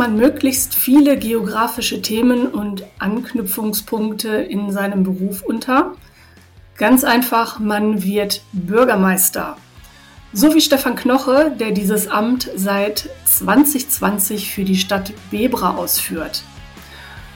Man 0.00 0.16
möglichst 0.16 0.74
viele 0.74 1.18
geografische 1.18 2.00
Themen 2.00 2.46
und 2.46 2.84
Anknüpfungspunkte 3.00 4.28
in 4.28 4.72
seinem 4.72 5.02
Beruf 5.02 5.42
unter? 5.42 5.92
Ganz 6.78 7.04
einfach, 7.04 7.58
man 7.58 8.02
wird 8.02 8.40
Bürgermeister. 8.54 9.58
So 10.32 10.54
wie 10.54 10.62
Stefan 10.62 10.96
Knoche, 10.96 11.54
der 11.60 11.72
dieses 11.72 12.08
Amt 12.08 12.50
seit 12.56 13.10
2020 13.26 14.50
für 14.50 14.64
die 14.64 14.78
Stadt 14.78 15.12
Bebra 15.30 15.76
ausführt. 15.76 16.44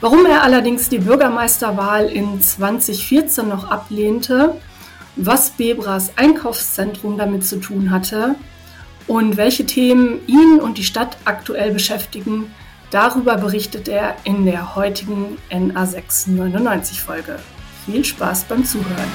Warum 0.00 0.24
er 0.24 0.42
allerdings 0.42 0.88
die 0.88 1.00
Bürgermeisterwahl 1.00 2.06
in 2.06 2.40
2014 2.40 3.46
noch 3.46 3.70
ablehnte, 3.70 4.54
was 5.16 5.50
Bebras 5.50 6.12
Einkaufszentrum 6.16 7.18
damit 7.18 7.44
zu 7.44 7.60
tun 7.60 7.90
hatte 7.90 8.36
und 9.06 9.36
welche 9.36 9.66
Themen 9.66 10.26
ihn 10.26 10.58
und 10.60 10.78
die 10.78 10.84
Stadt 10.84 11.18
aktuell 11.24 11.72
beschäftigen, 11.72 12.52
darüber 12.90 13.36
berichtet 13.36 13.86
er 13.88 14.16
in 14.24 14.46
der 14.46 14.74
heutigen 14.76 15.36
NA699 15.50 17.00
Folge. 17.00 17.38
Viel 17.84 18.04
Spaß 18.04 18.44
beim 18.44 18.64
Zuhören. 18.64 19.12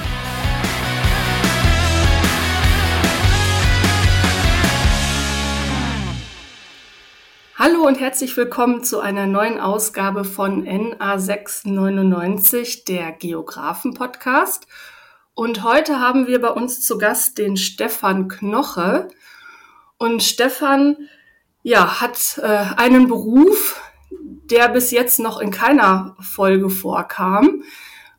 Hallo 7.56 7.86
und 7.86 7.98
herzlich 8.00 8.36
willkommen 8.36 8.84
zu 8.84 9.00
einer 9.00 9.26
neuen 9.26 9.58
Ausgabe 9.60 10.24
von 10.24 10.66
NA699, 10.66 12.86
der 12.86 13.12
Geografen-Podcast. 13.12 14.66
Und 15.34 15.62
heute 15.62 16.00
haben 16.00 16.26
wir 16.26 16.40
bei 16.40 16.50
uns 16.50 16.80
zu 16.80 16.96
Gast 16.96 17.36
den 17.38 17.56
Stefan 17.56 18.28
Knoche. 18.28 19.08
Und 20.00 20.22
Stefan, 20.22 20.96
ja, 21.62 22.00
hat 22.00 22.40
äh, 22.42 22.80
einen 22.80 23.06
Beruf, 23.06 23.82
der 24.10 24.70
bis 24.70 24.92
jetzt 24.92 25.20
noch 25.20 25.38
in 25.40 25.50
keiner 25.50 26.16
Folge 26.20 26.70
vorkam. 26.70 27.64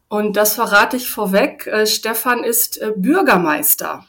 Und 0.07 0.37
das 0.37 0.53
verrate 0.53 0.97
ich 0.97 1.09
vorweg. 1.09 1.65
Äh, 1.65 1.87
Stefan 1.87 2.43
ist 2.43 2.79
äh, 2.79 2.93
Bürgermeister. 2.95 4.05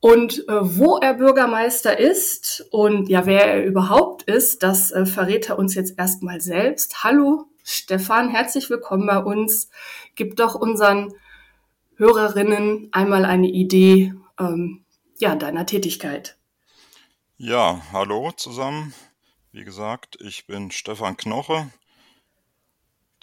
Und 0.00 0.46
äh, 0.46 0.58
wo 0.60 0.98
er 0.98 1.14
Bürgermeister 1.14 1.98
ist 1.98 2.66
und 2.70 3.08
ja, 3.08 3.24
wer 3.24 3.46
er 3.46 3.64
überhaupt 3.64 4.24
ist, 4.24 4.62
das 4.62 4.90
äh, 4.90 5.06
verrät 5.06 5.48
er 5.48 5.58
uns 5.58 5.74
jetzt 5.74 5.98
erstmal 5.98 6.42
selbst. 6.42 7.02
Hallo 7.02 7.46
Stefan, 7.62 8.28
herzlich 8.28 8.68
willkommen 8.68 9.06
bei 9.06 9.18
uns. 9.20 9.70
Gib 10.16 10.36
doch 10.36 10.54
unseren 10.54 11.14
Hörerinnen 11.96 12.90
einmal 12.92 13.24
eine 13.24 13.48
Idee 13.48 14.12
ähm, 14.38 14.84
ja, 15.16 15.34
deiner 15.34 15.64
Tätigkeit. 15.64 16.36
Ja, 17.44 17.82
hallo 17.90 18.30
zusammen. 18.30 18.94
Wie 19.50 19.64
gesagt, 19.64 20.16
ich 20.20 20.46
bin 20.46 20.70
Stefan 20.70 21.16
Knoche, 21.16 21.72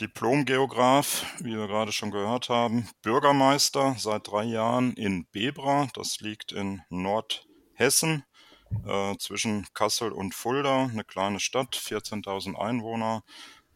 Diplomgeograf, 0.02 1.26
wie 1.40 1.56
wir 1.56 1.68
gerade 1.68 1.94
schon 1.94 2.12
gehört 2.12 2.50
haben, 2.50 2.90
Bürgermeister 3.02 3.96
seit 3.98 4.28
drei 4.28 4.44
Jahren 4.44 4.92
in 4.96 5.26
Bebra, 5.32 5.88
das 5.94 6.20
liegt 6.20 6.52
in 6.52 6.82
Nordhessen 6.90 8.26
äh, 8.86 9.16
zwischen 9.20 9.66
Kassel 9.74 10.12
und 10.12 10.36
Fulda, 10.36 10.88
eine 10.92 11.06
kleine 11.06 11.40
Stadt, 11.40 11.78
14.000 11.78 12.56
Einwohner. 12.56 13.24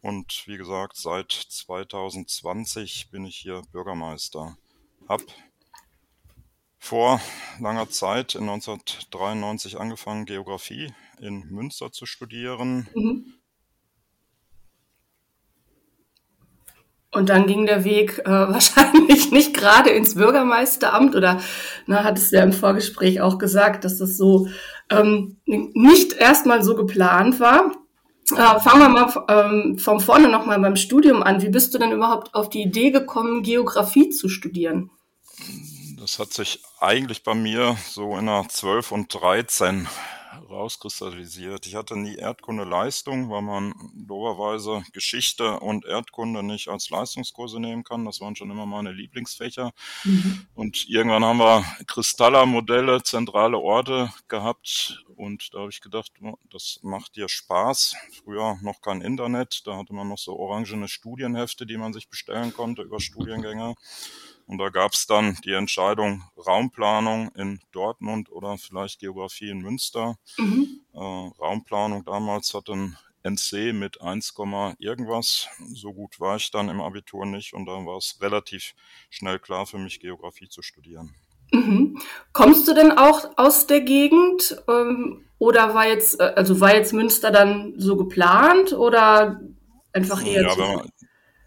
Und 0.01 0.43
wie 0.45 0.57
gesagt, 0.57 0.97
seit 0.97 1.31
2020 1.31 3.11
bin 3.11 3.23
ich 3.23 3.37
hier 3.37 3.61
Bürgermeister. 3.71 4.57
Hab 5.07 5.21
vor 6.83 7.21
langer 7.61 7.89
Zeit 7.89 8.35
in 8.35 8.41
1993 8.41 9.79
angefangen, 9.79 10.25
Geografie 10.25 10.91
in 11.17 11.45
Münster 11.49 11.93
zu 11.93 12.05
studieren. 12.05 12.89
Mhm. 12.93 13.35
Und 17.09 17.29
dann 17.29 17.47
ging 17.47 17.65
der 17.67 17.85
Weg 17.85 18.19
äh, 18.25 18.29
wahrscheinlich 18.29 19.31
nicht 19.31 19.53
gerade 19.53 19.91
ins 19.91 20.15
Bürgermeisteramt 20.15 21.15
oder 21.15 21.39
na, 21.85 22.03
hattest 22.03 22.33
du 22.33 22.35
ja 22.35 22.43
im 22.43 22.51
Vorgespräch 22.51 23.21
auch 23.21 23.37
gesagt, 23.37 23.85
dass 23.85 23.99
das 23.99 24.17
so 24.17 24.49
ähm, 24.89 25.37
nicht 25.45 26.11
erstmal 26.11 26.63
so 26.63 26.75
geplant 26.75 27.39
war. 27.39 27.71
Äh, 28.33 28.59
fangen 28.59 28.81
wir 28.81 28.89
mal 28.89 29.25
ähm, 29.29 29.77
von 29.77 30.01
vorne 30.01 30.27
nochmal 30.27 30.59
beim 30.59 30.75
Studium 30.75 31.23
an. 31.23 31.41
Wie 31.41 31.49
bist 31.49 31.73
du 31.73 31.77
denn 31.77 31.93
überhaupt 31.93 32.35
auf 32.35 32.49
die 32.49 32.61
Idee 32.61 32.91
gekommen, 32.91 33.41
Geografie 33.41 34.09
zu 34.09 34.27
studieren? 34.27 34.91
Das 36.03 36.19
hat 36.19 36.33
sich 36.33 36.61
eigentlich 36.81 37.23
bei 37.23 37.33
mir 37.33 37.77
so 37.87 38.17
in 38.17 38.25
der 38.25 38.45
12 38.49 38.91
und 38.91 39.13
13 39.13 39.87
rauskristallisiert. 40.49 41.65
Ich 41.65 41.75
hatte 41.75 41.97
nie 41.97 42.15
Erdkunde-Leistung, 42.15 43.29
weil 43.29 43.41
man 43.41 43.73
doberweise 43.95 44.83
Geschichte 44.91 45.61
und 45.61 45.85
Erdkunde 45.85 46.43
nicht 46.43 46.67
als 46.67 46.89
Leistungskurse 46.89 47.61
nehmen 47.61 47.85
kann. 47.85 48.03
Das 48.03 48.19
waren 48.19 48.35
schon 48.35 48.51
immer 48.51 48.65
meine 48.65 48.91
Lieblingsfächer. 48.91 49.71
Mhm. 50.03 50.45
Und 50.55 50.89
irgendwann 50.89 51.23
haben 51.23 51.39
wir 51.39 51.63
Kristaller-Modelle, 51.87 53.03
zentrale 53.03 53.57
Orte 53.57 54.11
gehabt. 54.27 55.05
Und 55.15 55.53
da 55.53 55.59
habe 55.59 55.69
ich 55.69 55.79
gedacht, 55.79 56.11
oh, 56.21 56.35
das 56.51 56.79
macht 56.81 57.15
dir 57.15 57.29
Spaß. 57.29 57.95
Früher 58.21 58.57
noch 58.61 58.81
kein 58.81 58.99
Internet. 58.99 59.61
Da 59.65 59.77
hatte 59.77 59.93
man 59.93 60.09
noch 60.09 60.17
so 60.17 60.35
orangene 60.37 60.89
Studienhefte, 60.89 61.65
die 61.65 61.77
man 61.77 61.93
sich 61.93 62.09
bestellen 62.09 62.53
konnte 62.53 62.81
über 62.81 62.99
Studiengänge. 62.99 63.75
Und 64.45 64.57
da 64.57 64.69
gab 64.69 64.93
es 64.93 65.07
dann 65.07 65.37
die 65.45 65.53
Entscheidung 65.53 66.23
Raumplanung 66.37 67.31
in 67.35 67.59
Dortmund 67.71 68.31
oder 68.31 68.57
vielleicht 68.57 68.99
Geografie 68.99 69.49
in 69.49 69.61
Münster. 69.61 70.17
Mhm. 70.37 70.81
Äh, 70.93 70.99
Raumplanung 70.99 72.03
damals 72.05 72.53
hat 72.53 72.69
ein 72.69 72.97
NC 73.23 73.73
mit 73.73 74.01
1, 74.01 74.33
irgendwas. 74.79 75.47
So 75.73 75.93
gut 75.93 76.19
war 76.19 76.35
ich 76.35 76.51
dann 76.51 76.69
im 76.69 76.81
Abitur 76.81 77.25
nicht 77.25 77.53
und 77.53 77.65
dann 77.65 77.85
war 77.85 77.97
es 77.97 78.17
relativ 78.21 78.73
schnell 79.09 79.39
klar 79.39 79.65
für 79.65 79.77
mich, 79.77 79.99
Geografie 79.99 80.49
zu 80.49 80.61
studieren. 80.61 81.15
Mhm. 81.51 81.99
Kommst 82.33 82.67
du 82.67 82.73
denn 82.73 82.91
auch 82.91 83.37
aus 83.37 83.67
der 83.67 83.81
Gegend 83.81 84.61
ähm, 84.67 85.23
oder 85.37 85.73
war 85.73 85.87
jetzt, 85.87 86.19
äh, 86.19 86.33
also 86.35 86.59
war 86.59 86.75
jetzt 86.75 86.93
Münster 86.93 87.31
dann 87.31 87.75
so 87.77 87.95
geplant 87.95 88.73
oder 88.73 89.39
einfach 89.93 90.25
eher? 90.25 90.41
Ja, 90.41 90.83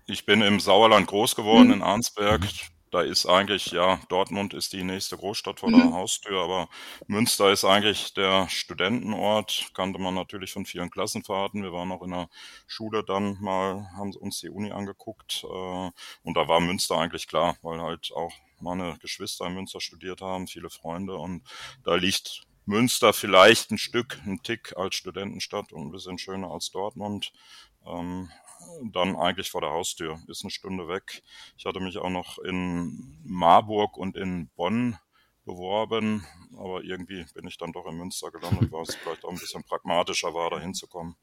ich 0.07 0.25
bin 0.25 0.41
im 0.43 0.61
Sauerland 0.61 1.09
groß 1.09 1.35
geworden, 1.35 1.69
mhm. 1.69 1.75
in 1.75 1.83
Arnsberg. 1.83 2.43
Da 2.91 3.03
ist 3.03 3.27
eigentlich, 3.27 3.67
ja, 3.73 4.01
Dortmund 4.09 4.55
ist 4.55 4.73
die 4.73 4.85
nächste 4.85 5.17
Großstadt 5.17 5.61
vor 5.61 5.71
der 5.71 5.87
mhm. 5.87 5.95
Haustür, 5.95 6.41
aber 6.43 6.69
Münster 7.09 7.51
ist 7.51 7.65
eigentlich 7.65 8.15
der 8.15 8.49
Studentenort, 8.49 9.71
kannte 9.75 9.99
man 9.99 10.15
natürlich 10.15 10.53
von 10.53 10.67
vielen 10.67 10.91
Klassenfahrten. 10.91 11.63
Wir 11.63 11.73
waren 11.73 11.91
auch 11.91 12.03
in 12.03 12.13
der 12.13 12.29
Schule 12.67 13.03
dann 13.05 13.39
mal, 13.41 13.89
haben 13.97 14.15
uns 14.15 14.41
die 14.41 14.51
Uni 14.51 14.71
angeguckt 14.71 15.45
äh, 15.45 15.91
und 16.23 16.35
da 16.37 16.49
war 16.49 16.61
Münster 16.61 16.97
eigentlich 16.97 17.27
klar, 17.27 17.57
weil 17.63 17.81
halt 17.81 18.13
auch 18.15 18.33
meine 18.61 18.97
Geschwister 18.99 19.47
in 19.47 19.55
Münster 19.55 19.81
studiert 19.81 20.21
haben, 20.21 20.47
viele 20.47 20.71
Freunde 20.71 21.17
und 21.17 21.43
da 21.85 21.97
liegt 21.97 22.47
Münster 22.67 23.13
vielleicht 23.13 23.71
ein 23.71 23.79
Stück, 23.79 24.21
ein 24.27 24.43
Tick 24.43 24.77
als 24.77 24.97
Studentenstadt 24.97 25.73
und 25.73 25.87
ein 25.87 25.93
bisschen 25.93 26.19
schöner 26.19 26.51
als 26.51 26.71
Dortmund. 26.71 27.33
Ähm, 27.87 28.31
dann 28.93 29.17
eigentlich 29.17 29.51
vor 29.51 29.61
der 29.61 29.71
Haustür, 29.71 30.19
ist 30.29 30.45
eine 30.45 30.51
Stunde 30.51 30.89
weg. 30.89 31.23
Ich 31.57 31.67
hatte 31.67 31.81
mich 31.81 31.99
auch 31.99 32.11
noch 32.11 32.39
in 32.39 33.19
Marburg 33.25 33.97
und 33.97 34.17
in 34.17 34.49
Bonn 34.57 34.99
beworben, 35.45 36.27
aber 36.59 36.83
irgendwie 36.83 37.25
bin 37.35 37.47
ich 37.47 37.57
dann 37.57 37.73
doch 37.73 37.87
in 37.87 37.97
Münster 37.97 38.31
gelandet, 38.31 38.71
weil 38.73 38.83
es 38.83 38.95
vielleicht 39.03 39.25
auch 39.25 39.31
ein 39.31 39.39
bisschen 39.39 39.63
pragmatischer 39.65 40.35
war, 40.35 40.51
da 40.51 40.59
hinzukommen. 40.59 41.17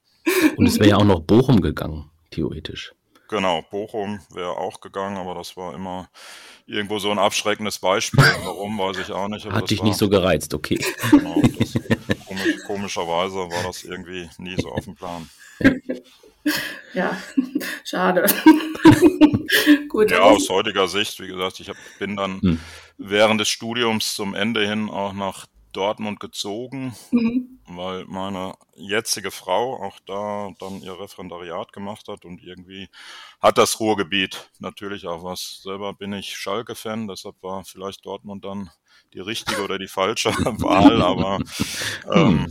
Und 0.56 0.66
es 0.66 0.80
wäre 0.80 0.90
ja 0.90 0.98
auch 0.98 1.04
noch 1.04 1.19
Bochum 1.19 1.62
gegangen, 1.62 2.10
theoretisch. 2.31 2.94
Genau, 3.30 3.62
Bochum 3.63 4.19
wäre 4.31 4.57
auch 4.57 4.80
gegangen, 4.80 5.18
aber 5.18 5.36
das 5.36 5.57
war 5.57 5.74
immer 5.74 6.10
irgendwo 6.66 7.00
so 7.00 7.10
ein 7.10 7.19
abschreckendes 7.19 7.80
Beispiel. 7.80 8.24
Warum, 8.44 8.78
weiß 8.78 8.98
ich 9.00 9.12
auch 9.12 9.28
nicht. 9.28 9.45
Hat 9.45 9.69
dich 9.69 9.80
war, 9.80 9.88
nicht 9.88 9.98
so 9.98 10.10
gereizt, 10.10 10.54
okay. 10.54 10.78
Genau, 11.10 11.42
das, 11.42 11.74
komisch, 12.25 12.63
komischerweise 12.68 13.38
war 13.38 13.63
das 13.63 13.84
irgendwie 13.84 14.30
nie 14.38 14.56
so 14.62 14.69
auf 14.69 14.86
dem 14.86 14.95
Plan. 14.95 15.30
Ja, 16.94 17.18
schade. 17.84 18.25
Gut. 19.90 20.12
Ja, 20.12 20.19
aus 20.19 20.48
heutiger 20.50 20.88
Sicht, 20.88 21.19
wie 21.19 21.25
gesagt, 21.25 21.60
ich 21.60 21.69
hab, 21.69 21.75
bin 21.98 22.16
dann 22.16 22.40
hm. 22.40 22.60
während 23.00 23.42
des 23.42 23.50
Studiums 23.50 24.13
zum 24.13 24.36
Ende 24.36 24.68
hin 24.68 24.92
auch 24.92 25.13
nach 25.13 25.48
Dortmund 25.74 26.19
gezogen, 26.19 26.95
mhm. 27.12 27.60
weil 27.66 28.06
meine 28.06 28.54
jetzige 28.75 29.31
Frau 29.31 29.84
auch 29.84 30.00
da 30.06 30.51
dann 30.60 30.81
ihr 30.81 31.00
Referendariat 31.00 31.74
gemacht 31.74 32.07
hat 32.07 32.25
und 32.25 32.42
irgendwie 32.42 32.90
hat 33.42 33.57
das 33.57 33.80
Ruhrgebiet 33.80 34.51
natürlich 34.60 35.07
auch 35.07 35.24
was. 35.24 35.62
Selber 35.63 35.94
bin 35.94 36.13
ich 36.13 36.38
Schalke-Fan, 36.38 37.07
deshalb 37.07 37.42
war 37.42 37.66
vielleicht 37.66 38.06
Dortmund 38.06 38.45
dann 38.45 38.69
die 39.13 39.19
richtige 39.19 39.62
oder 39.63 39.77
die 39.77 39.88
falsche 39.88 40.30
Wahl, 40.62 41.01
aber 41.01 41.39
ähm, 42.12 42.48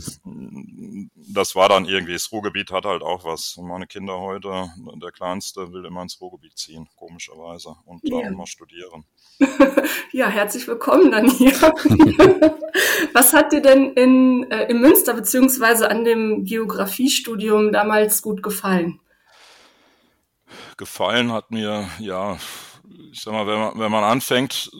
das 1.15 1.55
war 1.55 1.69
dann 1.69 1.85
irgendwie, 1.85 2.13
das 2.13 2.31
Ruhrgebiet 2.31 2.71
hat 2.71 2.85
halt 2.85 3.01
auch 3.01 3.25
was. 3.25 3.55
Und 3.57 3.67
meine 3.67 3.87
Kinder 3.87 4.19
heute, 4.19 4.69
der 5.01 5.11
Kleinste 5.11 5.71
will 5.73 5.85
immer 5.85 6.01
ins 6.01 6.19
Ruhrgebiet 6.21 6.57
ziehen, 6.57 6.87
komischerweise, 6.95 7.75
und 7.85 8.03
da 8.09 8.21
Ja. 8.21 8.31
mal 8.31 8.47
studieren. 8.47 9.05
Ja, 10.15 10.27
herzlich 10.27 10.67
willkommen 10.67 11.09
dann 11.09 11.27
hier. 11.27 11.53
Was 13.13 13.33
hat 13.33 13.51
dir 13.51 13.63
denn 13.63 13.93
in, 13.93 14.45
äh, 14.51 14.65
in 14.69 14.79
Münster 14.79 15.15
beziehungsweise 15.15 15.89
an 15.89 16.03
dem 16.03 16.45
Geografiestudium 16.45 17.71
damals 17.71 18.21
gut 18.21 18.43
gefallen? 18.43 18.99
Gefallen 20.77 21.31
hat 21.31 21.49
mir, 21.49 21.89
ja, 21.97 22.37
ich 23.13 23.21
sag 23.21 23.31
mal, 23.31 23.45
wenn 23.45 23.59
man, 23.59 23.79
wenn 23.79 23.91
man 23.91 24.03
anfängt, 24.03 24.71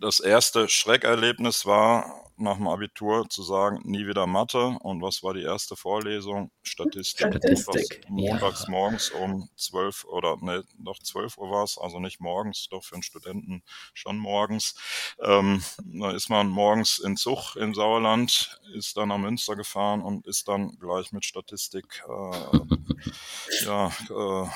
das 0.00 0.20
erste 0.20 0.68
Schreckerlebnis 0.68 1.66
war, 1.66 2.30
nach 2.36 2.56
dem 2.56 2.68
Abitur 2.68 3.28
zu 3.28 3.42
sagen, 3.42 3.80
nie 3.82 4.06
wieder 4.06 4.28
Mathe. 4.28 4.76
Und 4.80 5.02
was 5.02 5.24
war 5.24 5.34
die 5.34 5.42
erste 5.42 5.74
Vorlesung? 5.74 6.52
Statistik. 6.62 7.28
Statistik, 7.28 8.04
montags 8.08 8.68
morgens 8.68 9.10
um 9.10 9.48
12 9.56 10.04
oder 10.04 10.36
ne, 10.40 10.64
doch 10.78 10.98
12 11.00 11.36
Uhr 11.38 11.50
war 11.50 11.64
es, 11.64 11.78
also 11.78 11.98
nicht 11.98 12.20
morgens, 12.20 12.68
doch 12.70 12.84
für 12.84 12.94
einen 12.94 13.02
Studenten 13.02 13.64
schon 13.92 14.18
morgens. 14.18 14.76
Ähm, 15.20 15.64
da 15.84 16.12
ist 16.12 16.30
man 16.30 16.48
morgens 16.48 17.00
in 17.00 17.16
Zug 17.16 17.56
im 17.56 17.74
Sauerland, 17.74 18.60
ist 18.74 18.96
dann 18.96 19.08
nach 19.08 19.18
Münster 19.18 19.56
gefahren 19.56 20.00
und 20.00 20.26
ist 20.28 20.46
dann 20.46 20.78
gleich 20.78 21.10
mit 21.10 21.24
Statistik 21.24 22.04
äh, 22.08 23.64
ja, 23.64 23.88
äh, 24.10 24.48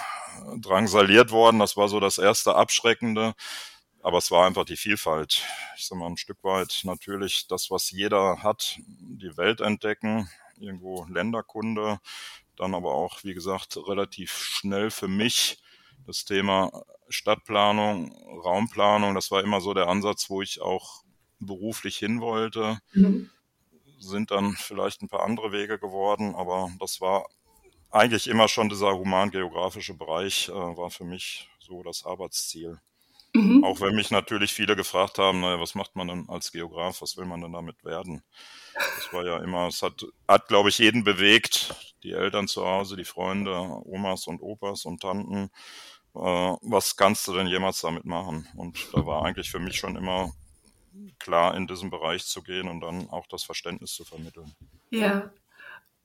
drangsaliert 0.58 1.30
worden. 1.30 1.58
Das 1.58 1.76
war 1.76 1.88
so 1.88 2.00
das 2.00 2.18
erste 2.18 2.54
Abschreckende. 2.54 3.34
Aber 4.02 4.18
es 4.18 4.30
war 4.30 4.46
einfach 4.46 4.64
die 4.64 4.76
Vielfalt. 4.76 5.42
Ich 5.76 5.86
sag 5.86 5.98
mal, 5.98 6.06
ein 6.06 6.16
Stück 6.16 6.44
weit 6.44 6.82
natürlich 6.84 7.48
das, 7.48 7.70
was 7.70 7.90
jeder 7.90 8.42
hat, 8.42 8.78
die 8.86 9.36
Welt 9.36 9.60
entdecken, 9.60 10.30
irgendwo 10.58 11.04
Länderkunde, 11.06 11.98
dann 12.56 12.74
aber 12.74 12.94
auch, 12.94 13.24
wie 13.24 13.34
gesagt, 13.34 13.76
relativ 13.88 14.32
schnell 14.32 14.90
für 14.90 15.08
mich 15.08 15.58
das 16.06 16.24
Thema 16.24 16.70
Stadtplanung, 17.08 18.12
Raumplanung, 18.44 19.14
das 19.14 19.30
war 19.30 19.42
immer 19.42 19.60
so 19.60 19.74
der 19.74 19.88
Ansatz, 19.88 20.30
wo 20.30 20.40
ich 20.40 20.60
auch 20.60 21.02
beruflich 21.40 21.96
hin 21.96 22.20
wollte. 22.20 22.78
Mhm. 22.92 23.30
Sind 23.98 24.30
dann 24.30 24.52
vielleicht 24.52 25.02
ein 25.02 25.08
paar 25.08 25.24
andere 25.24 25.52
Wege 25.52 25.78
geworden, 25.78 26.34
aber 26.34 26.70
das 26.78 27.00
war 27.00 27.26
eigentlich 27.96 28.28
immer 28.28 28.48
schon 28.48 28.68
dieser 28.68 28.92
humangeografische 28.92 29.94
Bereich, 29.94 30.48
äh, 30.48 30.52
war 30.52 30.90
für 30.90 31.04
mich 31.04 31.48
so 31.58 31.82
das 31.82 32.04
Arbeitsziel. 32.04 32.78
Mhm. 33.34 33.64
Auch 33.64 33.80
wenn 33.80 33.94
mich 33.94 34.10
natürlich 34.10 34.52
viele 34.52 34.76
gefragt 34.76 35.18
haben, 35.18 35.40
naja, 35.40 35.60
was 35.60 35.74
macht 35.74 35.96
man 35.96 36.08
denn 36.08 36.28
als 36.28 36.52
Geograf, 36.52 37.02
was 37.02 37.16
will 37.16 37.26
man 37.26 37.40
denn 37.40 37.52
damit 37.52 37.84
werden? 37.84 38.22
Das 38.74 39.12
war 39.12 39.24
ja 39.24 39.38
immer, 39.38 39.66
es 39.68 39.82
hat, 39.82 40.06
hat 40.28 40.48
glaube 40.48 40.68
ich, 40.68 40.78
jeden 40.78 41.04
bewegt, 41.04 41.74
die 42.02 42.12
Eltern 42.12 42.48
zu 42.48 42.64
Hause, 42.66 42.96
die 42.96 43.04
Freunde, 43.04 43.52
Omas 43.84 44.26
und 44.26 44.40
Opas 44.40 44.84
und 44.84 45.00
Tanten. 45.00 45.50
Äh, 46.14 46.18
was 46.18 46.96
kannst 46.96 47.26
du 47.28 47.34
denn 47.34 47.46
jemals 47.46 47.80
damit 47.80 48.04
machen? 48.04 48.48
Und 48.56 48.78
da 48.92 49.04
war 49.04 49.24
eigentlich 49.24 49.50
für 49.50 49.58
mich 49.58 49.76
schon 49.76 49.96
immer 49.96 50.32
klar, 51.18 51.54
in 51.54 51.66
diesem 51.66 51.90
Bereich 51.90 52.24
zu 52.24 52.42
gehen 52.42 52.68
und 52.68 52.80
dann 52.80 53.08
auch 53.10 53.26
das 53.26 53.44
Verständnis 53.44 53.92
zu 53.92 54.04
vermitteln. 54.04 54.54
Ja. 54.90 55.30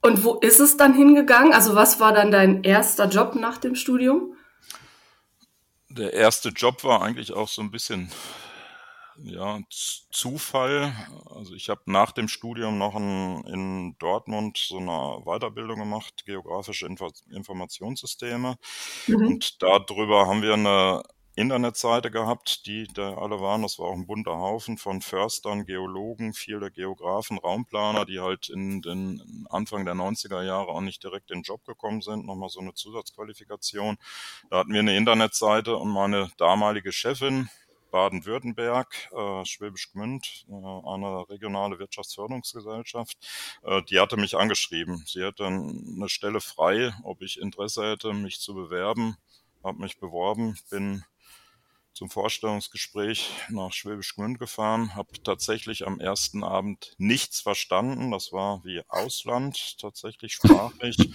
Und 0.02 0.24
wo 0.24 0.36
ist 0.36 0.60
es 0.60 0.78
dann 0.78 0.94
hingegangen? 0.94 1.54
Also 1.54 1.76
was 1.76 2.00
war 2.00 2.12
dann 2.14 2.32
dein 2.32 2.64
erster 2.64 3.08
Job 3.08 3.36
nach 3.36 3.58
dem 3.58 3.76
Studium? 3.76 4.36
Der 5.90 6.14
erste 6.14 6.50
Job 6.50 6.84
war 6.84 7.02
eigentlich 7.02 7.34
auch 7.34 7.48
so 7.48 7.62
ein 7.62 7.72
bisschen 7.72 8.12
ja, 9.18 9.60
Zufall. 10.12 10.94
Also 11.30 11.54
ich 11.54 11.70
habe 11.70 11.82
nach 11.86 12.12
dem 12.12 12.28
Studium 12.28 12.78
noch 12.78 12.96
ein, 12.96 13.44
in 13.46 13.96
Dortmund 14.00 14.58
so 14.58 14.78
eine 14.78 15.22
Weiterbildung 15.26 15.80
gemacht, 15.80 16.26
geografische 16.26 16.88
Info 16.88 17.10
Informationssysteme. 17.30 18.58
Mhm. 19.08 19.28
Und 19.28 19.62
darüber 19.62 20.28
haben 20.28 20.42
wir 20.42 20.54
eine 20.54 21.04
Internetseite 21.36 22.12
gehabt, 22.12 22.66
die 22.66 22.88
da 22.94 23.16
alle 23.16 23.40
waren. 23.40 23.62
Das 23.62 23.80
war 23.80 23.88
auch 23.88 23.96
ein 23.96 24.06
bunter 24.06 24.38
Haufen 24.38 24.78
von 24.78 25.02
Förstern, 25.02 25.66
Geologen, 25.66 26.34
viele 26.34 26.72
Geografen, 26.72 27.38
Raumplaner, 27.38 28.06
die 28.06 28.20
halt 28.20 28.50
in 28.50 28.82
den 28.82 29.46
Anfang 29.50 29.86
der 29.86 29.96
90er 29.96 30.44
Jahre 30.44 30.68
auch 30.68 30.82
nicht 30.82 31.04
direkt 31.04 31.32
in 31.32 31.40
den 31.40 31.44
Job 31.44 31.64
gekommen 31.64 32.02
sind. 32.02 32.26
Nochmal 32.26 32.50
so 32.50 32.60
eine 32.60 32.74
Zusatzqualifikation. 32.74 33.98
Da 34.50 34.60
hatten 34.60 34.74
wir 34.74 34.82
eine 34.82 34.98
Internetseite 34.98 35.78
und 35.78 35.90
meine 35.90 36.30
damalige 36.38 36.92
Chefin, 36.92 37.50
Baden-Württemberg, 37.92 39.10
äh, 39.12 39.46
Schwäbisch 39.46 39.92
Gmünd, 39.92 40.46
äh, 40.50 40.54
eine 40.54 41.30
regionale 41.30 41.78
Wirtschaftsförderungsgesellschaft, 41.80 43.18
äh, 43.64 43.82
die 43.84 44.00
hatte 44.00 44.18
mich 44.18 44.36
angeschrieben. 44.36 45.04
Sie 45.06 45.24
hätte 45.24 45.46
eine 45.46 46.10
Stelle 46.10 46.42
frei, 46.42 46.94
ob 47.04 47.22
ich 47.22 47.40
Interesse 47.40 47.90
hätte, 47.92 48.14
mich 48.14 48.40
zu 48.40 48.54
bewerben. 48.54 49.18
Habe 49.64 49.80
mich 49.80 50.00
beworben, 50.00 50.58
bin 50.70 51.04
zum 51.94 52.10
Vorstellungsgespräch 52.10 53.30
nach 53.50 53.74
Schwäbisch 53.74 54.16
Gmünd 54.16 54.40
gefahren, 54.40 54.96
habe 54.96 55.22
tatsächlich 55.24 55.86
am 55.86 56.00
ersten 56.00 56.44
Abend 56.44 56.94
nichts 56.98 57.42
verstanden. 57.42 58.12
Das 58.12 58.32
war 58.32 58.64
wie 58.64 58.82
Ausland, 58.88 59.78
tatsächlich 59.80 60.34
sprachlich. 60.34 60.98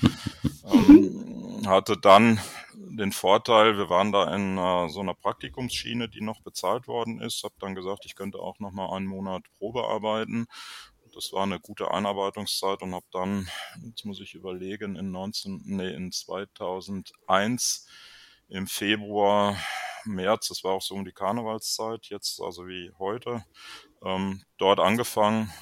ähm, 0.64 1.62
hatte 1.67 1.96
dann 1.96 2.40
den 2.75 3.12
Vorteil, 3.12 3.76
wir 3.76 3.90
waren 3.90 4.12
da 4.12 4.34
in 4.34 4.56
äh, 4.58 4.88
so 4.88 5.00
einer 5.00 5.14
Praktikumsschiene, 5.14 6.08
die 6.08 6.20
noch 6.20 6.40
bezahlt 6.43 6.87
worden 6.87 7.20
ist. 7.20 7.43
Habe 7.44 7.55
dann 7.58 7.75
gesagt, 7.75 8.05
ich 8.06 8.14
könnte 8.14 8.38
auch 8.38 8.58
noch 8.58 8.72
mal 8.72 8.94
einen 8.94 9.06
Monat 9.06 9.43
Probe 9.58 9.84
arbeiten. 9.84 10.46
Das 11.14 11.32
war 11.32 11.44
eine 11.44 11.58
gute 11.58 11.90
Einarbeitungszeit 11.90 12.82
und 12.82 12.94
habe 12.94 13.06
dann, 13.11 13.49
jetzt 13.82 14.05
muss 14.05 14.20
ich 14.20 14.34
überlegen, 14.34 14.96
in 14.96 15.11
19, 15.11 15.62
nee, 15.64 15.94
in 15.94 16.12
2001 16.12 17.87
im 18.49 18.67
Februar, 18.67 19.56
März, 20.06 20.49
das 20.49 20.64
war 20.64 20.73
auch 20.73 20.82
so 20.82 20.94
um 20.94 21.05
die 21.05 21.12
Karnevalszeit, 21.12 22.06
jetzt 22.06 22.41
also 22.41 22.67
wie 22.67 22.93
heute, 22.99 23.44
ähm, 24.05 24.43
dort 24.58 24.81
angefangen 24.81 25.53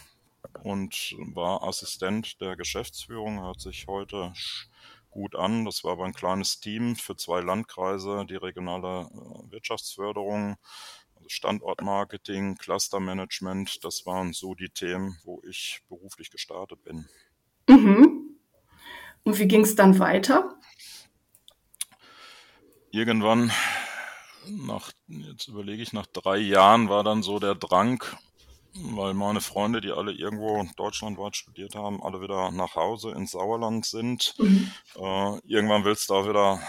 und 0.62 1.14
war 1.34 1.62
Assistent 1.62 2.40
der 2.40 2.56
Geschäftsführung, 2.56 3.42
hört 3.42 3.60
sich 3.60 3.86
heute 3.86 4.32
gut 5.10 5.36
an. 5.36 5.64
Das 5.64 5.84
war 5.84 5.92
aber 5.92 6.04
ein 6.04 6.12
kleines 6.12 6.60
Team 6.60 6.96
für 6.96 7.16
zwei 7.16 7.40
Landkreise, 7.40 8.26
die 8.28 8.36
regionale 8.36 9.08
äh, 9.10 9.50
Wirtschaftsförderung, 9.52 10.56
also 11.14 11.28
Standortmarketing, 11.28 12.56
Clustermanagement, 12.56 13.84
das 13.84 14.04
waren 14.04 14.32
so 14.32 14.54
die 14.54 14.68
Themen, 14.68 15.18
wo 15.24 15.40
ich 15.48 15.80
beruflich 15.88 16.30
gestartet 16.30 16.82
bin. 16.84 17.08
Mhm. 17.68 18.36
Und 19.22 19.38
wie 19.38 19.48
ging 19.48 19.62
es 19.62 19.74
dann 19.74 19.98
weiter? 19.98 20.58
Irgendwann 22.90 23.50
nach, 24.48 24.92
jetzt 25.06 25.48
überlege 25.48 25.82
ich, 25.82 25.92
nach 25.92 26.06
drei 26.06 26.38
Jahren 26.38 26.88
war 26.88 27.04
dann 27.04 27.22
so 27.22 27.38
der 27.38 27.54
Drang, 27.54 28.02
weil 28.74 29.14
meine 29.14 29.40
Freunde, 29.40 29.80
die 29.80 29.92
alle 29.92 30.12
irgendwo 30.12 30.66
deutschlandweit 30.76 31.36
studiert 31.36 31.74
haben, 31.74 32.02
alle 32.02 32.20
wieder 32.20 32.50
nach 32.50 32.74
Hause 32.74 33.12
ins 33.12 33.32
Sauerland 33.32 33.86
sind. 33.86 34.34
Mhm. 34.38 34.70
Äh, 34.96 35.38
irgendwann 35.46 35.84
willst 35.84 36.10
du 36.10 36.14
auch 36.14 36.28
wieder 36.28 36.60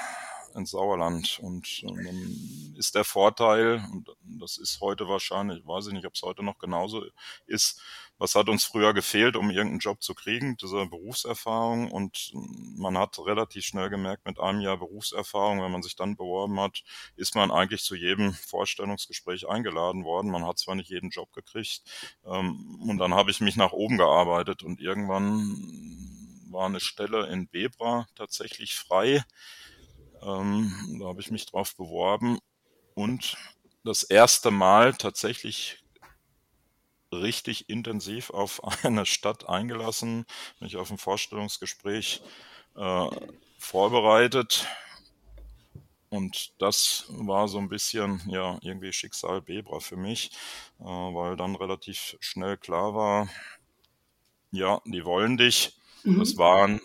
ins 0.55 0.71
Sauerland. 0.71 1.39
Und 1.41 1.83
äh, 1.83 2.03
dann 2.03 2.64
ist 2.77 2.95
der 2.95 3.03
Vorteil, 3.03 3.83
und 3.91 4.09
das 4.21 4.57
ist 4.57 4.81
heute 4.81 5.07
wahrscheinlich, 5.07 5.65
weiß 5.65 5.87
ich 5.87 5.93
nicht, 5.93 6.05
ob 6.05 6.13
es 6.13 6.21
heute 6.21 6.43
noch 6.43 6.57
genauso 6.57 7.03
ist, 7.45 7.81
was 8.17 8.35
hat 8.35 8.47
uns 8.47 8.63
früher 8.63 8.93
gefehlt, 8.93 9.35
um 9.35 9.49
irgendeinen 9.49 9.79
Job 9.79 10.01
zu 10.01 10.13
kriegen? 10.13 10.55
Diese 10.57 10.85
Berufserfahrung. 10.85 11.91
Und 11.91 12.31
man 12.33 12.97
hat 12.97 13.19
relativ 13.19 13.65
schnell 13.65 13.89
gemerkt, 13.89 14.25
mit 14.25 14.39
einem 14.39 14.61
Jahr 14.61 14.77
Berufserfahrung, 14.77 15.61
wenn 15.61 15.71
man 15.71 15.83
sich 15.83 15.97
dann 15.97 16.15
beworben 16.15 16.59
hat, 16.59 16.83
ist 17.17 17.35
man 17.35 17.51
eigentlich 17.51 17.83
zu 17.83 17.95
jedem 17.95 18.33
Vorstellungsgespräch 18.33 19.49
eingeladen 19.49 20.05
worden. 20.05 20.31
Man 20.31 20.45
hat 20.45 20.59
zwar 20.59 20.75
nicht 20.75 20.89
jeden 20.89 21.09
Job 21.09 21.33
gekriegt. 21.33 21.81
Ähm, 22.25 22.79
und 22.87 22.97
dann 22.99 23.13
habe 23.13 23.31
ich 23.31 23.41
mich 23.41 23.57
nach 23.57 23.73
oben 23.73 23.97
gearbeitet 23.97 24.63
und 24.63 24.79
irgendwann 24.79 25.53
war 26.51 26.67
eine 26.67 26.79
Stelle 26.79 27.27
in 27.27 27.49
Bebra 27.49 28.07
tatsächlich 28.15 28.75
frei. 28.75 29.25
Ähm, 30.21 30.73
da 30.99 31.07
habe 31.07 31.19
ich 31.19 31.31
mich 31.31 31.45
drauf 31.45 31.75
beworben 31.75 32.39
und 32.95 33.37
das 33.83 34.03
erste 34.03 34.51
Mal 34.51 34.95
tatsächlich 34.95 35.83
richtig 37.11 37.69
intensiv 37.69 38.29
auf 38.31 38.61
eine 38.83 39.05
Stadt 39.05 39.47
eingelassen, 39.47 40.25
mich 40.59 40.77
auf 40.77 40.91
ein 40.91 40.97
Vorstellungsgespräch 40.97 42.21
äh, 42.75 43.07
vorbereitet. 43.57 44.67
Und 46.09 46.53
das 46.59 47.05
war 47.09 47.47
so 47.47 47.57
ein 47.57 47.67
bisschen, 47.67 48.21
ja, 48.27 48.57
irgendwie 48.61 48.93
Schicksal 48.93 49.41
Bebra 49.41 49.79
für 49.79 49.97
mich, 49.97 50.31
äh, 50.79 50.83
weil 50.83 51.35
dann 51.35 51.55
relativ 51.55 52.15
schnell 52.19 52.57
klar 52.57 52.93
war, 52.95 53.27
ja, 54.51 54.81
die 54.85 55.03
wollen 55.05 55.37
dich. 55.37 55.77
Das 56.03 56.35
Mhm. 56.35 56.37
waren 56.37 56.81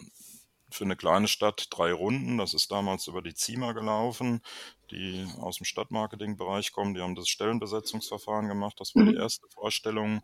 für 0.70 0.84
eine 0.84 0.96
kleine 0.96 1.28
Stadt 1.28 1.66
drei 1.70 1.92
Runden. 1.92 2.38
Das 2.38 2.54
ist 2.54 2.70
damals 2.70 3.06
über 3.06 3.22
die 3.22 3.34
ZIMA 3.34 3.72
gelaufen, 3.72 4.42
die 4.90 5.26
aus 5.38 5.58
dem 5.58 5.64
Stadtmarketingbereich 5.64 6.72
kommen. 6.72 6.94
Die 6.94 7.00
haben 7.00 7.14
das 7.14 7.28
Stellenbesetzungsverfahren 7.28 8.48
gemacht. 8.48 8.76
Das 8.78 8.94
war 8.94 9.04
die 9.04 9.12
mhm. 9.12 9.20
erste 9.20 9.46
Vorstellung. 9.48 10.22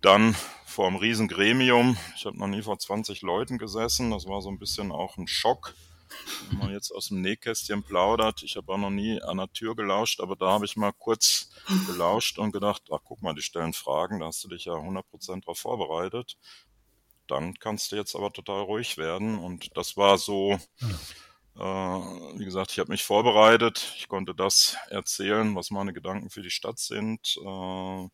Dann 0.00 0.36
vor 0.66 0.86
einem 0.86 0.96
riesen 0.96 1.28
Gremium. 1.28 1.96
Ich 2.16 2.26
habe 2.26 2.38
noch 2.38 2.46
nie 2.46 2.62
vor 2.62 2.78
20 2.78 3.22
Leuten 3.22 3.58
gesessen. 3.58 4.10
Das 4.10 4.26
war 4.26 4.42
so 4.42 4.50
ein 4.50 4.58
bisschen 4.58 4.92
auch 4.92 5.16
ein 5.16 5.26
Schock. 5.26 5.74
Wenn 6.48 6.58
man 6.58 6.70
jetzt 6.70 6.92
aus 6.92 7.08
dem 7.08 7.22
Nähkästchen 7.22 7.82
plaudert. 7.82 8.42
Ich 8.42 8.56
habe 8.56 8.72
auch 8.72 8.78
noch 8.78 8.90
nie 8.90 9.20
an 9.22 9.38
der 9.38 9.52
Tür 9.52 9.74
gelauscht, 9.74 10.20
aber 10.20 10.36
da 10.36 10.46
habe 10.46 10.64
ich 10.64 10.76
mal 10.76 10.92
kurz 10.92 11.50
gelauscht 11.86 12.38
und 12.38 12.52
gedacht, 12.52 12.82
ach 12.92 13.00
guck 13.02 13.22
mal, 13.22 13.34
die 13.34 13.42
stellen 13.42 13.72
Fragen, 13.72 14.20
da 14.20 14.26
hast 14.26 14.44
du 14.44 14.48
dich 14.48 14.66
ja 14.66 14.74
100% 14.74 15.40
darauf 15.40 15.58
vorbereitet 15.58 16.36
dann 17.28 17.54
kannst 17.54 17.92
du 17.92 17.96
jetzt 17.96 18.14
aber 18.14 18.32
total 18.32 18.62
ruhig 18.62 18.96
werden. 18.98 19.38
Und 19.38 19.76
das 19.76 19.96
war 19.96 20.18
so, 20.18 20.58
äh, 21.56 21.60
wie 21.60 22.44
gesagt, 22.44 22.72
ich 22.72 22.78
habe 22.78 22.90
mich 22.90 23.04
vorbereitet, 23.04 23.94
ich 23.96 24.08
konnte 24.08 24.34
das 24.34 24.76
erzählen, 24.90 25.54
was 25.54 25.70
meine 25.70 25.92
Gedanken 25.92 26.30
für 26.30 26.42
die 26.42 26.50
Stadt 26.50 26.78
sind. 26.78 27.36
Äh, 27.44 28.08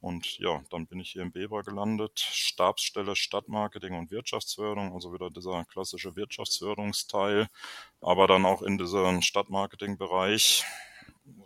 und 0.00 0.38
ja, 0.38 0.62
dann 0.70 0.86
bin 0.86 1.00
ich 1.00 1.10
hier 1.10 1.22
in 1.22 1.32
Bebra 1.32 1.62
gelandet, 1.62 2.20
Stabsstelle 2.20 3.16
Stadtmarketing 3.16 3.98
und 3.98 4.10
Wirtschaftsförderung, 4.10 4.94
also 4.94 5.12
wieder 5.12 5.30
dieser 5.30 5.64
klassische 5.64 6.14
Wirtschaftsförderungsteil, 6.16 7.48
aber 8.00 8.26
dann 8.26 8.46
auch 8.46 8.62
in 8.62 8.78
diesem 8.78 9.22
Stadtmarketing-Bereich 9.22 10.64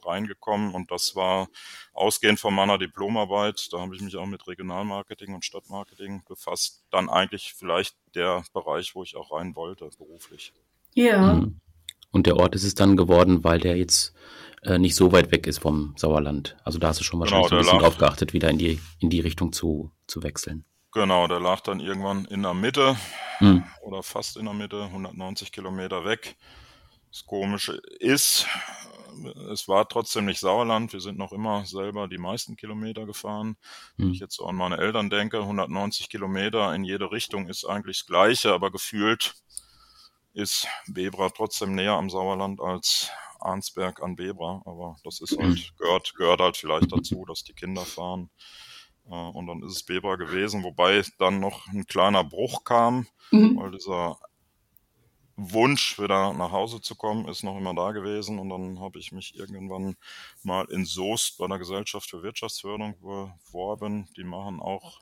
reingekommen 0.04 0.74
und 0.74 0.90
das 0.90 1.14
war 1.16 1.48
ausgehend 1.92 2.40
von 2.40 2.54
meiner 2.54 2.78
Diplomarbeit, 2.78 3.68
da 3.72 3.80
habe 3.80 3.94
ich 3.94 4.02
mich 4.02 4.16
auch 4.16 4.26
mit 4.26 4.46
Regionalmarketing 4.46 5.34
und 5.34 5.44
Stadtmarketing 5.44 6.22
befasst, 6.26 6.84
dann 6.90 7.08
eigentlich 7.08 7.54
vielleicht 7.56 7.96
der 8.14 8.44
Bereich, 8.52 8.94
wo 8.94 9.02
ich 9.02 9.16
auch 9.16 9.32
rein 9.32 9.54
wollte, 9.56 9.88
beruflich. 9.98 10.52
Ja. 10.94 11.34
Mhm. 11.34 11.60
Und 12.12 12.26
der 12.26 12.36
Ort 12.36 12.54
ist 12.54 12.64
es 12.64 12.74
dann 12.74 12.96
geworden, 12.96 13.44
weil 13.44 13.60
der 13.60 13.76
jetzt 13.76 14.14
äh, 14.62 14.78
nicht 14.78 14.96
so 14.96 15.12
weit 15.12 15.30
weg 15.30 15.46
ist 15.46 15.58
vom 15.58 15.94
Sauerland. 15.96 16.56
Also 16.64 16.78
da 16.78 16.88
hast 16.88 17.00
du 17.00 17.04
schon 17.04 17.20
wahrscheinlich 17.20 17.48
genau, 17.48 17.62
so 17.62 17.68
ein 17.68 17.72
bisschen 17.72 17.84
drauf 17.84 17.98
geachtet, 17.98 18.32
wieder 18.32 18.50
in 18.50 18.58
die, 18.58 18.80
in 18.98 19.10
die 19.10 19.20
Richtung 19.20 19.52
zu, 19.52 19.92
zu 20.06 20.22
wechseln. 20.22 20.64
Genau, 20.92 21.28
der 21.28 21.38
lag 21.38 21.60
dann 21.60 21.78
irgendwann 21.78 22.24
in 22.24 22.42
der 22.42 22.54
Mitte 22.54 22.96
mhm. 23.38 23.64
oder 23.82 24.02
fast 24.02 24.36
in 24.36 24.44
der 24.44 24.54
Mitte, 24.54 24.82
190 24.84 25.52
Kilometer 25.52 26.04
weg. 26.04 26.36
Das 27.12 27.26
Komische 27.26 27.80
ist, 28.00 28.46
es 29.52 29.68
war 29.68 29.88
trotzdem 29.88 30.26
nicht 30.26 30.40
Sauerland. 30.40 30.92
Wir 30.92 31.00
sind 31.00 31.18
noch 31.18 31.32
immer 31.32 31.64
selber 31.64 32.08
die 32.08 32.18
meisten 32.18 32.56
Kilometer 32.56 33.06
gefahren. 33.06 33.56
Wenn 33.96 34.06
hm. 34.06 34.12
ich 34.12 34.20
jetzt 34.20 34.40
an 34.40 34.56
meine 34.56 34.78
Eltern 34.78 35.10
denke, 35.10 35.38
190 35.38 36.08
Kilometer 36.08 36.74
in 36.74 36.84
jede 36.84 37.10
Richtung 37.10 37.48
ist 37.48 37.64
eigentlich 37.64 37.98
das 37.98 38.06
Gleiche, 38.06 38.52
aber 38.52 38.70
gefühlt 38.70 39.34
ist 40.32 40.66
Bebra 40.86 41.30
trotzdem 41.30 41.74
näher 41.74 41.94
am 41.94 42.10
Sauerland 42.10 42.60
als 42.60 43.10
Arnsberg 43.40 44.02
an 44.02 44.16
Bebra. 44.16 44.62
Aber 44.64 44.96
das 45.04 45.20
ist 45.20 45.36
halt, 45.38 45.58
hm. 45.58 45.76
gehört, 45.76 46.14
gehört 46.14 46.40
halt 46.40 46.56
vielleicht 46.56 46.92
dazu, 46.92 47.24
dass 47.26 47.44
die 47.44 47.54
Kinder 47.54 47.82
fahren. 47.82 48.30
Äh, 49.10 49.14
und 49.14 49.46
dann 49.46 49.62
ist 49.62 49.72
es 49.72 49.82
Bebra 49.82 50.16
gewesen, 50.16 50.62
wobei 50.62 51.02
dann 51.18 51.40
noch 51.40 51.66
ein 51.68 51.86
kleiner 51.86 52.24
Bruch 52.24 52.64
kam, 52.64 53.06
mhm. 53.30 53.56
weil 53.56 53.72
dieser 53.72 54.18
Wunsch, 55.40 55.98
wieder 55.98 56.32
nach 56.32 56.50
Hause 56.50 56.80
zu 56.80 56.94
kommen, 56.94 57.28
ist 57.28 57.42
noch 57.42 57.56
immer 57.56 57.74
da 57.74 57.92
gewesen. 57.92 58.38
Und 58.38 58.50
dann 58.50 58.80
habe 58.80 58.98
ich 58.98 59.12
mich 59.12 59.36
irgendwann 59.36 59.96
mal 60.42 60.66
in 60.70 60.84
Soest 60.84 61.38
bei 61.38 61.46
der 61.46 61.58
Gesellschaft 61.58 62.10
für 62.10 62.22
Wirtschaftsförderung 62.22 62.98
beworben. 63.00 64.08
Die 64.16 64.24
machen 64.24 64.60
auch 64.60 65.00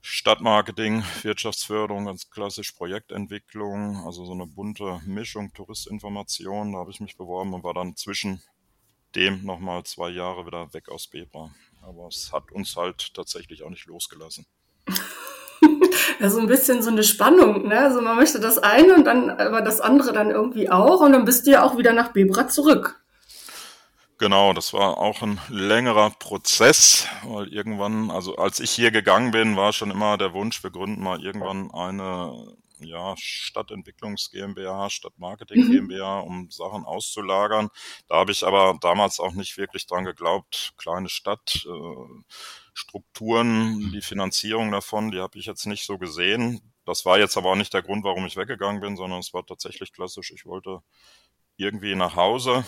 Stadtmarketing, 0.00 1.02
Wirtschaftsförderung, 1.22 2.06
ganz 2.06 2.30
klassisch 2.30 2.72
Projektentwicklung, 2.72 4.04
also 4.06 4.24
so 4.24 4.32
eine 4.32 4.46
bunte 4.46 5.00
Mischung, 5.04 5.52
Touristinformation. 5.52 6.72
Da 6.72 6.78
habe 6.78 6.90
ich 6.90 7.00
mich 7.00 7.16
beworben 7.16 7.54
und 7.54 7.64
war 7.64 7.74
dann 7.74 7.96
zwischen 7.96 8.42
dem 9.14 9.44
nochmal 9.44 9.84
zwei 9.84 10.10
Jahre 10.10 10.46
wieder 10.46 10.72
weg 10.74 10.88
aus 10.90 11.06
Bebra. 11.08 11.50
Aber 11.82 12.08
es 12.08 12.32
hat 12.32 12.52
uns 12.52 12.76
halt 12.76 13.14
tatsächlich 13.14 13.62
auch 13.62 13.70
nicht 13.70 13.86
losgelassen. 13.86 14.46
Ja, 16.18 16.30
so 16.30 16.40
ein 16.40 16.46
bisschen 16.46 16.82
so 16.82 16.90
eine 16.90 17.02
Spannung, 17.02 17.68
ne? 17.68 17.78
Also 17.78 18.00
man 18.00 18.16
möchte 18.16 18.40
das 18.40 18.58
eine 18.58 18.94
und 18.94 19.04
dann 19.04 19.30
aber 19.30 19.62
das 19.62 19.80
andere 19.80 20.12
dann 20.12 20.30
irgendwie 20.30 20.70
auch 20.70 21.00
und 21.00 21.12
dann 21.12 21.24
bist 21.24 21.46
du 21.46 21.52
ja 21.52 21.62
auch 21.62 21.76
wieder 21.78 21.92
nach 21.92 22.12
Bebra 22.12 22.48
zurück. 22.48 23.00
Genau, 24.18 24.54
das 24.54 24.72
war 24.72 24.96
auch 24.96 25.20
ein 25.20 25.38
längerer 25.50 26.08
Prozess, 26.10 27.06
weil 27.22 27.48
irgendwann, 27.48 28.10
also 28.10 28.36
als 28.36 28.60
ich 28.60 28.70
hier 28.70 28.90
gegangen 28.90 29.30
bin, 29.30 29.56
war 29.56 29.74
schon 29.74 29.90
immer 29.90 30.16
der 30.16 30.32
Wunsch, 30.32 30.62
wir 30.62 30.70
gründen 30.70 31.02
mal 31.02 31.22
irgendwann 31.22 31.70
eine 31.70 32.56
ja, 32.80 33.14
Stadtentwicklungs 33.18 34.30
GmbH, 34.30 34.90
Stadtmarketing 34.90 35.64
mhm. 35.64 35.70
GmbH, 35.70 36.20
um 36.20 36.50
Sachen 36.50 36.84
auszulagern. 36.84 37.68
Da 38.08 38.16
habe 38.16 38.32
ich 38.32 38.44
aber 38.44 38.78
damals 38.80 39.20
auch 39.20 39.32
nicht 39.32 39.56
wirklich 39.56 39.86
dran 39.86 40.04
geglaubt. 40.04 40.72
Kleine 40.76 41.08
Stadt, 41.08 41.66
äh, 41.66 42.22
Strukturen, 42.76 43.90
die 43.90 44.02
Finanzierung 44.02 44.70
davon, 44.70 45.10
die 45.10 45.20
habe 45.20 45.38
ich 45.38 45.46
jetzt 45.46 45.64
nicht 45.64 45.86
so 45.86 45.96
gesehen. 45.96 46.60
Das 46.84 47.06
war 47.06 47.18
jetzt 47.18 47.38
aber 47.38 47.50
auch 47.50 47.56
nicht 47.56 47.72
der 47.72 47.80
Grund, 47.82 48.04
warum 48.04 48.26
ich 48.26 48.36
weggegangen 48.36 48.82
bin, 48.82 48.96
sondern 48.96 49.20
es 49.20 49.32
war 49.32 49.46
tatsächlich 49.46 49.94
klassisch. 49.94 50.30
Ich 50.30 50.44
wollte 50.44 50.80
irgendwie 51.56 51.94
nach 51.94 52.16
Hause. 52.16 52.66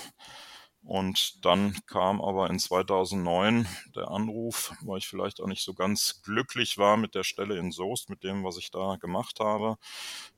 Und 0.82 1.44
dann 1.44 1.76
kam 1.86 2.22
aber 2.22 2.48
in 2.48 2.58
2009 2.58 3.66
der 3.94 4.08
Anruf, 4.08 4.72
weil 4.80 4.96
ich 4.96 5.08
vielleicht 5.08 5.42
auch 5.42 5.46
nicht 5.46 5.62
so 5.62 5.74
ganz 5.74 6.22
glücklich 6.22 6.78
war 6.78 6.96
mit 6.96 7.14
der 7.14 7.24
Stelle 7.24 7.58
in 7.58 7.70
Soest, 7.70 8.08
mit 8.08 8.24
dem, 8.24 8.44
was 8.44 8.56
ich 8.56 8.70
da 8.70 8.96
gemacht 8.96 9.40
habe. 9.40 9.76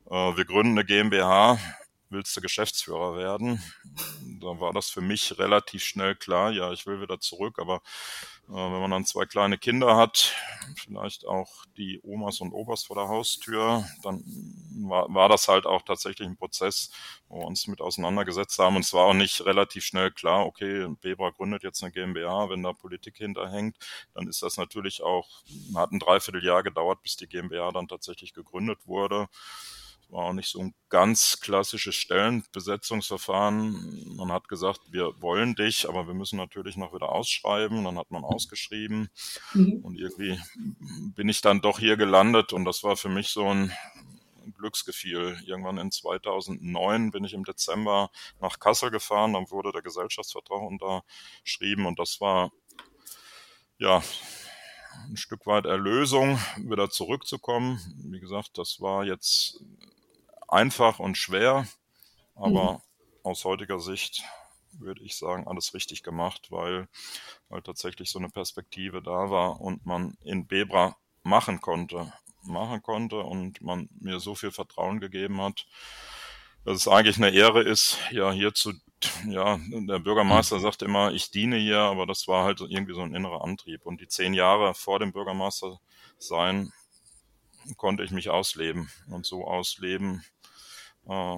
Äh, 0.07 0.37
wir 0.37 0.45
gründen 0.47 0.73
eine 0.73 0.85
GmbH. 0.85 1.59
Willst 2.13 2.37
du 2.37 2.41
Geschäftsführer 2.41 3.17
werden? 3.17 3.63
Da 4.41 4.59
war 4.59 4.73
das 4.73 4.91
für 4.91 5.01
mich 5.01 5.39
relativ 5.39 5.85
schnell 5.85 6.17
klar. 6.17 6.51
Ja, 6.51 6.73
ich 6.73 6.85
will 6.85 7.01
wieder 7.01 7.21
zurück, 7.21 7.61
aber 7.61 7.83
äh, 8.49 8.53
wenn 8.53 8.81
man 8.81 8.91
dann 8.91 9.05
zwei 9.05 9.27
kleine 9.27 9.59
Kinder 9.59 9.97
hat, 9.97 10.35
vielleicht 10.75 11.25
auch 11.25 11.65
die 11.77 12.01
Omas 12.03 12.41
und 12.41 12.53
Opas 12.53 12.83
vor 12.83 12.97
der 12.97 13.07
Haustür, 13.07 13.87
dann 14.03 14.25
war, 14.89 15.07
war 15.15 15.29
das 15.29 15.47
halt 15.47 15.67
auch 15.67 15.83
tatsächlich 15.83 16.27
ein 16.27 16.37
Prozess, 16.37 16.91
wo 17.29 17.39
wir 17.43 17.47
uns 17.47 17.69
mit 17.69 17.81
auseinandergesetzt 17.81 18.59
haben. 18.59 18.75
Und 18.75 18.85
es 18.85 18.93
war 18.93 19.05
auch 19.05 19.15
nicht 19.15 19.45
relativ 19.45 19.85
schnell 19.85 20.11
klar, 20.11 20.47
okay, 20.47 20.89
Bebra 21.01 21.31
gründet 21.31 21.63
jetzt 21.63 21.81
eine 21.85 21.93
GmbH, 21.93 22.51
wenn 22.51 22.65
da 22.65 22.73
Politik 22.73 23.19
hinterhängt, 23.19 23.77
dann 24.15 24.27
ist 24.27 24.43
das 24.43 24.57
natürlich 24.57 25.01
auch, 25.03 25.29
hat 25.77 25.93
ein 25.93 26.01
Dreivierteljahr 26.01 26.65
gedauert, 26.65 27.05
bis 27.05 27.17
die 27.17 27.29
GmbH 27.29 27.71
dann 27.71 27.87
tatsächlich 27.87 28.35
gegründet 28.35 28.81
wurde 28.85 29.29
war 30.11 30.27
auch 30.27 30.33
nicht 30.33 30.49
so 30.49 30.61
ein 30.61 30.75
ganz 30.89 31.41
klassisches 31.41 31.95
Stellenbesetzungsverfahren. 31.95 34.17
Man 34.17 34.33
hat 34.33 34.49
gesagt, 34.49 34.81
wir 34.91 35.21
wollen 35.21 35.55
dich, 35.55 35.89
aber 35.89 36.07
wir 36.07 36.15
müssen 36.15 36.37
natürlich 36.37 36.77
noch 36.77 36.95
wieder 36.95 37.11
ausschreiben. 37.11 37.85
Dann 37.85 37.99
hat 37.99 38.11
man 38.11 38.25
ausgeschrieben 38.25 39.11
mhm. 39.55 39.81
und 39.83 39.97
irgendwie 39.97 40.39
bin 41.15 41.29
ich 41.29 41.41
dann 41.41 41.61
doch 41.61 41.79
hier 41.79 41.97
gelandet 41.97 42.53
und 42.53 42.65
das 42.65 42.83
war 42.83 42.97
für 42.97 43.09
mich 43.09 43.29
so 43.29 43.47
ein 43.47 43.73
Glücksgefühl. 44.59 45.39
Irgendwann 45.45 45.79
in 45.79 45.91
2009 45.91 47.11
bin 47.11 47.25
ich 47.25 47.35
im 47.35 47.45
Dezember 47.45 48.11
nach 48.41 48.59
Kassel 48.59 48.91
gefahren, 48.91 49.35
dann 49.35 49.51
wurde 49.51 49.73
der 49.73 49.83
Gesellschaftsvertrag 49.83 50.63
unterschrieben 50.63 51.87
und 51.87 51.99
das 51.99 52.21
war 52.21 52.51
ja 53.79 54.03
ein 55.09 55.17
Stück 55.17 55.47
weit 55.47 55.67
Erlösung, 55.67 56.39
wieder 56.59 56.91
zurückzukommen. 56.91 57.81
Wie 58.05 58.21
gesagt, 58.21 58.59
das 58.59 58.81
war 58.81 59.05
jetzt 59.05 59.63
einfach 60.51 60.99
und 60.99 61.17
schwer, 61.17 61.67
aber 62.35 62.75
mhm. 62.75 62.81
aus 63.23 63.45
heutiger 63.45 63.81
Sicht 63.81 64.23
würde 64.73 65.03
ich 65.03 65.17
sagen, 65.17 65.47
alles 65.47 65.75
richtig 65.75 66.03
gemacht, 66.03 66.49
weil, 66.51 66.89
weil 67.49 67.63
tatsächlich 67.63 68.11
so 68.11 68.19
eine 68.19 68.29
Perspektive 68.29 69.03
da 69.03 69.31
war 69.31 69.61
und 69.61 69.85
man 69.85 70.17
in 70.23 70.47
Bebra 70.47 70.97
machen 71.23 71.61
konnte, 71.61 72.13
machen 72.43 72.83
konnte 72.83 73.21
und 73.21 73.61
man 73.61 73.89
mir 74.01 74.21
so 74.21 74.35
viel 74.35 74.51
Vertrauen 74.51 75.01
gegeben 75.01 75.41
hat, 75.41 75.67
dass 76.65 76.77
es 76.77 76.89
eigentlich 76.89 77.17
eine 77.17 77.31
Ehre 77.31 77.63
ist, 77.63 77.99
ja, 78.11 78.31
hier 78.33 78.55
zu, 78.55 78.73
ja, 79.27 79.59
der 79.71 79.99
Bürgermeister 79.99 80.59
mhm. 80.59 80.63
sagt 80.63 80.83
immer, 80.83 81.13
ich 81.13 81.31
diene 81.31 81.57
hier, 81.57 81.79
aber 81.79 82.07
das 82.07 82.29
war 82.29 82.45
halt 82.45 82.61
irgendwie 82.61 82.95
so 82.95 83.03
ein 83.03 83.15
innerer 83.15 83.43
Antrieb. 83.43 83.87
Und 83.87 84.01
die 84.01 84.09
zehn 84.09 84.35
Jahre 84.35 84.75
vor 84.75 84.99
dem 84.99 85.13
Bürgermeister 85.13 85.81
sein, 86.19 86.73
konnte 87.77 88.03
ich 88.03 88.11
mich 88.11 88.31
ausleben 88.31 88.91
und 89.09 89.27
so 89.27 89.45
ausleben, 89.45 90.25
äh, 91.09 91.37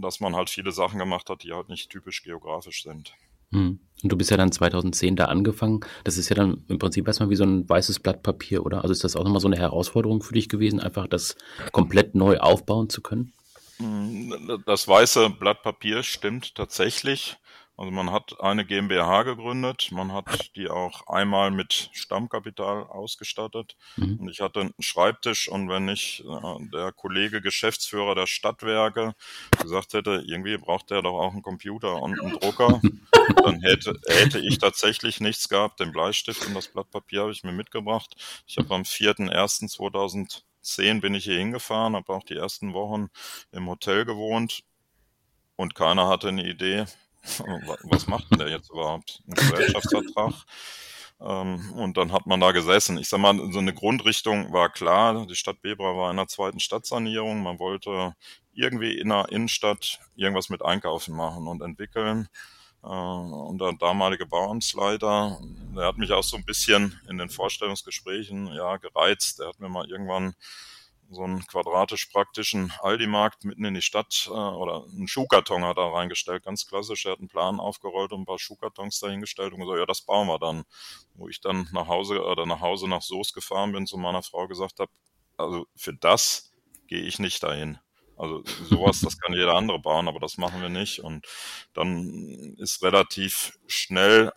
dass 0.00 0.20
man 0.20 0.36
halt 0.36 0.50
viele 0.50 0.72
Sachen 0.72 0.98
gemacht 0.98 1.30
hat, 1.30 1.42
die 1.42 1.52
halt 1.52 1.68
nicht 1.68 1.90
typisch 1.90 2.22
geografisch 2.22 2.82
sind. 2.82 3.14
Hm. 3.52 3.80
Und 4.02 4.12
du 4.12 4.16
bist 4.16 4.30
ja 4.30 4.36
dann 4.36 4.52
2010 4.52 5.16
da 5.16 5.26
angefangen. 5.26 5.80
Das 6.04 6.18
ist 6.18 6.28
ja 6.28 6.36
dann 6.36 6.64
im 6.68 6.78
Prinzip 6.78 7.06
erstmal 7.06 7.30
wie 7.30 7.36
so 7.36 7.44
ein 7.44 7.68
weißes 7.68 8.00
Blatt 8.00 8.22
Papier, 8.22 8.64
oder? 8.64 8.82
Also 8.82 8.92
ist 8.92 9.04
das 9.04 9.16
auch 9.16 9.24
nochmal 9.24 9.40
so 9.40 9.48
eine 9.48 9.56
Herausforderung 9.56 10.22
für 10.22 10.34
dich 10.34 10.48
gewesen, 10.48 10.80
einfach 10.80 11.08
das 11.08 11.36
komplett 11.72 12.14
neu 12.14 12.38
aufbauen 12.38 12.90
zu 12.90 13.00
können? 13.00 13.32
Hm, 13.78 14.62
das 14.66 14.86
weiße 14.86 15.30
Blatt 15.30 15.62
Papier 15.62 16.02
stimmt 16.02 16.54
tatsächlich, 16.54 17.36
Also 17.78 17.90
man 17.92 18.10
hat 18.10 18.40
eine 18.40 18.64
GmbH 18.64 19.22
gegründet, 19.22 19.90
man 19.92 20.12
hat 20.12 20.50
die 20.56 20.68
auch 20.68 21.06
einmal 21.06 21.52
mit 21.52 21.90
Stammkapital 21.92 22.82
ausgestattet 22.82 23.76
mhm. 23.94 24.18
und 24.18 24.28
ich 24.28 24.40
hatte 24.40 24.62
einen 24.62 24.74
Schreibtisch 24.80 25.48
und 25.48 25.68
wenn 25.68 25.84
nicht 25.84 26.24
äh, 26.24 26.56
der 26.72 26.90
Kollege 26.90 27.40
Geschäftsführer 27.40 28.16
der 28.16 28.26
Stadtwerke 28.26 29.14
gesagt 29.62 29.94
hätte, 29.94 30.24
irgendwie 30.26 30.58
braucht 30.58 30.90
der 30.90 31.02
doch 31.02 31.20
auch 31.20 31.32
einen 31.32 31.42
Computer 31.42 32.02
und 32.02 32.20
einen 32.20 32.40
Drucker, 32.40 32.80
dann 33.44 33.60
hätte, 33.60 33.96
hätte 34.08 34.40
ich 34.40 34.58
tatsächlich 34.58 35.20
nichts 35.20 35.48
gehabt. 35.48 35.78
Den 35.78 35.92
Bleistift 35.92 36.48
und 36.48 36.54
das 36.54 36.66
Blatt 36.66 36.90
Papier 36.90 37.20
habe 37.20 37.30
ich 37.30 37.44
mir 37.44 37.52
mitgebracht. 37.52 38.16
Ich 38.48 38.58
habe 38.58 38.74
am 38.74 38.82
4.1.2010 38.82 41.00
bin 41.00 41.14
ich 41.14 41.22
hier 41.22 41.38
hingefahren, 41.38 41.94
habe 41.94 42.12
auch 42.12 42.24
die 42.24 42.34
ersten 42.34 42.74
Wochen 42.74 43.08
im 43.52 43.68
Hotel 43.68 44.04
gewohnt 44.04 44.64
und 45.54 45.76
keiner 45.76 46.08
hatte 46.08 46.26
eine 46.26 46.44
Idee, 46.44 46.84
was 47.84 48.06
macht 48.06 48.30
denn 48.30 48.38
der 48.38 48.48
jetzt 48.48 48.70
überhaupt? 48.70 49.22
Ein 49.26 49.34
Gesellschaftsvertrag? 49.34 50.34
Ähm, 51.20 51.72
und 51.72 51.96
dann 51.96 52.12
hat 52.12 52.26
man 52.26 52.40
da 52.40 52.52
gesessen. 52.52 52.98
Ich 52.98 53.08
sag 53.08 53.18
mal, 53.18 53.36
so 53.52 53.58
eine 53.58 53.74
Grundrichtung 53.74 54.52
war 54.52 54.70
klar. 54.70 55.26
Die 55.26 55.34
Stadt 55.34 55.60
Bebra 55.62 55.96
war 55.96 56.10
in 56.10 56.16
der 56.16 56.28
zweiten 56.28 56.60
Stadtsanierung. 56.60 57.42
Man 57.42 57.58
wollte 57.58 58.14
irgendwie 58.52 58.96
in 58.98 59.08
der 59.08 59.28
Innenstadt 59.30 59.98
irgendwas 60.14 60.48
mit 60.48 60.64
Einkaufen 60.64 61.16
machen 61.16 61.48
und 61.48 61.62
entwickeln. 61.62 62.28
Äh, 62.84 62.86
und 62.86 63.60
der 63.60 63.72
damalige 63.72 64.26
Bauamtsleiter, 64.26 65.40
der 65.76 65.86
hat 65.86 65.98
mich 65.98 66.12
auch 66.12 66.22
so 66.22 66.36
ein 66.36 66.44
bisschen 66.44 67.00
in 67.08 67.18
den 67.18 67.30
Vorstellungsgesprächen 67.30 68.46
ja 68.54 68.76
gereizt. 68.76 69.40
Der 69.40 69.48
hat 69.48 69.58
mir 69.58 69.68
mal 69.68 69.90
irgendwann 69.90 70.34
so 71.10 71.22
einen 71.22 71.46
quadratisch 71.46 72.06
praktischen 72.06 72.72
Aldi-Markt 72.80 73.44
mitten 73.44 73.64
in 73.64 73.74
die 73.74 73.82
Stadt 73.82 74.28
äh, 74.28 74.30
oder 74.30 74.84
einen 74.84 75.08
Schuhkarton 75.08 75.64
hat 75.64 75.78
er 75.78 75.92
reingestellt, 75.92 76.44
ganz 76.44 76.66
klassisch. 76.66 77.06
Er 77.06 77.12
hat 77.12 77.18
einen 77.18 77.28
Plan 77.28 77.60
aufgerollt 77.60 78.12
und 78.12 78.22
ein 78.22 78.26
paar 78.26 78.38
Schuhkartons 78.38 79.00
dahingestellt 79.00 79.52
und 79.52 79.60
gesagt, 79.60 79.78
ja, 79.78 79.86
das 79.86 80.02
bauen 80.02 80.28
wir 80.28 80.38
dann. 80.38 80.64
Wo 81.14 81.28
ich 81.28 81.40
dann 81.40 81.68
nach 81.72 81.88
Hause 81.88 82.22
oder 82.22 82.46
nach 82.46 82.60
Hause 82.60 82.88
nach 82.88 83.02
Soest 83.02 83.34
gefahren 83.34 83.72
bin, 83.72 83.86
zu 83.86 83.96
meiner 83.96 84.22
Frau 84.22 84.46
gesagt 84.46 84.80
habe, 84.80 84.90
also 85.36 85.66
für 85.76 85.94
das 85.94 86.52
gehe 86.86 87.02
ich 87.02 87.18
nicht 87.18 87.42
dahin. 87.42 87.78
Also 88.16 88.42
sowas, 88.68 89.00
das 89.00 89.18
kann 89.18 89.32
jeder 89.32 89.54
andere 89.54 89.78
bauen, 89.78 90.08
aber 90.08 90.18
das 90.18 90.38
machen 90.38 90.60
wir 90.60 90.68
nicht. 90.68 91.00
Und 91.00 91.26
dann 91.72 92.56
ist 92.58 92.82
relativ 92.82 93.58
schnell 93.66 94.32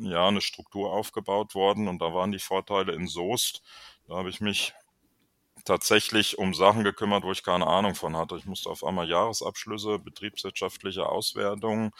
ja 0.00 0.28
eine 0.28 0.40
Struktur 0.40 0.92
aufgebaut 0.92 1.54
worden 1.54 1.88
und 1.88 2.00
da 2.00 2.12
waren 2.12 2.32
die 2.32 2.38
Vorteile 2.38 2.92
in 2.92 3.06
Soest. 3.06 3.62
Da 4.06 4.16
habe 4.16 4.28
ich 4.28 4.40
mich 4.40 4.74
tatsächlich 5.68 6.38
um 6.38 6.54
Sachen 6.54 6.82
gekümmert, 6.82 7.24
wo 7.24 7.30
ich 7.30 7.42
keine 7.42 7.66
Ahnung 7.66 7.94
von 7.94 8.16
hatte. 8.16 8.36
Ich 8.36 8.46
musste 8.46 8.70
auf 8.70 8.82
einmal 8.84 9.08
Jahresabschlüsse, 9.08 9.98
betriebswirtschaftliche 9.98 11.06
Auswertungen, 11.06 11.92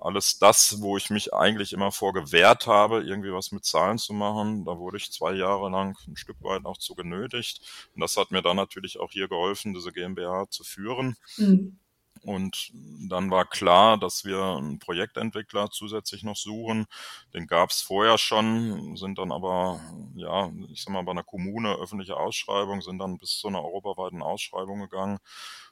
alles 0.00 0.38
das, 0.38 0.80
wo 0.80 0.96
ich 0.96 1.10
mich 1.10 1.32
eigentlich 1.34 1.72
immer 1.72 1.92
vor 1.92 2.12
gewehrt 2.14 2.66
habe, 2.66 3.02
irgendwie 3.02 3.32
was 3.32 3.52
mit 3.52 3.64
Zahlen 3.64 3.98
zu 3.98 4.14
machen. 4.14 4.64
Da 4.64 4.78
wurde 4.78 4.96
ich 4.96 5.12
zwei 5.12 5.32
Jahre 5.34 5.70
lang 5.70 5.96
ein 6.08 6.16
Stück 6.16 6.42
weit 6.42 6.64
auch 6.64 6.78
zu 6.78 6.94
genötigt. 6.94 7.60
Und 7.94 8.00
das 8.00 8.16
hat 8.16 8.30
mir 8.30 8.42
dann 8.42 8.56
natürlich 8.56 8.98
auch 8.98 9.12
hier 9.12 9.28
geholfen, 9.28 9.74
diese 9.74 9.92
GmbH 9.92 10.48
zu 10.50 10.64
führen. 10.64 11.16
Mhm. 11.36 11.78
Und 12.22 12.70
dann 13.08 13.30
war 13.30 13.44
klar, 13.44 13.98
dass 13.98 14.24
wir 14.24 14.40
einen 14.42 14.78
Projektentwickler 14.78 15.70
zusätzlich 15.70 16.22
noch 16.22 16.36
suchen. 16.36 16.86
Den 17.34 17.46
gab 17.46 17.70
es 17.70 17.80
vorher 17.82 18.16
schon, 18.18 18.96
sind 18.96 19.18
dann 19.18 19.32
aber, 19.32 19.80
ja, 20.14 20.50
ich 20.70 20.82
sag 20.82 20.92
mal, 20.92 21.02
bei 21.02 21.12
einer 21.12 21.24
Kommune 21.24 21.74
öffentliche 21.74 22.16
Ausschreibung, 22.16 22.80
sind 22.80 22.98
dann 22.98 23.18
bis 23.18 23.38
zu 23.38 23.48
einer 23.48 23.62
europaweiten 23.62 24.22
Ausschreibung 24.22 24.80
gegangen. 24.80 25.18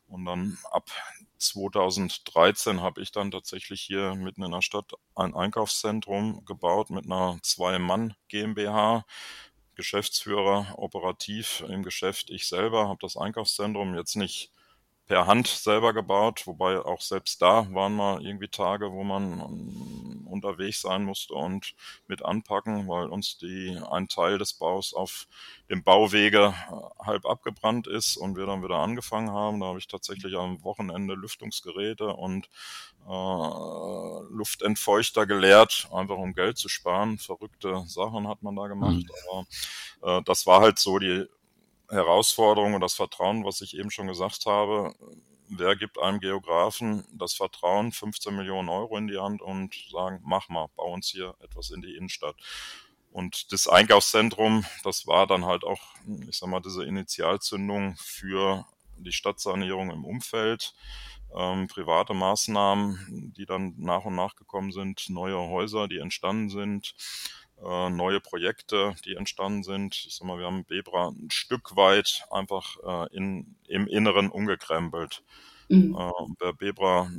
Und 0.08 0.24
dann 0.24 0.58
ab 0.72 0.90
2013 1.38 2.80
habe 2.80 3.00
ich 3.00 3.12
dann 3.12 3.30
tatsächlich 3.30 3.80
hier 3.80 4.16
mitten 4.16 4.42
in 4.42 4.50
der 4.50 4.62
Stadt 4.62 4.92
ein 5.14 5.34
Einkaufszentrum 5.34 6.44
gebaut 6.44 6.90
mit 6.90 7.04
einer 7.04 7.38
Zwei-Mann 7.42 8.14
GmbH. 8.28 9.04
Geschäftsführer 9.76 10.74
operativ 10.76 11.64
im 11.68 11.84
Geschäft 11.84 12.28
ich 12.30 12.48
selber, 12.48 12.88
habe 12.88 12.98
das 13.00 13.16
Einkaufszentrum 13.16 13.94
jetzt 13.94 14.16
nicht 14.16 14.50
per 15.10 15.26
Hand 15.26 15.48
selber 15.48 15.92
gebaut, 15.92 16.46
wobei 16.46 16.78
auch 16.78 17.00
selbst 17.00 17.42
da 17.42 17.66
waren 17.74 17.96
mal 17.96 18.24
irgendwie 18.24 18.46
Tage, 18.46 18.92
wo 18.92 19.02
man 19.02 19.40
ähm, 19.40 20.28
unterwegs 20.30 20.82
sein 20.82 21.02
musste 21.02 21.34
und 21.34 21.74
mit 22.06 22.24
anpacken, 22.24 22.86
weil 22.86 23.08
uns 23.08 23.36
die 23.36 23.76
ein 23.90 24.06
Teil 24.06 24.38
des 24.38 24.52
Baus 24.52 24.94
auf 24.94 25.26
dem 25.68 25.82
Bauwege 25.82 26.54
äh, 26.54 27.04
halb 27.04 27.26
abgebrannt 27.26 27.88
ist 27.88 28.18
und 28.18 28.36
wir 28.36 28.46
dann 28.46 28.62
wieder 28.62 28.76
angefangen 28.76 29.32
haben. 29.32 29.58
Da 29.58 29.66
habe 29.66 29.80
ich 29.80 29.88
tatsächlich 29.88 30.36
am 30.36 30.62
Wochenende 30.62 31.14
Lüftungsgeräte 31.14 32.14
und 32.14 32.48
äh, 33.08 34.32
Luftentfeuchter 34.32 35.26
geleert, 35.26 35.88
einfach 35.92 36.18
um 36.18 36.34
Geld 36.34 36.56
zu 36.56 36.68
sparen. 36.68 37.18
Verrückte 37.18 37.82
Sachen 37.88 38.28
hat 38.28 38.44
man 38.44 38.54
da 38.54 38.68
gemacht, 38.68 38.94
mhm. 38.94 39.44
aber 40.04 40.18
äh, 40.18 40.22
das 40.22 40.46
war 40.46 40.60
halt 40.60 40.78
so 40.78 41.00
die 41.00 41.26
Herausforderung 41.90 42.74
und 42.74 42.80
das 42.80 42.94
Vertrauen, 42.94 43.44
was 43.44 43.60
ich 43.60 43.76
eben 43.76 43.90
schon 43.90 44.06
gesagt 44.06 44.46
habe. 44.46 44.94
Wer 45.48 45.74
gibt 45.74 45.98
einem 45.98 46.20
Geografen 46.20 47.04
das 47.12 47.34
Vertrauen, 47.34 47.90
15 47.90 48.34
Millionen 48.34 48.68
Euro 48.68 48.96
in 48.96 49.08
die 49.08 49.18
Hand 49.18 49.42
und 49.42 49.74
sagen, 49.90 50.20
mach 50.24 50.48
mal, 50.48 50.68
bau 50.76 50.92
uns 50.92 51.08
hier 51.08 51.34
etwas 51.40 51.70
in 51.70 51.82
die 51.82 51.96
Innenstadt. 51.96 52.36
Und 53.10 53.52
das 53.52 53.66
Einkaufszentrum, 53.66 54.64
das 54.84 55.08
war 55.08 55.26
dann 55.26 55.44
halt 55.44 55.64
auch, 55.64 55.80
ich 56.28 56.38
sag 56.38 56.48
mal, 56.48 56.60
diese 56.60 56.84
Initialzündung 56.84 57.96
für 57.96 58.64
die 58.96 59.12
Stadtsanierung 59.12 59.90
im 59.90 60.04
Umfeld. 60.04 60.74
Ähm, 61.34 61.68
private 61.68 62.14
Maßnahmen, 62.14 63.32
die 63.36 63.46
dann 63.46 63.74
nach 63.78 64.04
und 64.04 64.14
nach 64.14 64.36
gekommen 64.36 64.72
sind, 64.72 65.08
neue 65.10 65.38
Häuser, 65.38 65.88
die 65.88 65.98
entstanden 65.98 66.50
sind, 66.50 66.94
äh, 67.64 67.90
neue 67.90 68.20
Projekte, 68.20 68.94
die 69.04 69.16
entstanden 69.16 69.62
sind. 69.62 69.94
Ich 70.06 70.16
sag 70.16 70.26
mal, 70.26 70.38
wir 70.38 70.46
haben 70.46 70.64
Bebra 70.64 71.08
ein 71.08 71.30
Stück 71.30 71.76
weit 71.76 72.24
einfach 72.30 72.76
äh, 72.84 73.16
in, 73.16 73.56
im 73.68 73.86
Inneren 73.86 74.30
umgekrempelt. 74.30 75.22
Mhm. 75.68 75.96
Äh, 75.96 76.34
bei 76.38 76.52
Bebra 76.52 77.10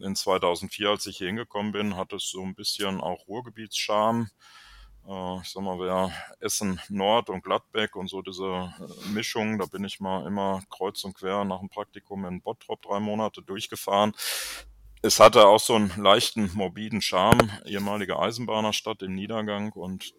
in 0.00 0.16
2004, 0.16 0.88
als 0.88 1.06
ich 1.06 1.18
hier 1.18 1.28
hingekommen 1.28 1.72
bin, 1.72 1.96
hat 1.96 2.12
es 2.12 2.28
so 2.28 2.42
ein 2.42 2.54
bisschen 2.54 3.00
auch 3.00 3.28
Ruhrgebietscharme. 3.28 4.28
Äh, 5.06 5.40
ich 5.42 5.50
sag 5.50 5.62
mal, 5.62 5.78
wer 5.78 6.10
Essen 6.40 6.80
Nord 6.88 7.30
und 7.30 7.44
Gladbeck 7.44 7.94
und 7.96 8.08
so 8.08 8.22
diese 8.22 8.44
äh, 8.44 9.08
Mischung, 9.10 9.58
da 9.58 9.66
bin 9.66 9.84
ich 9.84 10.00
mal 10.00 10.26
immer 10.26 10.62
kreuz 10.70 11.04
und 11.04 11.14
quer 11.14 11.44
nach 11.44 11.60
dem 11.60 11.68
Praktikum 11.68 12.24
in 12.24 12.40
Bottrop 12.40 12.82
drei 12.82 13.00
Monate 13.00 13.42
durchgefahren 13.42 14.14
es 15.04 15.20
hatte 15.20 15.46
auch 15.46 15.60
so 15.60 15.74
einen 15.74 15.92
leichten 15.98 16.50
morbiden 16.54 17.02
Charme, 17.02 17.50
ehemalige 17.66 18.18
Eisenbahnerstadt 18.18 19.02
im 19.02 19.14
Niedergang 19.14 19.70
und 19.72 20.14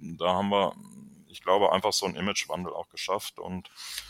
da 0.00 0.32
haben 0.32 0.48
wir, 0.48 0.74
ich 1.28 1.42
glaube, 1.42 1.72
einfach 1.72 1.92
so 1.92 2.06
einen 2.06 2.16
Imagewandel 2.16 2.72
auch 2.72 2.88
geschafft 2.88 3.38
und 3.38 3.68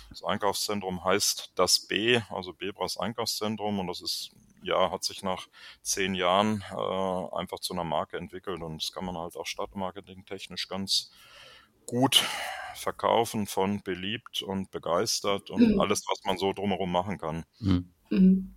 das 0.08 0.22
Einkaufszentrum 0.22 1.04
heißt 1.04 1.52
das 1.56 1.80
B, 1.88 2.20
also 2.30 2.52
Bebras 2.52 2.96
Einkaufszentrum 2.96 3.80
und 3.80 3.88
das 3.88 4.00
ist, 4.02 4.30
ja, 4.62 4.92
hat 4.92 5.02
sich 5.02 5.24
nach 5.24 5.48
zehn 5.82 6.14
Jahren 6.14 6.62
äh, 6.70 7.36
einfach 7.36 7.58
zu 7.58 7.72
einer 7.72 7.84
Marke 7.84 8.16
entwickelt 8.16 8.62
und 8.62 8.80
das 8.80 8.92
kann 8.92 9.04
man 9.04 9.18
halt 9.18 9.36
auch 9.36 9.46
stadtmarketing 9.46 10.26
technisch 10.26 10.68
ganz 10.68 11.10
gut 11.86 12.24
verkaufen 12.76 13.48
von 13.48 13.82
beliebt 13.82 14.42
und 14.42 14.70
begeistert 14.70 15.50
und 15.50 15.74
mhm. 15.74 15.80
alles, 15.80 16.04
was 16.08 16.22
man 16.24 16.38
so 16.38 16.52
drumherum 16.52 16.92
machen 16.92 17.18
kann. 17.18 17.44
Mhm. 17.58 17.92
mhm. 18.10 18.54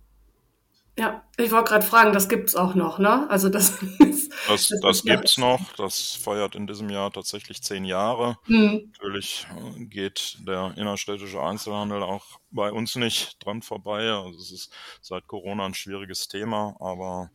Ja, 0.98 1.24
ich 1.36 1.50
wollte 1.50 1.70
gerade 1.70 1.86
fragen, 1.86 2.12
das 2.12 2.28
gibt's 2.28 2.54
auch 2.54 2.74
noch, 2.74 2.98
ne? 2.98 3.28
Also 3.28 3.48
das 3.48 3.82
ist, 3.98 4.32
Das, 4.46 4.68
das, 4.68 4.80
das 4.80 5.02
gibt's 5.02 5.38
noch. 5.38 5.72
Das 5.76 6.14
feiert 6.14 6.54
in 6.54 6.66
diesem 6.66 6.90
Jahr 6.90 7.10
tatsächlich 7.12 7.62
zehn 7.62 7.84
Jahre. 7.84 8.38
Mhm. 8.46 8.92
Natürlich 8.92 9.46
äh, 9.50 9.84
geht 9.86 10.38
der 10.46 10.74
innerstädtische 10.76 11.42
Einzelhandel 11.42 12.02
auch 12.02 12.38
bei 12.50 12.70
uns 12.70 12.94
nicht 12.96 13.44
dran 13.44 13.62
vorbei. 13.62 14.10
Also 14.10 14.38
es 14.38 14.52
ist 14.52 14.72
seit 15.00 15.26
Corona 15.26 15.64
ein 15.66 15.74
schwieriges 15.74 16.28
Thema, 16.28 16.76
aber 16.78 17.30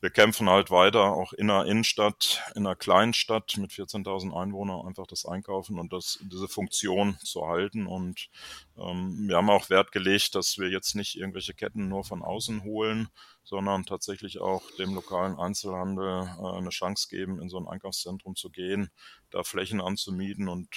wir 0.00 0.10
kämpfen 0.10 0.48
halt 0.50 0.70
weiter, 0.70 1.12
auch 1.12 1.32
in 1.32 1.48
der 1.48 1.64
Innenstadt, 1.64 2.42
in 2.54 2.66
einer 2.66 2.76
Kleinstadt 2.76 3.56
mit 3.56 3.70
14.000 3.70 4.36
Einwohnern 4.36 4.86
einfach 4.86 5.06
das 5.06 5.24
Einkaufen 5.24 5.78
und 5.78 5.92
das, 5.92 6.18
diese 6.22 6.48
Funktion 6.48 7.16
zu 7.22 7.46
halten. 7.46 7.86
Und 7.86 8.28
ähm, 8.76 9.28
wir 9.28 9.36
haben 9.36 9.50
auch 9.50 9.70
Wert 9.70 9.92
gelegt, 9.92 10.34
dass 10.34 10.58
wir 10.58 10.68
jetzt 10.68 10.94
nicht 10.94 11.16
irgendwelche 11.16 11.54
Ketten 11.54 11.88
nur 11.88 12.04
von 12.04 12.22
außen 12.22 12.62
holen, 12.64 13.08
sondern 13.46 13.84
tatsächlich 13.84 14.40
auch 14.40 14.62
dem 14.72 14.92
lokalen 14.94 15.38
Einzelhandel 15.38 16.28
äh, 16.36 16.58
eine 16.58 16.70
Chance 16.70 17.06
geben, 17.08 17.40
in 17.40 17.48
so 17.48 17.58
ein 17.58 17.68
Einkaufszentrum 17.68 18.34
zu 18.34 18.50
gehen, 18.50 18.90
da 19.30 19.44
Flächen 19.44 19.80
anzumieten. 19.80 20.48
Und 20.48 20.68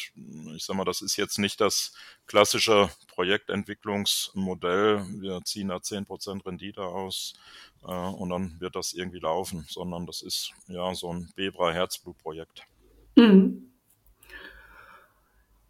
ich 0.56 0.66
sag 0.66 0.76
mal, 0.76 0.86
das 0.86 1.02
ist 1.02 1.18
jetzt 1.18 1.40
nicht 1.40 1.60
das 1.60 1.94
klassische 2.28 2.92
Projektentwicklungsmodell. 3.08 5.04
Wir 5.20 5.42
ziehen 5.44 5.70
da 5.70 5.82
zehn 5.82 6.06
Prozent 6.06 6.46
Rendite 6.46 6.84
aus 6.84 7.34
äh, 7.84 7.88
und 7.88 8.30
dann 8.30 8.60
wird 8.60 8.76
das 8.76 8.94
irgendwie 8.94 9.20
laufen, 9.20 9.66
sondern 9.68 10.06
das 10.06 10.22
ist 10.22 10.52
ja 10.68 10.94
so 10.94 11.12
ein 11.12 11.32
Bebra 11.36 11.72
Herzblutprojekt. 11.72 12.62
Mhm. 13.16 13.72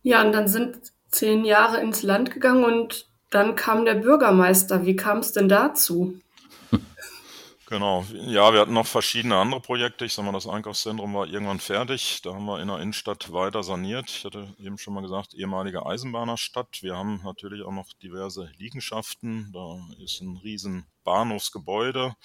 Ja, 0.04 0.22
und 0.22 0.34
dann 0.34 0.50
sind 0.50 0.92
zehn 1.08 1.46
Jahre 1.46 1.80
ins 1.80 2.04
Land 2.04 2.32
gegangen 2.32 2.66
und 2.66 3.08
dann 3.30 3.56
kam 3.56 3.86
der 3.86 3.96
Bürgermeister. 3.96 4.86
Wie 4.86 4.98
kam 4.98 5.20
es 5.20 5.32
denn 5.32 5.48
dazu? 5.48 6.20
Genau, 7.70 8.04
ja, 8.14 8.52
wir 8.52 8.62
hatten 8.62 8.74
noch 8.74 8.88
verschiedene 8.88 9.36
andere 9.36 9.62
Projekte. 9.62 10.04
Ich 10.04 10.14
sag 10.14 10.26
mal, 10.26 10.32
das 10.32 10.48
Einkaufszentrum 10.48 11.14
war 11.14 11.28
irgendwann 11.28 11.60
fertig. 11.60 12.20
Da 12.24 12.34
haben 12.34 12.46
wir 12.46 12.60
in 12.60 12.68
der 12.68 12.80
Innenstadt 12.80 13.32
weiter 13.32 13.62
saniert. 13.62 14.10
Ich 14.10 14.26
hatte 14.26 14.56
eben 14.58 14.80
schon 14.80 14.96
mal 14.96 15.02
gesagt, 15.02 15.36
ehemalige 15.36 15.86
Eisenbahnerstadt. 15.86 16.82
Wir 16.82 16.98
haben 16.98 17.22
natürlich 17.24 17.64
auch 17.64 17.72
noch 17.72 17.94
diverse 18.02 18.50
Liegenschaften. 18.58 19.52
Da 19.54 19.78
ist 20.04 20.20
ein 20.22 20.38
riesen 20.38 20.88
Bahnhofsgebäude 21.04 22.16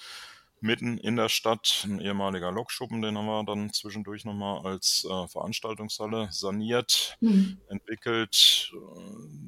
mitten 0.61 0.97
in 0.97 1.15
der 1.15 1.29
Stadt, 1.29 1.85
ein 1.85 1.99
ehemaliger 1.99 2.51
Lokschuppen, 2.51 3.03
den 3.03 3.15
haben 3.15 3.27
wir 3.27 3.43
dann 3.43 3.71
zwischendurch 3.71 4.25
nochmal 4.25 4.65
als 4.65 5.05
äh, 5.07 5.27
Veranstaltungshalle 5.27 6.29
saniert, 6.31 7.17
mhm. 7.19 7.59
entwickelt. 7.69 8.73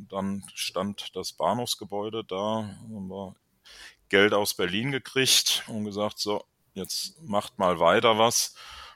Dann 0.09 0.43
stand 0.53 1.15
das 1.15 1.33
Bahnhofsgebäude 1.33 2.23
da, 2.23 2.69
haben 2.91 3.07
wir 3.07 3.35
Geld 4.09 4.33
aus 4.33 4.53
Berlin 4.53 4.91
gekriegt 4.91 5.63
und 5.67 5.85
gesagt, 5.85 6.19
so, 6.19 6.43
jetzt 6.73 7.21
macht 7.21 7.59
mal 7.59 7.79
weiter 7.79 8.17
was. 8.17 8.55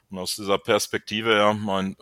Und 0.10 0.17
aus 0.17 0.36
dieser 0.36 0.58
Perspektive 0.58 1.38
ja, 1.38 1.54
mein 1.54 1.93
äh, 1.93 1.95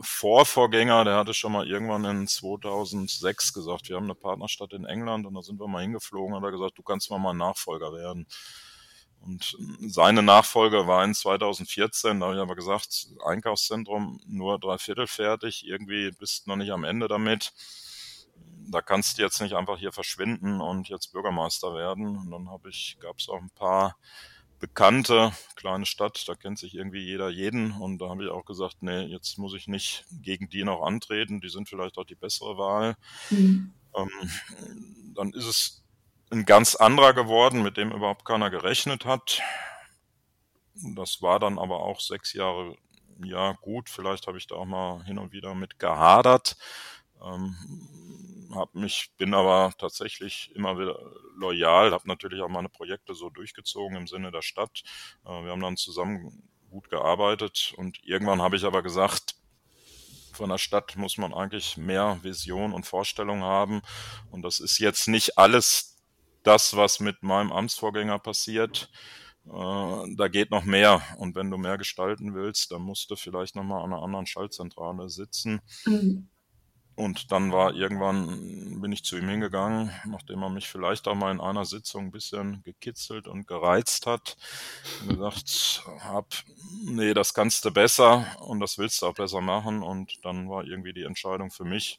Vorvorgänger, 0.00 1.04
der 1.04 1.16
hatte 1.16 1.34
schon 1.34 1.52
mal 1.52 1.68
irgendwann 1.68 2.04
in 2.06 2.26
2006 2.26 3.52
gesagt, 3.52 3.90
wir 3.90 3.96
haben 3.96 4.04
eine 4.04 4.14
Partnerstadt 4.14 4.72
in 4.72 4.86
England 4.86 5.26
und 5.26 5.34
da 5.34 5.42
sind 5.42 5.60
wir 5.60 5.68
mal 5.68 5.82
hingeflogen 5.82 6.34
und 6.34 6.40
hat 6.40 6.48
er 6.48 6.52
gesagt, 6.52 6.78
du 6.78 6.82
kannst 6.82 7.10
mal 7.10 7.18
mein 7.18 7.36
Nachfolger 7.36 7.92
werden. 7.92 8.26
Und 9.20 9.56
seine 9.86 10.22
Nachfolge 10.22 10.86
war 10.86 11.04
in 11.04 11.14
2014, 11.14 12.18
da 12.18 12.26
habe 12.26 12.36
ich 12.36 12.42
aber 12.42 12.56
gesagt, 12.56 13.08
Einkaufszentrum 13.24 14.20
nur 14.26 14.58
drei 14.58 14.78
Viertel 14.78 15.06
fertig, 15.06 15.64
irgendwie 15.66 16.10
bist 16.10 16.46
du 16.46 16.50
noch 16.50 16.56
nicht 16.56 16.72
am 16.72 16.84
Ende 16.84 17.06
damit. 17.06 17.52
Da 18.70 18.82
kannst 18.82 19.18
du 19.18 19.22
jetzt 19.22 19.40
nicht 19.40 19.54
einfach 19.54 19.78
hier 19.78 19.92
verschwinden 19.92 20.60
und 20.60 20.88
jetzt 20.88 21.12
Bürgermeister 21.12 21.74
werden. 21.74 22.16
Und 22.16 22.30
dann 22.30 22.50
habe 22.50 22.70
ich, 22.70 22.96
gab 23.00 23.18
es 23.18 23.28
auch 23.28 23.40
ein 23.40 23.50
paar 23.50 23.96
bekannte 24.62 25.32
kleine 25.56 25.86
Stadt, 25.86 26.28
da 26.28 26.36
kennt 26.36 26.56
sich 26.56 26.74
irgendwie 26.74 27.00
jeder 27.04 27.28
jeden. 27.28 27.72
Und 27.72 27.98
da 27.98 28.08
habe 28.08 28.24
ich 28.24 28.30
auch 28.30 28.44
gesagt, 28.44 28.76
nee, 28.80 29.02
jetzt 29.02 29.36
muss 29.36 29.54
ich 29.54 29.66
nicht 29.66 30.04
gegen 30.22 30.48
die 30.48 30.62
noch 30.62 30.82
antreten, 30.82 31.40
die 31.40 31.48
sind 31.48 31.68
vielleicht 31.68 31.98
auch 31.98 32.04
die 32.04 32.14
bessere 32.14 32.56
Wahl. 32.56 32.94
Mhm. 33.30 33.74
Ähm, 33.94 34.10
dann 35.16 35.32
ist 35.32 35.46
es 35.46 35.84
ein 36.30 36.44
ganz 36.44 36.76
anderer 36.76 37.12
geworden, 37.12 37.62
mit 37.62 37.76
dem 37.76 37.90
überhaupt 37.90 38.24
keiner 38.24 38.50
gerechnet 38.50 39.04
hat. 39.04 39.42
Das 40.74 41.20
war 41.22 41.40
dann 41.40 41.58
aber 41.58 41.80
auch 41.80 42.00
sechs 42.00 42.32
Jahre, 42.32 42.76
ja 43.22 43.52
gut, 43.60 43.90
vielleicht 43.90 44.28
habe 44.28 44.38
ich 44.38 44.46
da 44.46 44.54
auch 44.54 44.64
mal 44.64 45.04
hin 45.04 45.18
und 45.18 45.32
wieder 45.32 45.56
mit 45.56 45.80
gehadert. 45.80 46.56
Ähm, 47.24 47.56
hab 48.54 48.74
mich, 48.74 49.12
bin 49.16 49.34
aber 49.34 49.72
tatsächlich 49.78 50.50
immer 50.54 50.78
wieder 50.78 50.98
loyal, 51.36 51.92
habe 51.92 52.06
natürlich 52.06 52.42
auch 52.42 52.48
meine 52.48 52.68
Projekte 52.68 53.14
so 53.14 53.30
durchgezogen 53.30 53.96
im 53.96 54.06
Sinne 54.06 54.30
der 54.30 54.42
Stadt. 54.42 54.82
Äh, 55.24 55.44
wir 55.44 55.50
haben 55.50 55.62
dann 55.62 55.76
zusammen 55.76 56.48
gut 56.70 56.90
gearbeitet 56.90 57.74
und 57.76 58.02
irgendwann 58.04 58.42
habe 58.42 58.56
ich 58.56 58.64
aber 58.64 58.82
gesagt, 58.82 59.34
von 60.32 60.48
der 60.48 60.58
Stadt 60.58 60.96
muss 60.96 61.18
man 61.18 61.34
eigentlich 61.34 61.76
mehr 61.76 62.18
Vision 62.22 62.72
und 62.72 62.86
Vorstellung 62.86 63.42
haben. 63.42 63.82
Und 64.30 64.42
das 64.42 64.60
ist 64.60 64.78
jetzt 64.78 65.06
nicht 65.06 65.36
alles 65.38 65.98
das, 66.42 66.74
was 66.74 67.00
mit 67.00 67.22
meinem 67.22 67.52
Amtsvorgänger 67.52 68.18
passiert, 68.18 68.90
äh, 69.46 70.14
da 70.16 70.28
geht 70.28 70.50
noch 70.50 70.64
mehr. 70.64 71.02
Und 71.18 71.34
wenn 71.34 71.50
du 71.50 71.58
mehr 71.58 71.78
gestalten 71.78 72.34
willst, 72.34 72.70
dann 72.72 72.82
musst 72.82 73.10
du 73.10 73.16
vielleicht 73.16 73.56
nochmal 73.56 73.84
an 73.84 73.92
einer 73.92 74.02
anderen 74.02 74.26
Schaltzentrale 74.26 75.08
sitzen. 75.08 75.60
Mhm. 75.84 76.28
Und 76.94 77.32
dann 77.32 77.52
war 77.52 77.74
irgendwann, 77.74 78.80
bin 78.80 78.92
ich 78.92 79.02
zu 79.02 79.16
ihm 79.16 79.28
hingegangen, 79.28 79.90
nachdem 80.04 80.42
er 80.42 80.50
mich 80.50 80.68
vielleicht 80.68 81.08
auch 81.08 81.14
mal 81.14 81.30
in 81.32 81.40
einer 81.40 81.64
Sitzung 81.64 82.06
ein 82.06 82.10
bisschen 82.10 82.62
gekitzelt 82.64 83.28
und 83.28 83.46
gereizt 83.46 84.06
hat, 84.06 84.36
und 85.00 85.08
gesagt 85.08 85.84
hab, 86.00 86.26
nee, 86.84 87.14
das 87.14 87.32
kannst 87.32 87.64
du 87.64 87.70
besser 87.70 88.26
und 88.40 88.60
das 88.60 88.76
willst 88.76 89.00
du 89.00 89.06
auch 89.06 89.14
besser 89.14 89.40
machen. 89.40 89.82
Und 89.82 90.24
dann 90.24 90.50
war 90.50 90.64
irgendwie 90.64 90.92
die 90.92 91.04
Entscheidung 91.04 91.50
für 91.50 91.64
mich. 91.64 91.98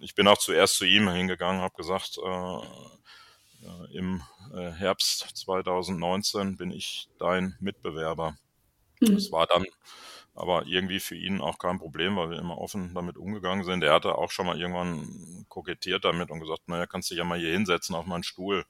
Ich 0.00 0.14
bin 0.14 0.28
auch 0.28 0.38
zuerst 0.38 0.76
zu 0.76 0.84
ihm 0.84 1.08
hingegangen, 1.08 1.62
habe 1.62 1.74
gesagt, 1.74 2.18
äh, 2.22 2.56
äh, 3.66 3.96
im 3.96 4.22
äh, 4.54 4.70
Herbst 4.72 5.30
2019 5.34 6.56
bin 6.56 6.70
ich 6.70 7.08
dein 7.18 7.56
Mitbewerber. 7.58 8.36
Mhm. 9.00 9.14
Das 9.14 9.32
war 9.32 9.46
dann 9.46 9.64
aber 10.36 10.66
irgendwie 10.66 11.00
für 11.00 11.16
ihn 11.16 11.40
auch 11.40 11.58
kein 11.58 11.78
Problem, 11.78 12.16
weil 12.16 12.30
wir 12.30 12.38
immer 12.38 12.58
offen 12.58 12.94
damit 12.94 13.16
umgegangen 13.16 13.64
sind. 13.64 13.82
Er 13.82 13.94
hatte 13.94 14.16
auch 14.16 14.30
schon 14.30 14.46
mal 14.46 14.60
irgendwann 14.60 15.46
kokettiert 15.48 16.04
damit 16.04 16.30
und 16.30 16.40
gesagt, 16.40 16.68
naja, 16.68 16.86
kannst 16.86 17.10
dich 17.10 17.18
ja 17.18 17.24
mal 17.24 17.38
hier 17.38 17.52
hinsetzen 17.52 17.94
auf 17.94 18.06
meinen 18.06 18.22
Stuhl. 18.22 18.64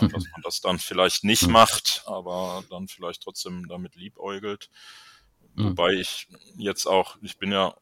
Ja, 0.00 0.08
dass 0.08 0.24
man 0.32 0.42
das 0.42 0.60
dann 0.60 0.78
vielleicht 0.78 1.24
nicht 1.24 1.46
macht, 1.46 2.02
aber 2.06 2.64
dann 2.68 2.88
vielleicht 2.88 3.22
trotzdem 3.22 3.68
damit 3.68 3.94
liebäugelt. 3.94 4.70
Mhm. 5.54 5.70
Wobei 5.70 5.92
ich 5.92 6.26
jetzt 6.56 6.86
auch, 6.86 7.16
ich 7.22 7.38
bin 7.38 7.52
ja 7.52 7.74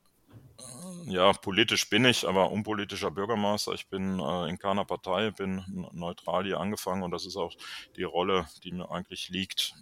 ja, 1.06 1.32
politisch 1.32 1.88
bin 1.90 2.04
ich, 2.04 2.26
aber 2.28 2.50
unpolitischer 2.50 3.10
Bürgermeister. 3.10 3.72
Ich 3.72 3.88
bin 3.88 4.20
äh, 4.20 4.48
in 4.48 4.58
keiner 4.58 4.84
Partei, 4.84 5.30
bin 5.32 5.64
neutral 5.92 6.44
hier 6.44 6.60
angefangen 6.60 7.02
und 7.02 7.10
das 7.10 7.26
ist 7.26 7.36
auch 7.36 7.52
die 7.96 8.04
Rolle, 8.04 8.46
die 8.62 8.72
mir 8.72 8.90
eigentlich 8.90 9.28
liegt, 9.28 9.74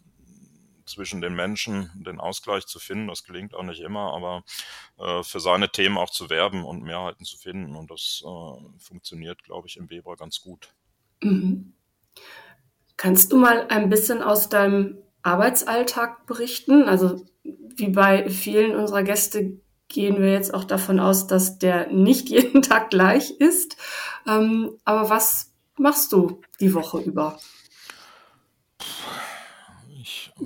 zwischen 0.91 1.21
den 1.21 1.35
Menschen 1.35 1.91
den 1.95 2.21
Ausgleich 2.21 2.67
zu 2.67 2.79
finden. 2.79 3.09
Das 3.09 3.25
gelingt 3.25 3.55
auch 3.55 3.63
nicht 3.63 3.81
immer, 3.81 4.13
aber 4.13 4.45
äh, 4.99 5.23
für 5.23 5.41
seine 5.41 5.71
Themen 5.71 5.97
auch 5.97 6.11
zu 6.11 6.29
werben 6.29 6.65
und 6.65 6.83
Mehrheiten 6.83 7.25
zu 7.25 7.39
finden. 7.39 7.77
Und 7.77 7.91
das 7.91 8.23
äh, 8.25 8.79
funktioniert, 8.79 9.43
glaube 9.45 9.69
ich, 9.69 9.77
im 9.77 9.89
Weber 9.91 10.17
ganz 10.17 10.41
gut. 10.41 10.75
Mhm. 11.23 11.73
Kannst 12.97 13.33
du 13.33 13.39
mal 13.39 13.67
ein 13.69 13.89
bisschen 13.89 14.23
aus 14.23 14.49
deinem 14.49 14.99
Arbeitsalltag 15.23 16.27
berichten? 16.27 16.89
Also 16.89 17.25
wie 17.43 17.89
bei 17.89 18.29
vielen 18.29 18.77
unserer 18.77 19.03
Gäste 19.03 19.61
gehen 19.89 20.21
wir 20.21 20.33
jetzt 20.33 20.55
auch 20.55 20.65
davon 20.65 21.01
aus, 21.01 21.27
dass 21.27 21.59
der 21.59 21.89
nicht 21.89 22.29
jeden 22.31 22.63
Tag 22.63 22.91
gleich 22.91 23.31
ist. 23.33 23.77
Ähm, 24.27 24.79
aber 24.85 25.11
was 25.11 25.53
machst 25.79 26.13
du 26.13 26.41
die 26.61 26.75
Woche 26.75 27.01
über? 27.01 27.39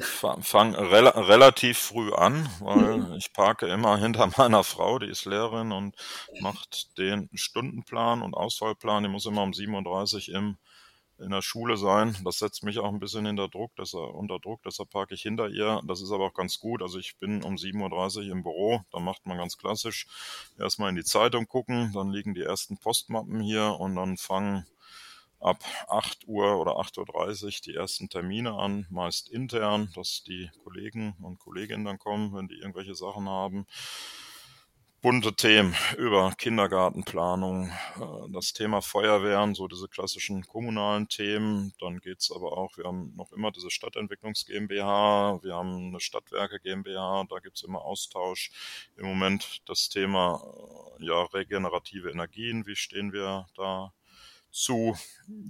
Fange 0.01 0.79
rel 0.79 1.07
relativ 1.09 1.79
früh 1.79 2.13
an, 2.13 2.49
weil 2.61 2.99
mhm. 2.99 3.15
ich 3.15 3.33
parke 3.33 3.67
immer 3.67 3.97
hinter 3.99 4.31
meiner 4.37 4.65
Frau, 4.65 4.99
die 4.99 5.07
ist 5.07 5.25
Lehrerin 5.25 5.73
und 5.73 5.97
macht 6.41 6.99
den 6.99 7.29
Stundenplan 7.35 8.23
und 8.23 8.35
Ausfallplan. 8.35 9.05
Die 9.05 9.09
muss 9.09 9.27
immer 9.27 9.43
um 9.43 9.53
7.30 9.53 10.31
Uhr 10.31 10.35
im 10.37 10.57
in 11.19 11.31
der 11.31 11.43
Schule 11.43 11.77
sein. 11.77 12.17
Das 12.25 12.39
setzt 12.39 12.65
mich 12.65 12.79
auch 12.79 12.93
ein 12.93 12.99
bisschen 12.99 13.27
hinter 13.27 13.49
Druck, 13.49 13.75
dass 13.77 13.95
er 13.95 14.15
unter 14.15 14.39
Druck, 14.39 14.63
deshalb 14.65 14.91
parke 14.91 15.15
ich 15.15 15.23
hinter 15.23 15.49
ihr. 15.49 15.81
Das 15.87 16.01
ist 16.03 16.11
aber 16.11 16.27
auch 16.27 16.35
ganz 16.35 16.59
gut. 16.59 16.83
Also 16.83 16.99
ich 16.99 17.17
bin 17.19 17.43
um 17.43 17.55
7.30 17.55 18.17
Uhr 18.17 18.33
im 18.33 18.43
Büro, 18.43 18.81
da 18.93 18.99
macht 18.99 19.27
man 19.27 19.39
ganz 19.39 19.57
klassisch 19.57 20.07
erstmal 20.59 20.91
in 20.91 20.97
die 20.97 21.05
Zeitung 21.05 21.47
gucken, 21.47 21.93
dann 21.95 22.11
liegen 22.11 22.35
die 22.35 22.43
ersten 22.43 22.79
Postmappen 22.79 23.41
hier 23.41 23.77
und 23.79 23.97
dann 23.97 24.17
fangen 24.17 24.67
ab 25.45 25.63
8 25.89 26.27
Uhr 26.27 26.59
oder 26.59 26.73
8.30 26.73 27.45
Uhr 27.45 27.51
die 27.67 27.75
ersten 27.75 28.09
Termine 28.09 28.55
an, 28.55 28.87
meist 28.91 29.29
intern, 29.29 29.91
dass 29.95 30.23
die 30.25 30.51
Kollegen 30.63 31.15
und 31.23 31.39
Kolleginnen 31.39 31.85
dann 31.85 31.99
kommen, 31.99 32.35
wenn 32.35 32.49
die 32.49 32.57
irgendwelche 32.57 32.95
Sachen 32.95 33.29
haben 33.29 33.67
bunte 35.05 35.35
Themen 35.35 35.77
über 35.99 36.33
Kindergartenplanung, 36.33 37.69
äh, 37.69 38.33
das 38.33 38.55
Thema 38.55 38.81
Feuerwehren, 38.81 39.55
so 39.55 39.69
diese 39.69 39.87
klassischen 39.87 40.47
kommunalen 40.47 41.09
Themen. 41.09 41.75
Dann 41.79 41.99
geht's 41.99 42.33
aber 42.33 42.57
auch, 42.57 42.79
wir 42.79 42.85
haben 42.87 43.13
noch 43.15 43.31
immer 43.33 43.53
diese 43.53 43.71
Stadtentwicklungs 43.71 44.47
GmbH, 44.47 45.41
wir 45.43 45.57
haben 45.57 45.89
eine 45.89 46.01
Stadtwerke 46.01 46.59
GmbH, 46.59 47.27
da 47.29 47.39
gibt's 47.41 47.65
immer 47.65 47.83
Austausch. 47.83 48.51
Im 48.97 49.05
Moment 49.05 49.61
das 49.69 49.91
Thema 49.91 50.41
äh, 50.99 51.05
ja, 51.05 51.23
regenerative 51.25 52.11
Energien, 52.11 52.67
wie 52.67 52.75
stehen 52.75 53.13
wir 53.13 53.47
da 53.57 53.93
zu? 54.55 54.97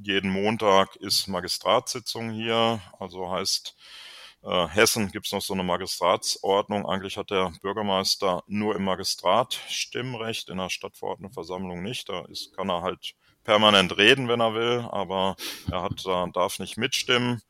Jeden 0.02 0.30
Montag 0.30 0.96
ist 0.96 1.28
Magistratssitzung 1.28 2.30
hier, 2.30 2.80
also 2.98 3.30
heißt, 3.30 3.76
äh, 4.42 4.68
Hessen 4.68 5.10
gibt 5.10 5.26
es 5.26 5.32
noch 5.32 5.42
so 5.42 5.54
eine 5.54 5.62
Magistratsordnung. 5.62 6.86
Eigentlich 6.86 7.16
hat 7.16 7.30
der 7.30 7.52
Bürgermeister 7.62 8.42
nur 8.46 8.76
im 8.76 8.84
Magistrat 8.84 9.54
Stimmrecht, 9.68 10.48
in 10.48 10.58
der 10.58 10.70
Stadtverordnetenversammlung 10.70 11.82
nicht. 11.82 12.08
Da 12.08 12.24
ist, 12.26 12.54
kann 12.54 12.68
er 12.68 12.82
halt 12.82 13.14
permanent 13.42 13.96
reden, 13.96 14.28
wenn 14.28 14.40
er 14.40 14.54
will, 14.54 14.86
aber 14.90 15.36
er 15.70 15.82
hat, 15.82 16.04
äh, 16.06 16.30
darf 16.32 16.58
nicht 16.58 16.76
mitstimmen, 16.76 17.42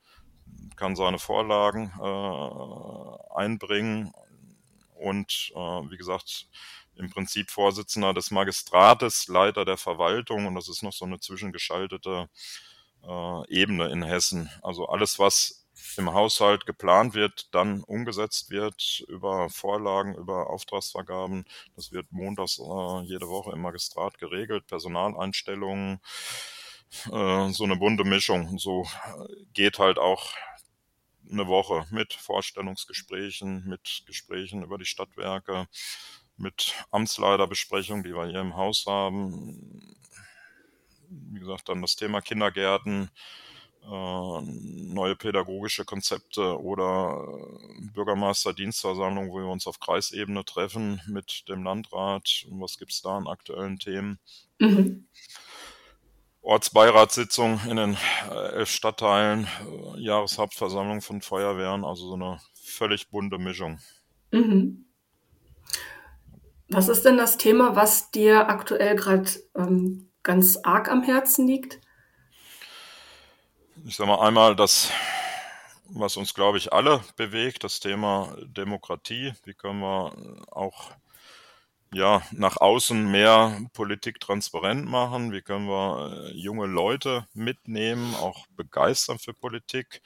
kann 0.75 0.95
seine 0.95 1.19
Vorlagen 1.19 1.91
äh, 2.01 3.35
einbringen 3.35 4.13
und 4.95 5.51
äh, 5.55 5.59
wie 5.59 5.97
gesagt, 5.97 6.47
im 6.97 7.09
Prinzip 7.09 7.51
Vorsitzender 7.51 8.13
des 8.13 8.31
Magistrates, 8.31 9.27
Leiter 9.27 9.65
der 9.65 9.77
Verwaltung 9.77 10.45
und 10.45 10.55
das 10.55 10.69
ist 10.69 10.83
noch 10.83 10.93
so 10.93 11.05
eine 11.05 11.19
zwischengeschaltete 11.19 12.29
äh, 13.03 13.47
Ebene 13.49 13.89
in 13.89 14.03
Hessen. 14.03 14.49
Also 14.61 14.87
alles, 14.87 15.19
was 15.19 15.65
im 15.97 16.13
Haushalt 16.13 16.65
geplant 16.65 17.13
wird, 17.13 17.53
dann 17.53 17.83
umgesetzt 17.83 18.49
wird 18.49 19.03
über 19.07 19.49
Vorlagen, 19.49 20.15
über 20.15 20.49
Auftragsvergaben. 20.49 21.45
Das 21.75 21.91
wird 21.91 22.11
montags 22.11 22.59
äh, 22.59 23.01
jede 23.03 23.27
Woche 23.27 23.51
im 23.51 23.61
Magistrat 23.61 24.17
geregelt, 24.17 24.67
Personaleinstellungen, 24.67 25.99
äh, 27.11 27.49
so 27.49 27.63
eine 27.63 27.75
bunte 27.77 28.03
Mischung. 28.03 28.57
So 28.57 28.87
geht 29.53 29.79
halt 29.79 29.99
auch 29.99 30.33
eine 31.31 31.47
Woche 31.47 31.85
mit 31.89 32.13
Vorstellungsgesprächen, 32.13 33.65
mit 33.67 34.03
Gesprächen 34.05 34.63
über 34.63 34.77
die 34.77 34.85
Stadtwerke, 34.85 35.67
mit 36.37 36.73
Amtsleiterbesprechungen, 36.91 38.03
die 38.03 38.13
wir 38.13 38.27
hier 38.27 38.41
im 38.41 38.55
Haus 38.55 38.85
haben. 38.87 39.95
Wie 41.09 41.39
gesagt, 41.39 41.69
dann 41.69 41.81
das 41.81 41.95
Thema 41.95 42.21
Kindergärten, 42.21 43.09
äh, 43.83 44.41
neue 44.41 45.15
pädagogische 45.15 45.85
Konzepte 45.85 46.59
oder 46.59 47.23
äh, 47.23 47.81
Bürgermeisterdienstversammlung, 47.93 49.29
wo 49.29 49.37
wir 49.37 49.47
uns 49.47 49.67
auf 49.67 49.79
Kreisebene 49.79 50.43
treffen 50.43 51.01
mit 51.07 51.47
dem 51.47 51.63
Landrat. 51.63 52.45
Was 52.49 52.79
gibt 52.79 52.91
es 52.91 53.01
da 53.01 53.17
an 53.17 53.27
aktuellen 53.27 53.77
Themen? 53.77 54.19
Mhm. 54.59 55.07
Ortsbeiratssitzung 56.41 57.59
in 57.67 57.75
den 57.77 57.97
äh, 58.29 58.53
elf 58.53 58.69
Stadtteilen, 58.69 59.47
Jahreshauptversammlung 59.97 61.01
von 61.01 61.21
Feuerwehren, 61.21 61.83
also 61.83 62.07
so 62.07 62.13
eine 62.13 62.39
völlig 62.53 63.09
bunte 63.09 63.39
Mischung. 63.39 63.79
Mhm. 64.31 64.84
Was 66.69 66.87
ist 66.89 67.05
denn 67.05 67.17
das 67.17 67.37
Thema, 67.37 67.75
was 67.75 68.11
dir 68.11 68.49
aktuell 68.49 68.95
gerade 68.95 69.29
ähm, 69.55 70.09
ganz 70.23 70.57
arg 70.57 70.89
am 70.89 71.03
Herzen 71.03 71.47
liegt? 71.47 71.79
Ich 73.85 73.95
sage 73.95 74.09
mal 74.09 74.25
einmal 74.25 74.55
das, 74.55 74.89
was 75.89 76.17
uns, 76.17 76.33
glaube 76.33 76.57
ich, 76.57 76.73
alle 76.73 77.03
bewegt, 77.17 77.63
das 77.63 77.79
Thema 77.79 78.35
Demokratie. 78.45 79.33
Wie 79.43 79.53
können 79.53 79.79
wir 79.79 80.13
auch 80.51 80.91
ja, 81.93 82.21
nach 82.31 82.57
außen 82.57 83.09
mehr 83.09 83.61
Politik 83.73 84.19
transparent 84.19 84.85
machen? 84.85 85.31
Wie 85.31 85.41
können 85.41 85.67
wir 85.67 86.25
äh, 86.25 86.31
junge 86.33 86.65
Leute 86.65 87.27
mitnehmen, 87.33 88.15
auch 88.15 88.47
begeistern 88.47 89.19
für 89.19 89.33
Politik? 89.33 90.01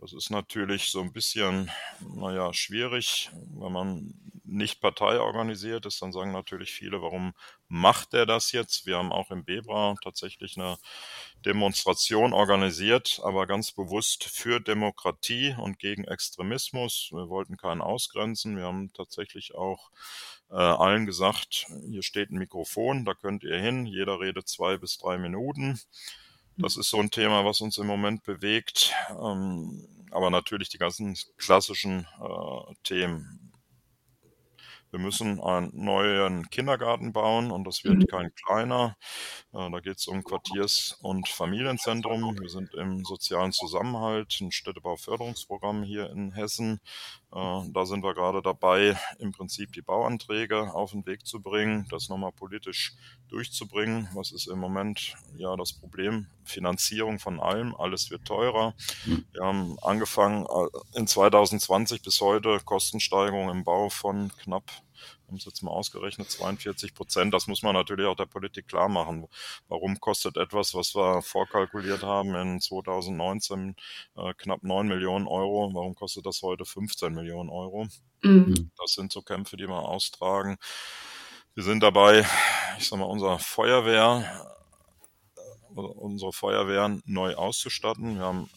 Das 0.00 0.12
ist 0.12 0.30
natürlich 0.30 0.90
so 0.90 1.00
ein 1.00 1.12
bisschen, 1.12 1.70
naja, 2.14 2.52
schwierig, 2.54 3.30
wenn 3.32 3.72
man 3.72 4.14
nicht 4.44 4.80
parteiorganisiert 4.80 5.86
ist, 5.86 6.00
dann 6.00 6.12
sagen 6.12 6.32
natürlich 6.32 6.70
viele, 6.70 7.02
warum 7.02 7.34
macht 7.66 8.14
er 8.14 8.24
das 8.24 8.52
jetzt? 8.52 8.86
Wir 8.86 8.96
haben 8.96 9.12
auch 9.12 9.30
im 9.30 9.44
Bebra 9.44 9.96
tatsächlich 10.02 10.56
eine 10.56 10.78
Demonstration 11.44 12.32
organisiert, 12.32 13.20
aber 13.24 13.46
ganz 13.46 13.72
bewusst 13.72 14.24
für 14.24 14.60
Demokratie 14.60 15.54
und 15.58 15.78
gegen 15.78 16.04
Extremismus. 16.04 17.10
Wir 17.12 17.28
wollten 17.28 17.56
keinen 17.56 17.82
ausgrenzen. 17.82 18.56
Wir 18.56 18.64
haben 18.64 18.92
tatsächlich 18.92 19.54
auch 19.54 19.90
äh, 20.50 20.54
allen 20.54 21.06
gesagt, 21.06 21.66
hier 21.90 22.02
steht 22.02 22.30
ein 22.30 22.38
Mikrofon, 22.38 23.04
da 23.04 23.14
könnt 23.14 23.42
ihr 23.42 23.58
hin. 23.58 23.84
Jeder 23.84 24.20
redet 24.20 24.48
zwei 24.48 24.78
bis 24.78 24.96
drei 24.96 25.18
Minuten. 25.18 25.78
Das 26.58 26.76
ist 26.76 26.90
so 26.90 26.98
ein 26.98 27.10
Thema, 27.10 27.44
was 27.44 27.60
uns 27.60 27.78
im 27.78 27.86
Moment 27.86 28.24
bewegt. 28.24 28.92
Ähm, 29.10 29.86
aber 30.10 30.30
natürlich 30.30 30.68
die 30.68 30.78
ganzen 30.78 31.16
klassischen 31.36 32.06
äh, 32.20 32.74
Themen 32.82 33.48
wir 34.90 34.98
müssen 34.98 35.38
einen 35.40 35.70
neuen 35.74 36.48
Kindergarten 36.48 37.12
bauen 37.12 37.50
und 37.50 37.64
das 37.64 37.84
wird 37.84 37.98
mhm. 37.98 38.06
kein 38.06 38.34
kleiner. 38.34 38.96
Äh, 39.52 39.70
da 39.70 39.80
geht 39.80 39.98
es 39.98 40.06
um 40.06 40.24
Quartiers- 40.24 40.96
und 41.02 41.28
Familienzentrum. 41.28 42.38
Wir 42.40 42.48
sind 42.48 42.72
im 42.74 43.04
sozialen 43.04 43.52
Zusammenhalt, 43.52 44.38
ein 44.40 44.50
Städtebauförderungsprogramm 44.50 45.82
hier 45.82 46.10
in 46.10 46.32
Hessen. 46.32 46.80
Äh, 47.32 47.62
da 47.72 47.84
sind 47.84 48.02
wir 48.02 48.14
gerade 48.14 48.40
dabei, 48.42 48.96
im 49.18 49.32
Prinzip 49.32 49.72
die 49.72 49.82
Bauanträge 49.82 50.74
auf 50.74 50.92
den 50.92 51.04
Weg 51.06 51.26
zu 51.26 51.40
bringen, 51.40 51.86
das 51.90 52.08
nochmal 52.08 52.32
politisch 52.32 52.94
durchzubringen. 53.28 54.08
Was 54.14 54.32
ist 54.32 54.46
im 54.46 54.58
Moment 54.58 55.14
ja 55.36 55.54
das 55.56 55.72
Problem? 55.72 56.26
Finanzierung 56.44 57.18
von 57.18 57.40
allem, 57.40 57.74
alles 57.76 58.10
wird 58.10 58.24
teurer. 58.24 58.74
Hm. 59.04 59.24
Wir 59.32 59.44
haben 59.44 59.78
angefangen 59.82 60.46
äh, 60.46 60.98
in 60.98 61.06
2020 61.06 62.02
bis 62.02 62.20
heute 62.20 62.60
Kostensteigerung 62.64 63.50
im 63.50 63.64
Bau 63.64 63.90
von 63.90 64.32
knapp 64.42 64.64
haben 65.28 65.36
es 65.36 65.44
jetzt 65.44 65.62
mal 65.62 65.70
ausgerechnet, 65.70 66.30
42 66.30 66.94
Prozent. 66.94 67.34
Das 67.34 67.46
muss 67.46 67.62
man 67.62 67.74
natürlich 67.74 68.06
auch 68.06 68.16
der 68.16 68.26
Politik 68.26 68.66
klar 68.66 68.88
machen. 68.88 69.28
Warum 69.68 70.00
kostet 70.00 70.36
etwas, 70.38 70.74
was 70.74 70.94
wir 70.94 71.22
vorkalkuliert 71.22 72.02
haben 72.02 72.34
in 72.34 72.60
2019 72.60 73.76
äh, 74.16 74.34
knapp 74.34 74.62
9 74.62 74.88
Millionen 74.88 75.26
Euro, 75.26 75.70
warum 75.74 75.94
kostet 75.94 76.24
das 76.24 76.42
heute 76.42 76.64
15 76.64 77.12
Millionen 77.12 77.50
Euro? 77.50 77.86
Mhm. 78.22 78.70
Das 78.78 78.92
sind 78.92 79.12
so 79.12 79.22
Kämpfe, 79.22 79.56
die 79.56 79.68
wir 79.68 79.76
austragen. 79.76 80.56
Wir 81.54 81.64
sind 81.64 81.82
dabei, 81.82 82.26
ich 82.78 82.88
sag 82.88 82.98
mal, 82.98 83.04
unser 83.04 83.38
Feuerwehr, 83.38 84.46
äh, 85.36 85.80
unsere 85.80 86.32
Feuerwehren 86.32 87.02
neu 87.04 87.34
auszustatten. 87.34 88.16
Wir 88.16 88.24
haben 88.24 88.50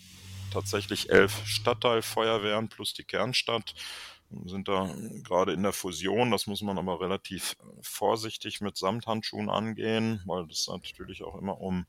tatsächlich 0.54 1.10
elf 1.10 1.46
Stadtteilfeuerwehren 1.46 2.70
plus 2.70 2.94
die 2.94 3.04
Kernstadt 3.04 3.74
sind 4.46 4.67
da 4.67 4.89
gerade 5.24 5.54
in 5.54 5.63
der 5.63 5.74
Fusion. 5.74 6.32
Das 6.32 6.48
muss 6.48 6.62
man 6.62 6.78
aber 6.78 7.02
relativ 7.02 7.56
vorsichtig 7.82 8.62
mit 8.62 8.78
Samthandschuhen 8.78 9.50
angehen, 9.50 10.22
weil 10.26 10.48
das 10.48 10.67
natürlich 10.67 11.24
auch 11.24 11.36
immer 11.36 11.60
um 11.60 11.86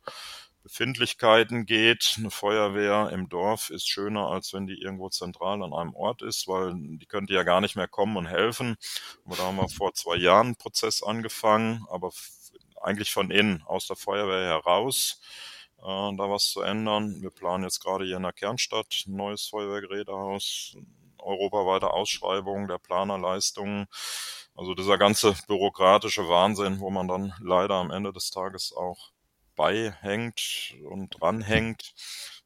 Befindlichkeiten 0.62 1.66
geht. 1.66 2.14
Eine 2.18 2.31
Feuerwehr 2.31 3.11
im 3.11 3.28
Dorf 3.28 3.70
ist 3.70 3.88
schöner, 3.88 4.28
als 4.28 4.52
wenn 4.52 4.66
die 4.66 4.81
irgendwo 4.81 5.09
zentral 5.09 5.62
an 5.62 5.72
einem 5.72 5.94
Ort 5.94 6.22
ist, 6.22 6.46
weil 6.46 6.74
die 6.76 7.07
könnte 7.07 7.35
ja 7.35 7.42
gar 7.42 7.61
nicht 7.61 7.76
mehr 7.76 7.88
kommen 7.88 8.16
und 8.16 8.26
helfen. 8.26 8.76
Und 9.24 9.38
da 9.38 9.44
haben 9.44 9.57
wir 9.57 9.68
vor 9.68 9.92
zwei 9.94 10.16
Jahren 10.16 10.48
einen 10.48 10.57
Prozess 10.57 11.02
angefangen, 11.02 11.85
aber 11.90 12.11
eigentlich 12.81 13.12
von 13.12 13.31
innen, 13.31 13.62
aus 13.66 13.87
der 13.87 13.96
Feuerwehr 13.96 14.46
heraus, 14.46 15.20
äh, 15.78 15.83
da 15.83 16.31
was 16.31 16.50
zu 16.50 16.62
ändern. 16.62 17.20
Wir 17.22 17.31
planen 17.31 17.64
jetzt 17.64 17.81
gerade 17.81 18.05
hier 18.05 18.16
in 18.16 18.22
der 18.22 18.33
Kernstadt 18.33 19.05
ein 19.07 19.16
neues 19.16 19.46
Feuerwehrgerätehaus, 19.46 20.76
europaweite 21.22 21.90
Ausschreibung 21.92 22.68
der 22.68 22.78
Planerleistungen. 22.78 23.87
Also 24.54 24.74
dieser 24.74 24.98
ganze 24.98 25.35
bürokratische 25.46 26.28
Wahnsinn, 26.28 26.80
wo 26.80 26.90
man 26.90 27.08
dann 27.08 27.32
leider 27.40 27.74
am 27.76 27.90
Ende 27.90 28.12
des 28.12 28.30
Tages 28.30 28.72
auch 28.76 29.12
beihängt 29.56 30.74
und 30.90 31.20
dranhängt. 31.20 31.94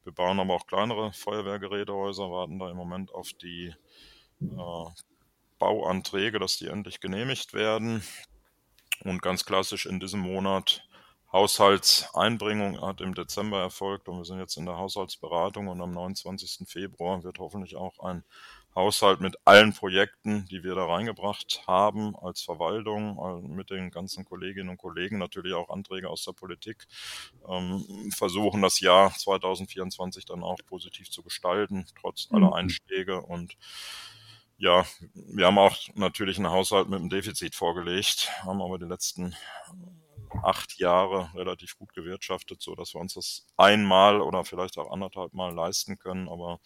Wir 0.05 0.13
bauen 0.13 0.39
aber 0.39 0.55
auch 0.55 0.67
kleinere 0.67 1.13
Feuerwehrgerätehäuser, 1.13 2.31
warten 2.31 2.59
da 2.59 2.71
im 2.71 2.77
Moment 2.77 3.13
auf 3.13 3.33
die 3.33 3.75
äh, 4.41 4.85
Bauanträge, 5.59 6.39
dass 6.39 6.59
die 6.59 6.69
endlich 6.69 7.01
genehmigt 7.01 7.55
werden. 7.55 8.05
Und 9.05 9.21
ganz 9.21 9.45
klassisch 9.45 9.87
in 9.87 10.01
diesem 10.01 10.21
Monat 10.21 10.87
Haushaltseinbringung 11.33 12.81
hat 12.81 13.01
im 13.01 13.15
Dezember 13.15 13.61
erfolgt 13.61 14.09
und 14.09 14.19
wir 14.19 14.25
sind 14.25 14.39
jetzt 14.39 14.57
in 14.57 14.65
der 14.65 14.79
Haushaltsberatung 14.79 15.69
und 15.69 15.81
am 15.81 15.93
29. 15.93 16.69
Februar 16.69 17.25
wird 17.25 17.39
hoffentlich 17.41 17.77
auch 17.77 17.99
ein 17.99 18.25
Haushalt 18.77 19.21
mit 19.21 19.37
allen 19.47 19.73
Projekten, 19.73 20.47
die 20.51 20.63
wir 20.63 20.75
da 20.75 20.85
reingebracht 20.85 21.63
haben 21.67 22.15
als 22.15 22.43
Verwaltung, 22.43 23.19
äh, 23.19 23.49
mit 23.49 23.71
den 23.71 23.91
ganzen 23.91 24.25
Kolleginnen 24.25 24.69
und 24.69 24.77
Kollegen, 24.77 25.19
natürlich 25.19 25.55
auch 25.55 25.71
Anträge 25.71 26.11
aus 26.11 26.25
der 26.25 26.33
Politik, 26.33 26.87
ähm, 27.49 28.13
versuchen 28.15 28.63
das 28.63 28.81
Jahr 28.81 29.13
2024 29.13 30.27
dann 30.27 30.43
auch 30.43 30.59
positiv 30.67 31.11
zu 31.11 31.23
gestalten, 31.23 31.87
trotz 31.99 32.29
aller 32.31 32.49
mhm. 32.49 32.53
Einschläge 32.53 33.23
und 33.23 33.57
ja, 34.59 34.87
wir 35.13 35.47
haben 35.47 35.59
auch 35.59 35.77
natürlich 35.95 36.39
einen 36.39 36.51
Haushalt 36.51 36.89
mit 36.89 36.99
einem 36.99 37.11
Defizit 37.11 37.55
vorgelegt, 37.55 38.31
haben 38.43 38.63
aber 38.63 38.79
die 38.79 38.87
letzten 38.87 39.35
acht 40.43 40.79
Jahre 40.79 41.31
relativ 41.35 41.77
gut 41.79 41.93
gewirtschaftet, 41.93 42.63
so 42.63 42.75
dass 42.75 42.95
wir 42.95 43.01
uns 43.01 43.15
das 43.15 43.47
einmal 43.57 44.21
oder 44.21 44.45
vielleicht 44.45 44.79
auch 44.79 44.91
anderthalb 44.91 45.33
Mal 45.35 45.55
leisten 45.55 45.99
können. 45.99 46.29
Aber 46.29 46.61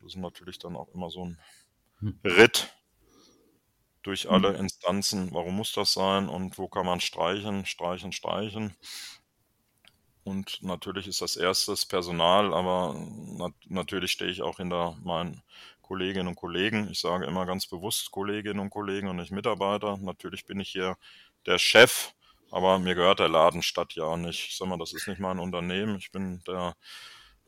das 0.00 0.14
ist 0.14 0.16
natürlich 0.16 0.58
dann 0.58 0.76
auch 0.76 0.88
immer 0.94 1.10
so 1.10 1.24
ein 1.24 1.40
hm. 2.00 2.18
Ritt 2.24 2.74
durch 4.02 4.30
alle 4.30 4.50
hm. 4.50 4.56
Instanzen. 4.56 5.32
Warum 5.32 5.56
muss 5.56 5.72
das 5.72 5.92
sein 5.92 6.28
und 6.28 6.58
wo 6.58 6.68
kann 6.68 6.86
man 6.86 7.00
streichen, 7.00 7.66
streichen, 7.66 8.12
streichen? 8.12 8.76
Und 10.24 10.62
natürlich 10.62 11.08
ist 11.08 11.20
das 11.20 11.36
erstes 11.36 11.84
Personal, 11.84 12.54
aber 12.54 12.94
nat 12.96 13.54
natürlich 13.66 14.12
stehe 14.12 14.30
ich 14.30 14.40
auch 14.42 14.58
hinter 14.58 14.96
meinen 15.02 15.42
Kolleginnen 15.82 16.28
und 16.28 16.36
Kollegen. 16.36 16.88
Ich 16.90 17.00
sage 17.00 17.26
immer 17.26 17.44
ganz 17.44 17.66
bewusst 17.66 18.10
Kolleginnen 18.12 18.60
und 18.60 18.70
Kollegen 18.70 19.08
und 19.08 19.16
nicht 19.16 19.32
Mitarbeiter. 19.32 19.98
Natürlich 19.98 20.46
bin 20.46 20.60
ich 20.60 20.70
hier 20.70 20.96
der 21.44 21.58
Chef 21.58 22.14
aber 22.52 22.78
mir 22.78 22.94
gehört 22.94 23.18
der 23.18 23.30
Laden 23.30 23.62
Stadt 23.62 23.94
ja 23.94 24.04
auch 24.04 24.16
nicht. 24.16 24.50
Ich 24.50 24.56
sag 24.56 24.68
mal, 24.68 24.78
das 24.78 24.92
ist 24.92 25.08
nicht 25.08 25.18
mein 25.18 25.38
Unternehmen. 25.38 25.96
Ich 25.96 26.12
bin 26.12 26.42
der 26.46 26.76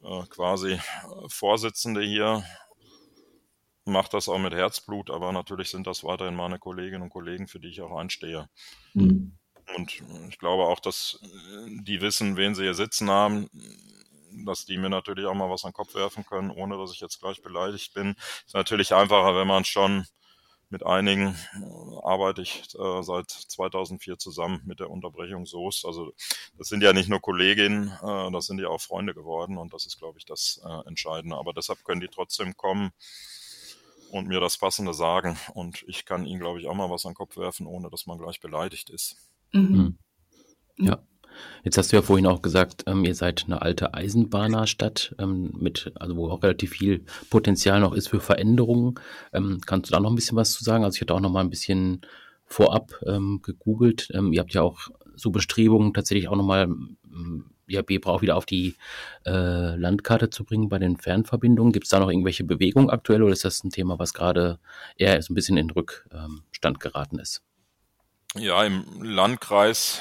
äh, 0.02 0.22
quasi 0.28 0.72
äh, 0.72 0.80
Vorsitzende 1.28 2.02
hier, 2.02 2.42
mache 3.84 4.10
das 4.10 4.30
auch 4.30 4.38
mit 4.38 4.54
Herzblut, 4.54 5.10
aber 5.10 5.30
natürlich 5.30 5.70
sind 5.70 5.86
das 5.86 6.04
weiterhin 6.04 6.34
meine 6.34 6.58
Kolleginnen 6.58 7.02
und 7.02 7.10
Kollegen, 7.10 7.48
für 7.48 7.60
die 7.60 7.68
ich 7.68 7.82
auch 7.82 7.96
einstehe. 7.96 8.48
Mhm. 8.94 9.36
Und 9.76 10.02
ich 10.30 10.38
glaube 10.38 10.64
auch, 10.64 10.80
dass 10.80 11.20
äh, 11.22 11.82
die 11.82 12.00
wissen, 12.00 12.38
wen 12.38 12.54
sie 12.54 12.62
hier 12.62 12.74
sitzen 12.74 13.10
haben, 13.10 13.50
dass 14.46 14.64
die 14.64 14.78
mir 14.78 14.88
natürlich 14.88 15.26
auch 15.26 15.34
mal 15.34 15.50
was 15.50 15.64
an 15.64 15.70
den 15.70 15.74
Kopf 15.76 15.94
werfen 15.94 16.24
können, 16.24 16.50
ohne 16.50 16.78
dass 16.78 16.92
ich 16.92 17.00
jetzt 17.00 17.20
gleich 17.20 17.42
beleidigt 17.42 17.92
bin. 17.92 18.16
Ist 18.46 18.54
natürlich 18.54 18.94
einfacher, 18.94 19.36
wenn 19.36 19.46
man 19.46 19.66
schon 19.66 20.06
mit 20.74 20.84
einigen 20.84 21.36
äh, 21.54 21.96
arbeite 22.02 22.42
ich 22.42 22.64
äh, 22.74 23.02
seit 23.02 23.30
2004 23.30 24.18
zusammen 24.18 24.60
mit 24.64 24.80
der 24.80 24.90
Unterbrechung 24.90 25.46
Soest. 25.46 25.86
Also 25.86 26.12
das 26.58 26.66
sind 26.66 26.82
ja 26.82 26.92
nicht 26.92 27.08
nur 27.08 27.20
Kolleginnen, 27.20 27.92
äh, 28.02 28.32
das 28.32 28.46
sind 28.46 28.58
ja 28.58 28.66
auch 28.66 28.80
Freunde 28.80 29.14
geworden 29.14 29.56
und 29.56 29.72
das 29.72 29.86
ist, 29.86 29.98
glaube 29.98 30.18
ich, 30.18 30.24
das 30.24 30.60
äh, 30.64 30.88
Entscheidende. 30.88 31.36
Aber 31.36 31.52
deshalb 31.52 31.84
können 31.84 32.00
die 32.00 32.08
trotzdem 32.08 32.56
kommen 32.56 32.90
und 34.10 34.26
mir 34.26 34.40
das 34.40 34.58
Passende 34.58 34.94
sagen. 34.94 35.38
Und 35.54 35.84
ich 35.86 36.04
kann 36.06 36.26
ihnen, 36.26 36.40
glaube 36.40 36.60
ich, 36.60 36.66
auch 36.66 36.74
mal 36.74 36.90
was 36.90 37.06
an 37.06 37.12
den 37.12 37.18
Kopf 37.18 37.36
werfen, 37.36 37.68
ohne 37.68 37.88
dass 37.88 38.06
man 38.06 38.18
gleich 38.18 38.40
beleidigt 38.40 38.90
ist. 38.90 39.16
Mhm. 39.52 39.96
Hm. 40.76 40.86
Ja. 40.88 40.98
Jetzt 41.62 41.78
hast 41.78 41.92
du 41.92 41.96
ja 41.96 42.02
vorhin 42.02 42.26
auch 42.26 42.42
gesagt, 42.42 42.84
ähm, 42.86 43.04
ihr 43.04 43.14
seid 43.14 43.44
eine 43.46 43.62
alte 43.62 43.94
Eisenbahnerstadt, 43.94 45.14
ähm, 45.18 45.52
mit, 45.58 45.92
also 45.96 46.16
wo 46.16 46.28
auch 46.28 46.42
relativ 46.42 46.70
viel 46.70 47.04
Potenzial 47.30 47.80
noch 47.80 47.92
ist 47.92 48.08
für 48.08 48.20
Veränderungen. 48.20 48.94
Ähm, 49.32 49.60
kannst 49.64 49.90
du 49.90 49.92
da 49.92 50.00
noch 50.00 50.10
ein 50.10 50.16
bisschen 50.16 50.36
was 50.36 50.52
zu 50.52 50.64
sagen? 50.64 50.84
Also 50.84 50.96
ich 50.96 51.00
hatte 51.00 51.14
auch 51.14 51.20
noch 51.20 51.30
mal 51.30 51.40
ein 51.40 51.50
bisschen 51.50 52.02
vorab 52.46 52.94
ähm, 53.06 53.40
gegoogelt. 53.42 54.08
Ähm, 54.12 54.32
ihr 54.32 54.40
habt 54.40 54.54
ja 54.54 54.62
auch 54.62 54.88
so 55.16 55.30
Bestrebungen, 55.30 55.94
tatsächlich 55.94 56.28
auch 56.28 56.36
noch 56.36 56.44
mal 56.44 56.64
ähm, 56.64 57.44
ja, 57.66 57.82
Bebra 57.82 58.12
auch 58.12 58.22
wieder 58.22 58.36
auf 58.36 58.46
die 58.46 58.74
äh, 59.26 59.76
Landkarte 59.76 60.30
zu 60.30 60.44
bringen 60.44 60.68
bei 60.68 60.78
den 60.78 60.96
Fernverbindungen. 60.96 61.72
Gibt 61.72 61.86
es 61.86 61.90
da 61.90 62.00
noch 62.00 62.10
irgendwelche 62.10 62.44
Bewegungen 62.44 62.90
aktuell 62.90 63.22
oder 63.22 63.32
ist 63.32 63.44
das 63.44 63.64
ein 63.64 63.70
Thema, 63.70 63.98
was 63.98 64.12
gerade 64.12 64.58
eher 64.96 65.20
so 65.22 65.32
ein 65.32 65.34
bisschen 65.34 65.56
in 65.56 65.70
Rückstand 65.70 66.80
geraten 66.80 67.18
ist? 67.18 67.42
Ja, 68.36 68.64
im 68.64 69.02
Landkreis 69.02 70.00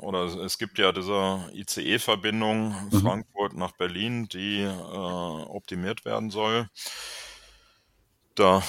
oder 0.00 0.24
es 0.24 0.58
gibt 0.58 0.78
ja 0.78 0.92
diese 0.92 1.44
ICE-Verbindung 1.52 2.74
mhm. 2.90 3.00
Frankfurt 3.00 3.54
nach 3.54 3.72
Berlin, 3.72 4.26
die 4.28 4.62
äh, 4.62 4.66
optimiert 4.66 6.04
werden 6.04 6.30
soll. 6.30 6.68
Da 8.34 8.62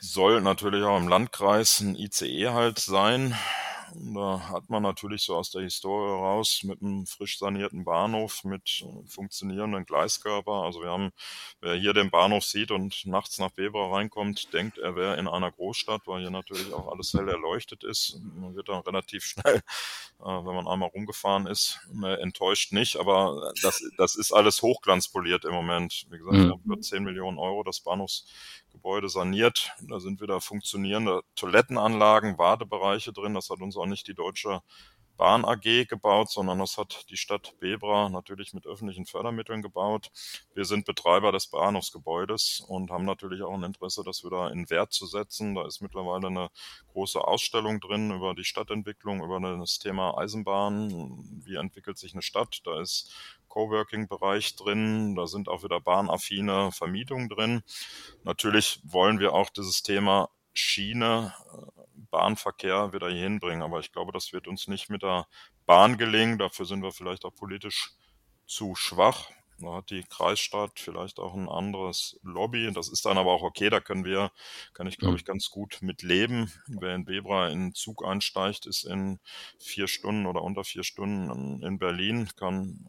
soll 0.00 0.40
natürlich 0.40 0.84
auch 0.84 0.98
im 0.98 1.08
Landkreis 1.08 1.80
ein 1.80 1.96
ICE 1.96 2.50
halt 2.50 2.78
sein. 2.78 3.36
Da 3.94 4.48
hat 4.48 4.70
man 4.70 4.82
natürlich 4.82 5.22
so 5.22 5.36
aus 5.36 5.50
der 5.50 5.62
Historie 5.62 6.10
raus 6.10 6.62
mit 6.64 6.82
einem 6.82 7.06
frisch 7.06 7.38
sanierten 7.38 7.84
Bahnhof, 7.84 8.44
mit 8.44 8.84
funktionierenden 9.06 9.84
Gleiskörper. 9.84 10.62
Also 10.62 10.80
wir 10.80 10.90
haben, 10.90 11.12
wer 11.60 11.74
hier 11.74 11.92
den 11.92 12.10
Bahnhof 12.10 12.44
sieht 12.44 12.70
und 12.70 13.06
nachts 13.06 13.38
nach 13.38 13.56
Weber 13.56 13.92
reinkommt, 13.92 14.52
denkt, 14.52 14.78
er 14.78 14.96
wäre 14.96 15.18
in 15.18 15.28
einer 15.28 15.50
Großstadt, 15.50 16.02
weil 16.06 16.20
hier 16.20 16.30
natürlich 16.30 16.72
auch 16.72 16.90
alles 16.90 17.12
hell 17.12 17.28
erleuchtet 17.28 17.84
ist. 17.84 18.18
Man 18.34 18.54
wird 18.54 18.68
dann 18.68 18.80
relativ 18.80 19.24
schnell, 19.26 19.56
äh, 19.56 20.24
wenn 20.24 20.54
man 20.54 20.68
einmal 20.68 20.88
rumgefahren 20.88 21.46
ist, 21.46 21.80
enttäuscht 22.20 22.72
nicht. 22.72 22.96
Aber 22.96 23.52
das, 23.62 23.82
das 23.96 24.16
ist 24.16 24.32
alles 24.32 24.62
hochglanzpoliert 24.62 25.44
im 25.44 25.52
Moment. 25.52 26.06
Wie 26.10 26.18
gesagt, 26.18 26.36
mhm. 26.36 26.44
wir 26.44 26.50
haben 26.52 26.62
über 26.64 26.80
10 26.80 27.04
Millionen 27.04 27.38
Euro 27.38 27.62
das 27.62 27.80
Bahnhofs 27.80 28.26
Gebäude 28.72 29.08
saniert. 29.08 29.72
Da 29.82 30.00
sind 30.00 30.20
wieder 30.20 30.40
funktionierende 30.40 31.22
Toilettenanlagen, 31.36 32.36
Badebereiche 32.36 33.12
drin. 33.12 33.34
Das 33.34 33.50
hat 33.50 33.60
uns 33.60 33.76
auch 33.76 33.86
nicht 33.86 34.06
die 34.08 34.14
Deutsche 34.14 34.62
Bahn 35.16 35.44
AG 35.44 35.86
gebaut, 35.86 36.30
sondern 36.30 36.58
das 36.58 36.78
hat 36.78 37.08
die 37.10 37.16
Stadt 37.16 37.54
Bebra 37.60 38.08
natürlich 38.08 38.54
mit 38.54 38.66
öffentlichen 38.66 39.06
Fördermitteln 39.06 39.62
gebaut. 39.62 40.10
Wir 40.54 40.64
sind 40.64 40.84
Betreiber 40.84 41.30
des 41.32 41.46
Bahnhofsgebäudes 41.46 42.64
und 42.66 42.90
haben 42.90 43.04
natürlich 43.04 43.42
auch 43.42 43.54
ein 43.54 43.62
Interesse, 43.62 44.02
das 44.04 44.24
wieder 44.24 44.50
in 44.50 44.68
Wert 44.70 44.92
zu 44.92 45.06
setzen. 45.06 45.54
Da 45.54 45.66
ist 45.66 45.80
mittlerweile 45.80 46.26
eine 46.26 46.50
große 46.92 47.20
Ausstellung 47.20 47.78
drin 47.78 48.10
über 48.10 48.34
die 48.34 48.44
Stadtentwicklung, 48.44 49.22
über 49.22 49.38
das 49.38 49.78
Thema 49.78 50.18
Eisenbahn. 50.18 51.42
Wie 51.44 51.56
entwickelt 51.56 51.98
sich 51.98 52.14
eine 52.14 52.22
Stadt? 52.22 52.60
Da 52.64 52.80
ist 52.80 53.14
Coworking-Bereich 53.52 54.56
drin. 54.56 55.14
Da 55.14 55.26
sind 55.26 55.48
auch 55.48 55.62
wieder 55.62 55.78
bahnaffine 55.78 56.72
Vermietungen 56.72 57.28
drin. 57.28 57.62
Natürlich 58.24 58.80
wollen 58.84 59.18
wir 59.18 59.34
auch 59.34 59.50
dieses 59.50 59.82
Thema 59.82 60.30
Schiene, 60.54 61.34
äh, 61.52 61.82
Bahnverkehr 62.10 62.92
wieder 62.94 63.10
hier 63.10 63.24
hinbringen. 63.24 63.62
Aber 63.62 63.80
ich 63.80 63.92
glaube, 63.92 64.12
das 64.12 64.32
wird 64.32 64.48
uns 64.48 64.68
nicht 64.68 64.88
mit 64.88 65.02
der 65.02 65.26
Bahn 65.66 65.98
gelingen. 65.98 66.38
Dafür 66.38 66.64
sind 66.64 66.82
wir 66.82 66.92
vielleicht 66.92 67.26
auch 67.26 67.34
politisch 67.34 67.90
zu 68.46 68.74
schwach. 68.74 69.30
Da 69.58 69.74
hat 69.74 69.90
die 69.90 70.02
Kreisstadt 70.02 70.80
vielleicht 70.80 71.18
auch 71.18 71.34
ein 71.34 71.48
anderes 71.48 72.18
Lobby. 72.22 72.72
Das 72.72 72.88
ist 72.88 73.04
dann 73.04 73.18
aber 73.18 73.32
auch 73.32 73.42
okay. 73.42 73.68
Da 73.70 73.80
können 73.80 74.04
wir, 74.04 74.32
kann 74.72 74.86
ich 74.86 74.98
glaube 74.98 75.12
mhm. 75.12 75.18
ich 75.18 75.24
ganz 75.24 75.50
gut 75.50 75.78
mit 75.82 76.02
leben. 76.02 76.50
Wer 76.66 76.94
in 76.94 77.04
Bebra 77.04 77.48
in 77.48 77.66
den 77.66 77.74
Zug 77.74 78.04
einsteigt, 78.04 78.66
ist 78.66 78.84
in 78.84 79.20
vier 79.58 79.88
Stunden 79.88 80.26
oder 80.26 80.42
unter 80.42 80.64
vier 80.64 80.84
Stunden 80.84 81.62
in 81.62 81.78
Berlin, 81.78 82.28
kann 82.36 82.86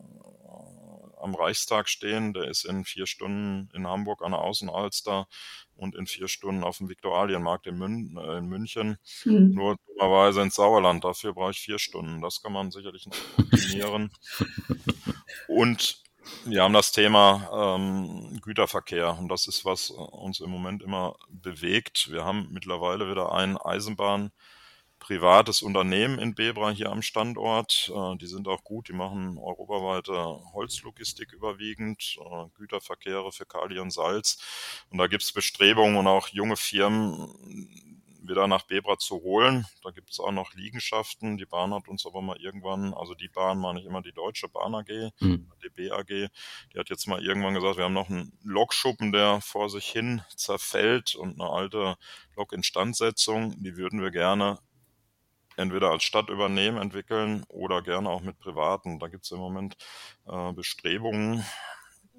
am 1.24 1.36
Reichstag 1.36 1.90
stehen. 1.90 2.34
Der 2.34 2.48
ist 2.48 2.66
in 2.66 2.86
vier 2.86 3.08
Stunden 3.08 3.70
in 3.74 3.88
Hamburg 3.88 4.22
an 4.22 4.32
der 4.32 4.42
Außenalster 4.42 5.28
und 5.76 5.96
in 5.96 6.06
vier 6.06 6.28
Stunden 6.28 6.64
auf 6.64 6.78
dem 6.78 6.90
Viktualienmarkt 6.90 7.68
in, 7.68 7.78
Mün 7.78 8.18
äh, 8.18 8.38
in 8.38 8.48
München. 8.48 8.98
Mhm. 9.26 9.54
Nur 9.54 9.78
dummerweise 9.88 10.42
ins 10.42 10.56
Sauerland. 10.56 11.04
Dafür 11.04 11.34
brauche 11.34 11.52
ich 11.52 11.60
vier 11.60 11.80
Stunden. 11.80 12.22
Das 12.22 12.42
kann 12.42 12.54
man 12.54 12.72
sicherlich 12.72 13.08
noch 13.08 13.16
optimieren. 13.38 14.12
und 15.48 16.04
wir 16.46 16.64
haben 16.64 16.74
das 16.74 16.92
Thema 16.92 17.76
ähm, 17.76 18.40
Güterverkehr 18.42 19.18
und 19.18 19.30
das 19.30 19.48
ist, 19.48 19.66
was 19.66 19.90
uns 19.90 20.40
im 20.40 20.50
Moment 20.50 20.82
immer 20.82 21.16
bewegt. 21.30 22.12
Wir 22.12 22.24
haben 22.24 22.48
mittlerweile 22.52 23.10
wieder 23.10 23.34
ein 23.34 23.58
Eisenbahn 23.58 24.32
privates 25.04 25.62
Unternehmen 25.62 26.18
in 26.18 26.34
Bebra 26.34 26.70
hier 26.70 26.89
am 26.89 27.02
Standort. 27.02 27.92
Äh, 27.94 28.18
die 28.18 28.26
sind 28.26 28.48
auch 28.48 28.63
gut, 28.63 28.88
die 28.88 28.94
machen 28.94 29.38
europaweite 29.38 30.13
Holzlogistik 30.54 31.34
überwiegend, 31.34 32.18
äh, 32.20 32.46
Güterverkehre 32.56 33.32
für 33.34 33.46
Kali 33.46 33.80
und 33.80 33.92
Salz. 33.92 34.86
Und 34.89 35.00
da 35.00 35.08
gibt 35.08 35.24
es 35.24 35.34
Bestrebungen 35.34 35.98
und 35.98 36.08
auch 36.08 36.30
junge 36.30 36.56
Firmen 36.56 37.34
wieder 38.26 38.48
nach 38.48 38.63
Bebra 38.63 38.98
zu 38.98 39.22
holen. 39.22 39.66
Da 39.84 39.92
gibt 39.92 40.10
es 40.10 40.22
auch 40.22 40.32
noch 40.32 40.54
Liegenschaften. 40.54 41.38
Die 41.38 41.46
Bahn 41.46 41.74
hat 41.74 41.89
uns 41.89 42.06
aber 42.06 42.22
mal 42.22 42.38
irgendwann, 42.39 42.94
also 42.94 43.13
die 43.13 43.28
Bahn 43.28 43.60
meine 43.60 43.82
ich 43.82 43.86
immer 43.86 44.02
die 44.02 44.13
Deutsche 44.13 44.48
Bahn 44.48 44.74
AG, 44.74 45.12
mhm. 45.20 45.52
DB 45.62 45.92
AG, 45.92 46.08
die 46.08 46.80
hat 46.80 46.89
jetzt 46.89 47.08
mal 47.08 47.22
irgendwann 47.22 47.54
gesagt, 47.54 47.76
wir 47.76 47.84
haben 47.84 47.94
noch 47.94 48.10
einen 48.10 48.32
Lokschuppen, 48.42 49.12
der 49.12 49.42
vor 49.42 49.70
sich 49.70 49.89
hin 49.89 50.22
zerfällt 50.34 51.16
und 51.16 51.42
eine 51.42 51.50
alte 51.50 51.98
Lokinstandsetzung, 52.38 53.62
die 53.62 53.76
würden 53.76 54.02
wir 54.02 54.12
gerne 54.12 54.60
entweder 55.56 55.92
als 55.92 56.04
Stadt 56.04 56.30
übernehmen, 56.30 56.78
entwickeln 56.78 57.44
oder 57.48 57.82
gerne 57.82 58.10
auch 58.10 58.22
mit 58.22 58.39
Privaten. 58.39 59.00
Da 59.00 59.08
gibt 59.08 59.26
es 59.26 59.32
im 59.32 59.39
Moment 59.39 59.78
äh, 60.28 60.54
Bestrebungen. 60.54 61.44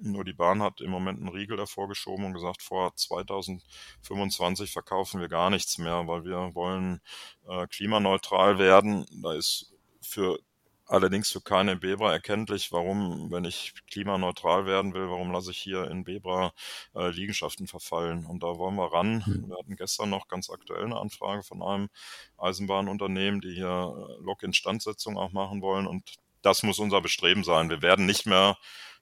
Nur 0.01 0.25
die 0.25 0.33
Bahn 0.33 0.61
hat 0.61 0.81
im 0.81 0.91
Moment 0.91 1.19
einen 1.19 1.29
Riegel 1.29 1.55
davor 1.55 1.87
geschoben 1.87 2.25
und 2.25 2.33
gesagt, 2.33 2.61
vor 2.61 2.93
2025 2.95 4.71
verkaufen 4.71 5.21
wir 5.21 5.29
gar 5.29 5.49
nichts 5.49 5.77
mehr, 5.77 6.05
weil 6.07 6.25
wir 6.25 6.53
wollen 6.53 6.99
äh, 7.47 7.65
klimaneutral 7.67 8.59
werden. 8.59 9.05
Da 9.23 9.33
ist 9.33 9.73
für 10.01 10.39
allerdings 10.85 11.31
für 11.31 11.41
keine 11.41 11.75
Bebra 11.75 12.11
erkenntlich, 12.11 12.71
warum, 12.71 13.31
wenn 13.31 13.45
ich 13.45 13.73
klimaneutral 13.89 14.65
werden 14.65 14.93
will, 14.93 15.09
warum 15.09 15.31
lasse 15.31 15.51
ich 15.51 15.57
hier 15.57 15.89
in 15.89 16.03
Bebra 16.03 16.53
äh, 16.95 17.09
Liegenschaften 17.09 17.67
verfallen? 17.67 18.25
Und 18.25 18.43
da 18.43 18.57
wollen 18.57 18.75
wir 18.75 18.91
ran. 18.93 19.23
Mhm. 19.25 19.49
Wir 19.49 19.57
hatten 19.57 19.75
gestern 19.75 20.09
noch 20.09 20.27
ganz 20.27 20.49
aktuell 20.49 20.85
eine 20.85 20.99
Anfrage 20.99 21.43
von 21.43 21.61
einem 21.61 21.89
Eisenbahnunternehmen, 22.37 23.41
die 23.41 23.53
hier 23.53 23.67
äh, 23.67 24.23
Lok-Instandsetzung 24.23 25.17
auch 25.17 25.31
machen 25.31 25.61
wollen. 25.61 25.87
Und 25.87 26.15
das 26.41 26.63
muss 26.63 26.79
unser 26.79 27.01
Bestreben 27.01 27.43
sein. 27.43 27.69
Wir 27.69 27.81
werden 27.81 28.05
nicht 28.05 28.25
mehr 28.25 28.57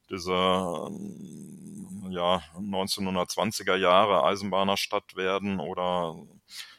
diese 0.10 0.32
ja, 2.10 2.41
1920er 2.58 3.76
Jahre 3.76 4.24
Eisenbahnerstadt 4.24 5.15
werden 5.15 5.60
oder 5.60 6.15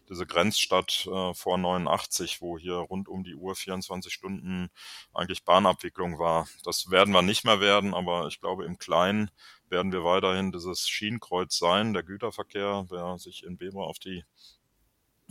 diese 0.08 0.26
Grenzstadt 0.26 1.06
äh, 1.10 1.34
vor 1.34 1.58
89, 1.58 2.40
wo 2.40 2.58
hier 2.58 2.74
rund 2.74 3.08
um 3.08 3.24
die 3.24 3.34
Uhr 3.34 3.54
24 3.54 4.12
Stunden 4.12 4.70
eigentlich 5.12 5.44
Bahnabwicklung 5.44 6.18
war. 6.18 6.46
Das 6.64 6.90
werden 6.90 7.12
wir 7.12 7.22
nicht 7.22 7.44
mehr 7.44 7.60
werden, 7.60 7.94
aber 7.94 8.26
ich 8.28 8.40
glaube 8.40 8.64
im 8.64 8.78
Kleinen 8.78 9.30
werden 9.68 9.92
wir 9.92 10.04
weiterhin 10.04 10.52
dieses 10.52 10.88
Schienenkreuz 10.88 11.58
sein. 11.58 11.94
Der 11.94 12.02
Güterverkehr, 12.02 12.86
wer 12.88 13.18
sich 13.18 13.44
in 13.44 13.56
Bebra 13.56 13.82
auf 13.82 13.98
die 13.98 14.24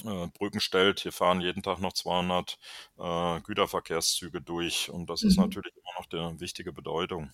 äh, 0.04 0.28
Brücken 0.38 0.60
stellt. 0.60 1.00
Hier 1.00 1.12
fahren 1.12 1.42
jeden 1.42 1.64
Tag 1.64 1.80
noch 1.80 1.94
200 1.94 2.58
äh, 2.98 3.42
Güterverkehrszüge 3.42 4.42
durch 4.42 4.90
und 4.90 5.10
das 5.10 5.22
mhm. 5.22 5.30
ist 5.30 5.38
natürlich 5.38 5.74
immer 5.76 6.00
noch 6.00 6.08
der 6.08 6.40
wichtige 6.40 6.74
Bedeutung. 6.74 7.32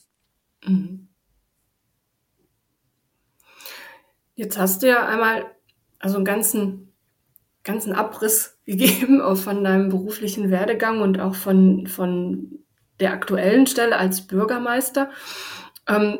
Mhm. 0.65 1.07
Jetzt 4.35 4.57
hast 4.57 4.83
du 4.83 4.87
ja 4.87 5.05
einmal 5.05 5.55
also 5.99 6.15
einen 6.15 6.25
ganzen 6.25 6.88
ganzen 7.69 7.93
Abriss 7.93 8.57
gegeben, 8.65 9.21
auch 9.21 9.37
von 9.37 9.63
deinem 9.63 9.89
beruflichen 9.89 10.49
Werdegang 10.49 11.01
und 11.01 11.19
auch 11.19 11.35
von, 11.35 11.87
von 11.87 12.59
der 12.99 13.13
aktuellen 13.13 13.67
Stelle 13.67 13.97
als 13.97 14.27
Bürgermeister. 14.27 15.09
Ähm, 15.87 16.19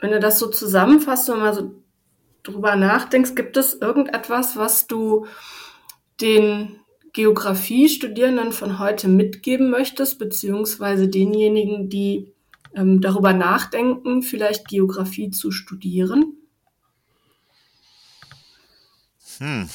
wenn 0.00 0.10
du 0.10 0.20
das 0.20 0.38
so 0.38 0.48
zusammenfasst 0.48 1.30
und 1.30 1.40
mal 1.40 1.54
so 1.54 1.82
drüber 2.42 2.76
nachdenkst, 2.76 3.34
gibt 3.34 3.56
es 3.56 3.74
irgendetwas, 3.74 4.56
was 4.56 4.86
du 4.86 5.26
den 6.20 6.80
Geografiestudierenden 7.12 8.52
von 8.52 8.78
heute 8.78 9.08
mitgeben 9.08 9.70
möchtest, 9.70 10.18
beziehungsweise 10.18 11.08
denjenigen, 11.08 11.88
die 11.88 12.32
ähm, 12.74 13.00
darüber 13.00 13.32
nachdenken, 13.32 14.22
vielleicht 14.22 14.68
Geografie 14.68 15.30
zu 15.30 15.50
studieren? 15.50 16.37
Hm, 19.38 19.68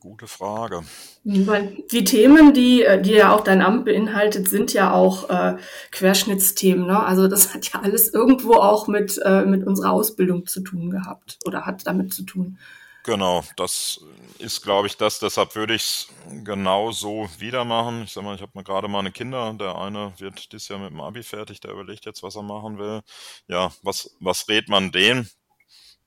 gute 0.00 0.26
Frage. 0.26 0.82
Weil 1.24 1.76
die 1.92 2.04
Themen, 2.04 2.54
die, 2.54 2.82
äh, 2.82 3.00
die 3.00 3.12
ja 3.12 3.34
auch 3.34 3.42
dein 3.42 3.62
Amt 3.62 3.84
beinhaltet, 3.84 4.48
sind 4.48 4.72
ja 4.72 4.92
auch 4.92 5.28
äh, 5.28 5.56
Querschnittsthemen. 5.92 6.86
Ne? 6.86 6.98
Also 7.02 7.28
das 7.28 7.54
hat 7.54 7.72
ja 7.72 7.80
alles 7.82 8.12
irgendwo 8.12 8.54
auch 8.54 8.88
mit, 8.88 9.20
äh, 9.24 9.44
mit 9.44 9.66
unserer 9.66 9.92
Ausbildung 9.92 10.46
zu 10.46 10.60
tun 10.60 10.90
gehabt 10.90 11.38
oder 11.44 11.66
hat 11.66 11.86
damit 11.86 12.12
zu 12.14 12.22
tun. 12.24 12.58
Genau, 13.02 13.42
das 13.56 14.04
ist, 14.38 14.62
glaube 14.62 14.86
ich, 14.86 14.96
das. 14.96 15.18
Deshalb 15.20 15.54
würde 15.54 15.74
ich 15.74 15.82
es 15.82 16.08
genau 16.44 16.92
so 16.92 17.28
wieder 17.38 17.64
machen. 17.64 18.02
Ich 18.04 18.12
sag 18.12 18.24
mal, 18.24 18.34
ich 18.34 18.42
habe 18.42 18.62
gerade 18.62 18.88
meine 18.88 19.10
Kinder. 19.10 19.54
Der 19.54 19.76
eine 19.76 20.12
wird 20.18 20.52
dieses 20.52 20.68
Jahr 20.68 20.78
mit 20.80 20.90
dem 20.90 21.00
Abi 21.00 21.22
fertig, 21.22 21.60
der 21.60 21.72
überlegt 21.72 22.04
jetzt, 22.04 22.22
was 22.22 22.36
er 22.36 22.42
machen 22.42 22.78
will. 22.78 23.00
Ja, 23.48 23.72
was, 23.82 24.14
was 24.20 24.48
rät 24.48 24.68
man 24.68 24.92
dem? 24.92 25.26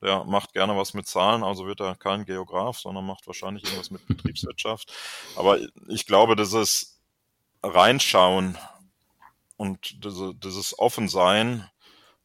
Der 0.04 0.26
macht 0.26 0.54
gerne 0.54 0.76
was 0.76 0.94
mit 0.94 1.08
Zahlen, 1.08 1.44
also 1.44 1.66
wird 1.66 1.80
er 1.80 1.96
kein 1.96 2.26
Geograf, 2.26 2.78
sondern 2.78 3.06
macht 3.06 3.26
wahrscheinlich 3.26 3.64
irgendwas 3.64 3.90
mit 3.90 4.06
Betriebswirtschaft. 4.06 4.92
Aber 5.38 5.58
ich 5.88 6.06
glaube, 6.06 6.36
dieses 6.36 7.02
Reinschauen 7.64 8.58
und 9.56 10.04
diese, 10.04 10.36
dieses 10.36 10.78
Offensein 10.78 11.70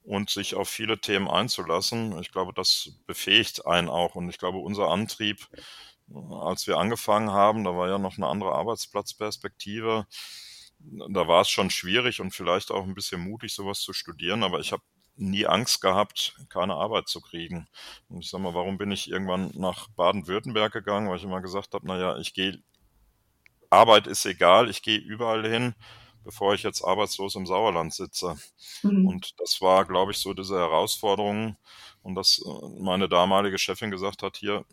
und 0.03 0.31
sich 0.31 0.57
auf 0.57 0.69
viele 0.69 1.01
Themen 1.01 1.29
einzulassen. 1.29 2.19
Ich 2.21 2.33
glaube, 2.33 2.53
das 2.53 2.99
befähigt 3.07 3.65
einen 3.67 3.89
auch. 3.89 4.17
Und 4.17 4.29
ich 4.29 4.39
glaube, 4.39 4.59
unser 4.59 4.89
Antrieb, 4.89 5.47
als 6.43 6.67
wir 6.67 6.79
angefangen 6.79 7.31
haben, 7.31 7.63
da 7.63 7.77
war 7.77 7.89
ja 7.89 7.99
noch 7.99 8.17
eine 8.17 8.27
andere 8.27 8.53
Arbeitsplatzperspektive. 8.55 10.07
Da 10.81 11.29
war 11.29 11.43
es 11.43 11.49
schon 11.51 11.71
schwierig 11.71 12.21
und 12.21 12.35
vielleicht 12.35 12.73
auch 12.73 12.85
ein 12.85 12.95
bisschen 12.95 13.21
mutig, 13.21 13.55
sowas 13.55 13.81
zu 13.81 13.93
studieren. 13.93 14.43
Aber 14.43 14.59
ich 14.59 14.73
habe 14.73 14.83
nie 15.19 15.47
Angst 15.47 15.81
gehabt, 15.81 16.37
keine 16.49 16.75
Arbeit 16.75 17.09
zu 17.09 17.21
kriegen. 17.21 17.69
Und 18.09 18.21
ich 18.21 18.31
sag 18.31 18.41
mal, 18.41 18.55
warum 18.55 18.79
bin 18.79 18.91
ich 18.91 19.11
irgendwann 19.11 19.51
nach 19.55 19.89
Baden-Württemberg 19.91 20.73
gegangen? 20.73 21.09
Weil 21.09 21.17
ich 21.17 21.25
immer 21.25 21.41
gesagt 21.41 21.75
habe, 21.75 21.87
naja, 21.87 22.17
ich 22.19 22.35
gehe, 22.35 22.63
Arbeit 23.71 24.07
ist 24.07 24.25
egal, 24.25 24.71
ich 24.71 24.83
gehe 24.83 24.99
überall 24.99 25.47
hin 25.47 25.75
bevor 26.29 26.53
ich 26.53 26.63
jetzt 26.63 26.85
arbeitslos 26.85 27.37
im 27.37 27.47
Sauerland 27.47 27.95
sitze. 27.95 28.37
Mhm. 28.83 29.07
Und 29.07 29.41
das 29.41 29.63
war, 29.63 29.87
glaube 29.87 30.13
ich, 30.13 30.19
so 30.19 30.35
diese 30.35 30.59
Herausforderung 30.59 31.57
und 32.03 32.17
dass 32.17 32.45
äh, 32.45 32.83
meine 32.83 33.09
damalige 33.09 33.59
Chefin 33.59 33.91
gesagt 33.91 34.23
hat, 34.23 34.37
hier, 34.37 34.67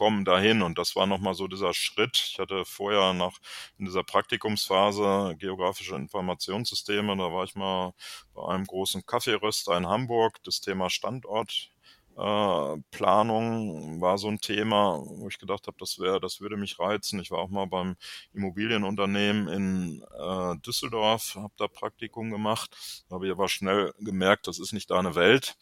komm 0.00 0.24
dahin. 0.24 0.62
Und 0.62 0.78
das 0.78 0.96
war 0.96 1.06
nochmal 1.06 1.34
so 1.34 1.46
dieser 1.46 1.74
Schritt. 1.74 2.16
Ich 2.32 2.38
hatte 2.38 2.64
vorher 2.64 3.12
nach 3.12 3.38
in 3.78 3.84
dieser 3.84 4.02
Praktikumsphase 4.02 5.36
geografische 5.38 5.94
Informationssysteme, 5.94 7.14
da 7.18 7.30
war 7.30 7.44
ich 7.44 7.54
mal 7.54 7.92
bei 8.32 8.42
einem 8.48 8.64
großen 8.64 9.04
Kaffeeröster 9.04 9.76
in 9.76 9.86
Hamburg, 9.86 10.42
das 10.44 10.62
Thema 10.62 10.88
Standort 10.88 11.70
äh, 12.16 12.76
Planung 12.90 14.00
war 14.00 14.16
so 14.18 14.28
ein 14.28 14.40
Thema, 14.40 15.02
wo 15.04 15.28
ich 15.28 15.38
gedacht 15.38 15.66
habe, 15.66 15.76
das 15.78 15.98
wäre, 15.98 16.18
das 16.18 16.40
würde 16.40 16.56
mich 16.56 16.78
reizen. 16.78 17.20
Ich 17.20 17.30
war 17.30 17.38
auch 17.40 17.50
mal 17.50 17.66
beim 17.66 17.96
Immobilienunternehmen 18.32 19.48
in 19.48 20.02
äh, 20.18 20.56
Düsseldorf, 20.66 21.34
habe 21.36 21.52
da 21.58 21.68
Praktikum 21.68 22.30
gemacht, 22.30 23.04
habe 23.10 23.30
aber 23.30 23.48
schnell 23.50 23.92
gemerkt, 24.00 24.46
das 24.46 24.58
ist 24.58 24.72
nicht 24.72 24.90
deine 24.90 25.14
Welt. 25.14 25.56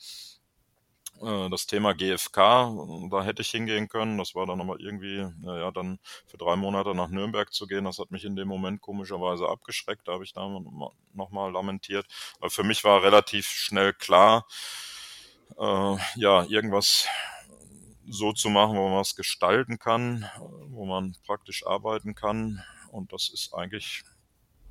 Äh, 1.23 1.51
das 1.51 1.67
Thema 1.67 1.95
GFK, 1.95 2.39
da 3.11 3.23
hätte 3.23 3.43
ich 3.43 3.51
hingehen 3.51 3.89
können. 3.89 4.19
Das 4.19 4.35
war 4.35 4.47
dann 4.47 4.61
aber 4.61 4.81
irgendwie, 4.81 5.27
naja, 5.41 5.71
dann 5.71 5.99
für 6.27 6.39
drei 6.39 6.57
Monate 6.57 6.95
nach 6.95 7.09
Nürnberg 7.09 7.53
zu 7.53 7.67
gehen, 7.67 7.85
das 7.85 7.99
hat 7.99 8.11
mich 8.11 8.25
in 8.25 8.37
dem 8.37 8.49
Moment 8.49 8.81
komischerweise 8.81 9.49
abgeschreckt. 9.49 10.07
Da 10.07 10.13
habe 10.13 10.25
ich 10.25 10.33
da 10.33 10.49
nochmal 11.15 11.53
lamentiert. 11.53 12.07
Aber 12.41 12.51
für 12.51 12.65
mich 12.65 12.85
war 12.85 13.03
relativ 13.03 13.47
schnell 13.47 13.93
klar, 13.93 14.47
äh, 15.59 15.97
ja, 16.17 16.45
irgendwas 16.45 17.07
so 18.11 18.33
zu 18.33 18.49
machen, 18.49 18.77
wo 18.77 18.89
man 18.89 19.01
was 19.01 19.17
gestalten 19.17 19.79
kann, 19.79 20.29
wo 20.69 20.87
man 20.87 21.15
praktisch 21.27 21.67
arbeiten 21.67 22.15
kann. 22.15 22.63
Und 22.91 23.13
das 23.13 23.29
ist 23.29 23.55
eigentlich, 23.55 24.03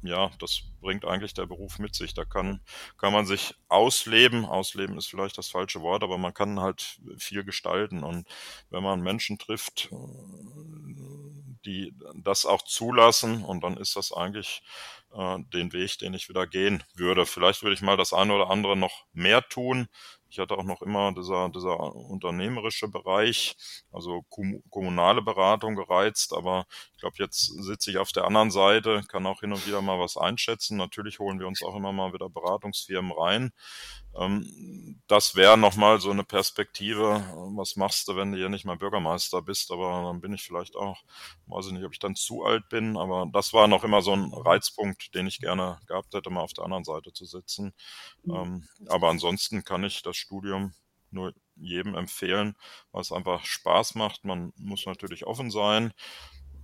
ja, 0.02 0.32
das 0.39 0.64
bringt 0.82 1.06
eigentlich 1.06 1.34
der 1.34 1.45
Beruf 1.45 1.80
mit 1.80 1.95
sich. 1.95 2.14
Da 2.14 2.26
kann, 2.26 2.62
kann 2.98 3.14
man 3.14 3.26
sich 3.26 3.56
ausleben. 3.68 4.45
Ausleben 4.45 4.98
ist 4.98 5.08
vielleicht 5.08 5.38
das 5.38 5.50
falsche 5.50 5.82
Wort, 5.82 6.04
aber 6.04 6.18
man 6.18 6.34
kann 6.34 6.60
halt 6.60 7.00
viel 7.18 7.43
gestalten. 7.43 8.04
Und 8.04 8.28
wenn 8.70 8.84
man 8.84 9.02
Menschen 9.02 9.38
trifft, 9.38 9.89
die 11.66 11.93
das 12.16 12.45
auch 12.45 12.62
zulassen, 12.62 13.43
und 13.43 13.64
dann 13.64 13.78
ist 13.78 13.95
das 13.95 14.12
eigentlich 14.12 14.62
äh, 15.14 15.38
den 15.54 15.74
Weg, 15.74 15.98
den 16.00 16.14
ich 16.14 16.30
wieder 16.30 16.48
gehen 16.48 16.84
würde. 16.95 17.26
Vielleicht 17.26 17.64
würde 17.64 17.74
ich 17.74 17.82
mal 17.82 17.98
das 17.98 18.14
eine 18.14 18.34
oder 18.34 18.50
andere 18.50 18.78
noch 18.78 19.06
mehr 19.14 19.48
tun, 19.48 19.88
ich 20.30 20.40
hatte 20.40 20.58
auch 20.58 20.64
noch 20.64 20.82
immer 20.82 21.14
dieser, 21.14 21.50
dieser 21.50 21.80
unternehmerische 21.80 22.88
Bereich, 22.88 23.56
also 23.92 24.24
kommunale 24.70 25.22
Beratung 25.22 25.76
gereizt, 25.76 26.34
aber 26.34 26.66
ich 26.94 27.02
glaube, 27.02 27.16
jetzt 27.20 27.46
sitze 27.46 27.92
ich 27.92 27.98
auf 27.98 28.12
der 28.12 28.26
anderen 28.26 28.52
Seite, 28.52 29.04
kann 29.08 29.26
auch 29.26 29.40
hin 29.42 29.54
und 29.54 29.66
wieder 29.68 29.82
mal 29.82 30.00
was 30.00 30.18
einschätzen. 30.18 30.78
Natürlich 30.78 31.20
holen 31.20 31.40
wir 31.40 31.48
uns 31.48 31.64
auch 31.64 31.76
immer 31.76 31.92
mal 31.92 32.14
wieder 32.14 32.30
Beratungsfirmen 32.30 33.12
rein. 33.12 33.52
Ähm, 34.18 35.00
das 35.08 35.36
wäre 35.36 35.58
nochmal 35.58 36.00
so 36.02 36.12
eine 36.12 36.24
Perspektive, 36.24 37.24
was 37.56 37.76
machst 37.76 38.08
du, 38.08 38.16
wenn 38.16 38.32
du 38.32 38.38
hier 38.38 38.50
nicht 38.50 38.66
mal 38.66 38.78
Bürgermeister 38.78 39.42
bist, 39.42 39.72
aber 39.72 40.04
dann 40.04 40.22
bin 40.22 40.34
ich 40.34 40.44
vielleicht 40.44 40.76
auch, 40.76 41.04
weiß 41.46 41.68
ich 41.68 41.74
nicht, 41.74 41.86
ob 41.86 41.94
ich 41.94 42.00
dann 42.00 42.16
zu 42.16 42.44
alt 42.44 42.68
bin, 42.70 42.98
aber 42.98 43.28
das 43.32 43.54
war 43.54 43.68
noch 43.68 43.84
immer 43.84 44.02
so 44.02 44.14
ein 44.14 44.34
Reizpunkt, 44.34 45.14
den 45.14 45.28
ich 45.28 45.40
gerne 45.40 45.80
gehabt 45.88 46.14
hätte, 46.14 46.30
mal 46.30 46.42
auf 46.42 46.54
der 46.54 46.66
anderen 46.66 46.84
Seite 46.84 47.14
zu 47.14 47.26
sitzen. 47.26 47.74
Mhm. 48.24 48.36
Ähm, 48.36 48.68
aber 48.90 49.10
ansonsten 49.10 49.64
kann 49.64 49.84
ich 49.84 50.02
das 50.02 50.27
Studium 50.28 50.74
nur 51.10 51.34
jedem 51.56 51.96
empfehlen, 51.96 52.56
weil 52.92 53.02
es 53.02 53.12
einfach 53.12 53.46
Spaß 53.46 53.96
macht. 53.96 54.26
Man 54.26 54.54
muss 54.58 54.86
natürlich 54.86 55.26
offen 55.26 55.50
sein. 55.50 55.94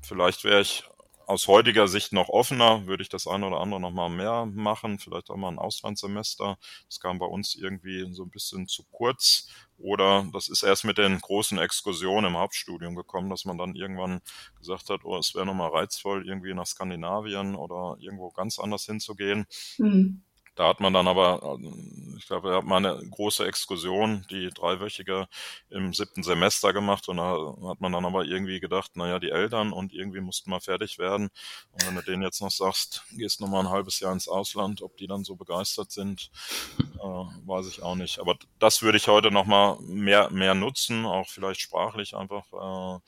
Vielleicht 0.02 0.44
wäre 0.44 0.62
ich 0.62 0.84
aus 1.26 1.48
heutiger 1.48 1.88
Sicht 1.88 2.12
noch 2.12 2.28
offener, 2.28 2.86
würde 2.86 3.02
ich 3.02 3.08
das 3.08 3.28
eine 3.28 3.48
oder 3.48 3.62
andere 3.62 3.80
noch 3.80 3.92
mal 3.92 4.10
mehr 4.10 4.46
machen, 4.46 5.00
vielleicht 5.00 5.30
auch 5.30 5.38
mal 5.38 5.48
ein 5.48 5.58
Auslandssemester. 5.58 6.58
Das 6.88 7.00
kam 7.00 7.18
bei 7.18 7.26
uns 7.26 7.56
irgendwie 7.56 8.14
so 8.14 8.24
ein 8.24 8.30
bisschen 8.30 8.68
zu 8.68 8.84
kurz. 8.92 9.48
Oder 9.78 10.28
das 10.34 10.50
ist 10.50 10.64
erst 10.64 10.84
mit 10.84 10.98
den 10.98 11.20
großen 11.20 11.58
Exkursionen 11.58 12.32
im 12.32 12.38
Hauptstudium 12.38 12.96
gekommen, 12.96 13.30
dass 13.30 13.46
man 13.46 13.58
dann 13.58 13.76
irgendwann 13.76 14.20
gesagt 14.60 14.90
hat, 14.90 15.06
oh, 15.06 15.18
es 15.18 15.34
wäre 15.34 15.46
nochmal 15.46 15.70
reizvoll, 15.70 16.28
irgendwie 16.28 16.54
nach 16.54 16.68
Skandinavien 16.68 17.56
oder 17.56 17.96
irgendwo 18.02 18.30
ganz 18.32 18.60
anders 18.60 18.86
hinzugehen. 18.86 19.46
Mhm. 19.78 20.24
Da 20.56 20.68
hat 20.68 20.80
man 20.80 20.94
dann 20.94 21.08
aber, 21.08 21.58
äh, 21.60 22.18
ich 22.18 22.28
glaube, 22.28 22.50
da 22.50 22.58
hat 22.58 22.66
man 22.66 22.86
eine 22.86 23.10
große 23.10 23.46
Exkursion, 23.46 24.26
die 24.30 24.50
dreiwöchige 24.50 25.28
im 25.70 25.94
siebten 25.94 26.24
Semester 26.24 26.74
gemacht 26.74 27.10
und 27.10 27.18
da 27.18 27.56
hat 27.70 27.82
man 27.82 27.92
dann 27.92 28.06
aber 28.06 28.26
irgendwie 28.26 28.60
gedacht, 28.60 28.96
naja, 28.96 29.20
die 29.20 29.32
Eltern 29.32 29.74
und 29.74 29.94
irgendwie 29.94 30.22
mussten 30.22 30.52
mal 30.52 30.60
fertig 30.60 31.00
werden. 31.00 31.30
Und 31.72 31.88
wenn 31.88 31.96
du 31.96 32.02
denen 32.04 32.22
jetzt 32.24 32.42
noch 32.42 32.52
sagst, 32.52 33.04
gehst 33.12 33.42
noch 33.42 33.48
mal 33.48 33.62
ein 33.62 33.70
halbes 33.70 34.00
Jahr 34.00 34.14
ins 34.14 34.28
Ausland, 34.28 34.82
ob 34.82 34.96
die 34.98 35.08
dann 35.08 35.24
so 35.24 35.36
begeistert 35.36 35.92
sind, 35.92 36.30
äh, 36.80 37.04
weiß 37.04 37.68
ich 37.68 37.82
auch 37.82 37.96
nicht. 37.96 38.20
Aber 38.20 38.36
das 38.60 38.82
würde 38.82 38.98
ich 38.98 39.08
heute 39.08 39.32
noch 39.32 39.46
mal 39.46 39.78
mehr, 39.82 40.30
mehr 40.30 40.54
nutzen, 40.54 41.06
auch 41.06 41.28
vielleicht 41.30 41.62
sprachlich 41.62 42.16
einfach 42.16 42.46
äh, 42.54 43.00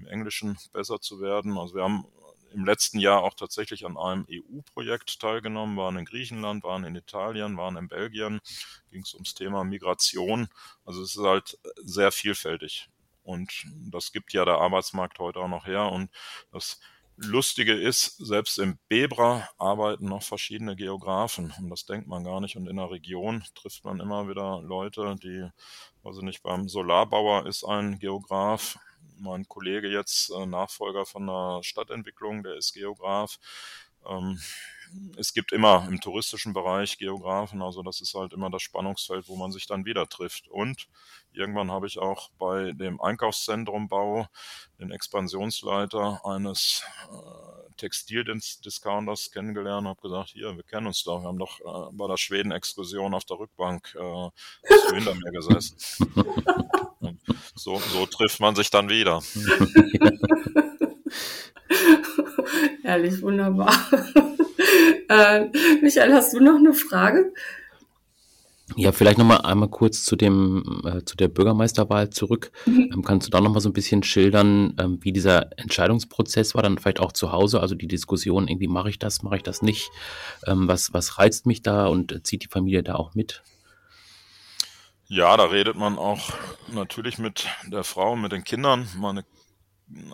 im 0.00 0.06
Englischen 0.06 0.58
besser 0.72 1.00
zu 1.00 1.20
werden. 1.20 1.56
Also 1.58 1.74
wir 1.74 1.84
haben 1.84 2.04
im 2.52 2.64
letzten 2.64 2.98
Jahr 2.98 3.22
auch 3.22 3.34
tatsächlich 3.34 3.86
an 3.86 3.96
einem 3.96 4.26
EU-Projekt 4.30 5.20
teilgenommen, 5.20 5.76
waren 5.76 5.96
in 5.96 6.04
Griechenland, 6.04 6.64
waren 6.64 6.84
in 6.84 6.96
Italien, 6.96 7.56
waren 7.56 7.76
in 7.76 7.88
Belgien, 7.88 8.40
ging 8.90 9.02
es 9.02 9.14
ums 9.14 9.34
Thema 9.34 9.64
Migration. 9.64 10.48
Also 10.84 11.02
es 11.02 11.16
ist 11.16 11.22
halt 11.22 11.58
sehr 11.82 12.12
vielfältig. 12.12 12.88
Und 13.22 13.64
das 13.90 14.12
gibt 14.12 14.32
ja 14.32 14.44
der 14.44 14.58
Arbeitsmarkt 14.58 15.18
heute 15.18 15.40
auch 15.40 15.48
noch 15.48 15.66
her. 15.66 15.92
Und 15.92 16.10
das 16.52 16.80
Lustige 17.16 17.74
ist, 17.74 18.16
selbst 18.16 18.58
im 18.58 18.78
Bebra 18.88 19.48
arbeiten 19.58 20.06
noch 20.06 20.22
verschiedene 20.22 20.74
Geografen. 20.74 21.52
Und 21.58 21.68
das 21.68 21.84
denkt 21.84 22.08
man 22.08 22.24
gar 22.24 22.40
nicht. 22.40 22.56
Und 22.56 22.66
in 22.66 22.76
der 22.76 22.90
Region 22.90 23.44
trifft 23.54 23.84
man 23.84 24.00
immer 24.00 24.28
wieder 24.28 24.62
Leute, 24.62 25.16
die, 25.22 25.46
also 26.02 26.22
nicht 26.22 26.42
beim 26.42 26.68
Solarbauer 26.68 27.46
ist 27.46 27.62
ein 27.64 27.98
Geograf, 27.98 28.78
mein 29.20 29.46
Kollege 29.48 29.88
jetzt, 29.88 30.30
äh, 30.30 30.46
Nachfolger 30.46 31.06
von 31.06 31.26
der 31.26 31.60
Stadtentwicklung, 31.62 32.42
der 32.42 32.56
ist 32.56 32.72
Geograf. 32.72 33.38
Ähm, 34.06 34.38
es 35.16 35.34
gibt 35.34 35.52
immer 35.52 35.86
im 35.88 36.00
touristischen 36.00 36.52
Bereich 36.52 36.98
Geografen, 36.98 37.62
also 37.62 37.82
das 37.82 38.00
ist 38.00 38.14
halt 38.14 38.32
immer 38.32 38.50
das 38.50 38.62
Spannungsfeld, 38.62 39.28
wo 39.28 39.36
man 39.36 39.52
sich 39.52 39.66
dann 39.66 39.84
wieder 39.84 40.08
trifft. 40.08 40.48
Und 40.48 40.88
irgendwann 41.32 41.70
habe 41.70 41.86
ich 41.86 41.98
auch 41.98 42.30
bei 42.38 42.72
dem 42.72 43.00
Einkaufszentrumbau 43.00 44.26
den 44.80 44.90
Expansionsleiter 44.90 46.24
eines 46.24 46.82
äh, 47.08 47.72
Textildiscounters 47.76 49.30
kennengelernt, 49.30 49.86
habe 49.86 50.00
gesagt, 50.00 50.30
hier, 50.30 50.56
wir 50.56 50.64
kennen 50.64 50.88
uns 50.88 51.04
doch, 51.04 51.20
wir 51.22 51.28
haben 51.28 51.38
doch 51.38 51.60
äh, 51.60 51.92
bei 51.92 52.08
der 52.08 52.16
Schweden-Exkursion 52.16 53.14
auf 53.14 53.24
der 53.24 53.38
Rückbank 53.38 53.94
äh, 53.94 54.30
hinter 54.92 55.14
mir 55.14 55.30
gesessen. 55.30 55.76
so, 57.54 57.78
so 57.78 58.06
trifft 58.06 58.40
man 58.40 58.54
sich 58.54 58.70
dann 58.70 58.88
wieder. 58.88 59.22
Herrlich, 62.82 63.22
wunderbar. 63.22 63.72
äh, 65.08 65.46
Michael, 65.80 66.12
hast 66.12 66.34
du 66.34 66.40
noch 66.40 66.56
eine 66.56 66.74
Frage? 66.74 67.32
Ja, 68.76 68.92
vielleicht 68.92 69.18
nochmal 69.18 69.40
einmal 69.42 69.68
kurz 69.68 70.04
zu 70.04 70.14
dem, 70.16 70.82
äh, 70.84 71.04
zu 71.04 71.16
der 71.16 71.28
Bürgermeisterwahl 71.28 72.10
zurück. 72.10 72.52
Mhm. 72.66 72.90
Ähm, 72.94 73.02
kannst 73.02 73.26
du 73.26 73.30
da 73.30 73.40
nochmal 73.40 73.60
so 73.60 73.68
ein 73.68 73.72
bisschen 73.72 74.02
schildern, 74.02 74.74
ähm, 74.78 74.98
wie 75.02 75.12
dieser 75.12 75.58
Entscheidungsprozess 75.58 76.54
war, 76.54 76.62
dann 76.62 76.78
vielleicht 76.78 77.00
auch 77.00 77.12
zu 77.12 77.32
Hause, 77.32 77.60
also 77.60 77.74
die 77.74 77.88
Diskussion, 77.88 78.48
irgendwie 78.48 78.68
mache 78.68 78.90
ich 78.90 78.98
das, 78.98 79.22
mache 79.22 79.36
ich 79.36 79.42
das 79.42 79.62
nicht? 79.62 79.90
Ähm, 80.46 80.68
was, 80.68 80.92
was 80.92 81.18
reizt 81.18 81.46
mich 81.46 81.62
da 81.62 81.86
und 81.86 82.26
zieht 82.26 82.44
die 82.44 82.48
Familie 82.48 82.82
da 82.82 82.94
auch 82.94 83.14
mit? 83.14 83.42
Ja, 85.12 85.36
da 85.36 85.46
redet 85.46 85.74
man 85.74 85.98
auch 85.98 86.20
natürlich 86.68 87.18
mit 87.18 87.48
der 87.66 87.82
Frau, 87.82 88.14
mit 88.14 88.30
den 88.30 88.44
Kindern. 88.44 88.88
Meine, 88.96 89.24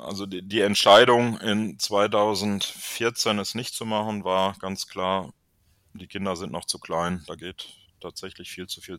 also 0.02 0.24
die, 0.24 0.40
die 0.40 0.62
Entscheidung 0.62 1.38
in 1.38 1.78
2014 1.78 3.38
es 3.38 3.54
nicht 3.54 3.74
zu 3.74 3.84
machen, 3.84 4.24
war 4.24 4.56
ganz 4.58 4.86
klar, 4.86 5.34
die 5.92 6.06
Kinder 6.06 6.34
sind 6.34 6.50
noch 6.50 6.64
zu 6.64 6.78
klein, 6.78 7.22
da 7.26 7.34
geht 7.34 7.74
tatsächlich 8.00 8.50
viel 8.50 8.68
zu 8.68 8.80
viel 8.80 8.98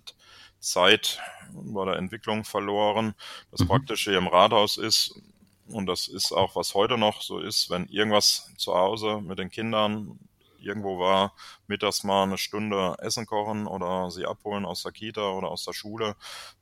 Zeit 0.59 1.19
bei 1.51 1.85
der 1.85 1.95
Entwicklung 1.95 2.43
verloren. 2.43 3.15
Das 3.49 3.61
mhm. 3.61 3.67
Praktische 3.67 4.13
im 4.13 4.27
Rathaus 4.27 4.77
ist, 4.77 5.19
und 5.67 5.87
das 5.87 6.07
ist 6.07 6.31
auch, 6.31 6.55
was 6.55 6.75
heute 6.75 6.99
noch 6.99 7.23
so 7.23 7.39
ist, 7.39 7.71
wenn 7.71 7.87
irgendwas 7.87 8.53
zu 8.57 8.75
Hause 8.75 9.19
mit 9.21 9.39
den 9.39 9.49
Kindern 9.49 10.19
irgendwo 10.59 10.99
war, 10.99 11.33
mittags 11.67 12.03
mal 12.03 12.23
eine 12.23 12.37
Stunde 12.37 12.95
Essen 12.99 13.25
kochen 13.25 13.67
oder 13.67 14.11
sie 14.11 14.25
abholen 14.25 14.65
aus 14.65 14.83
der 14.83 14.91
Kita 14.91 15.29
oder 15.31 15.49
aus 15.49 15.65
der 15.65 15.73
Schule, 15.73 16.15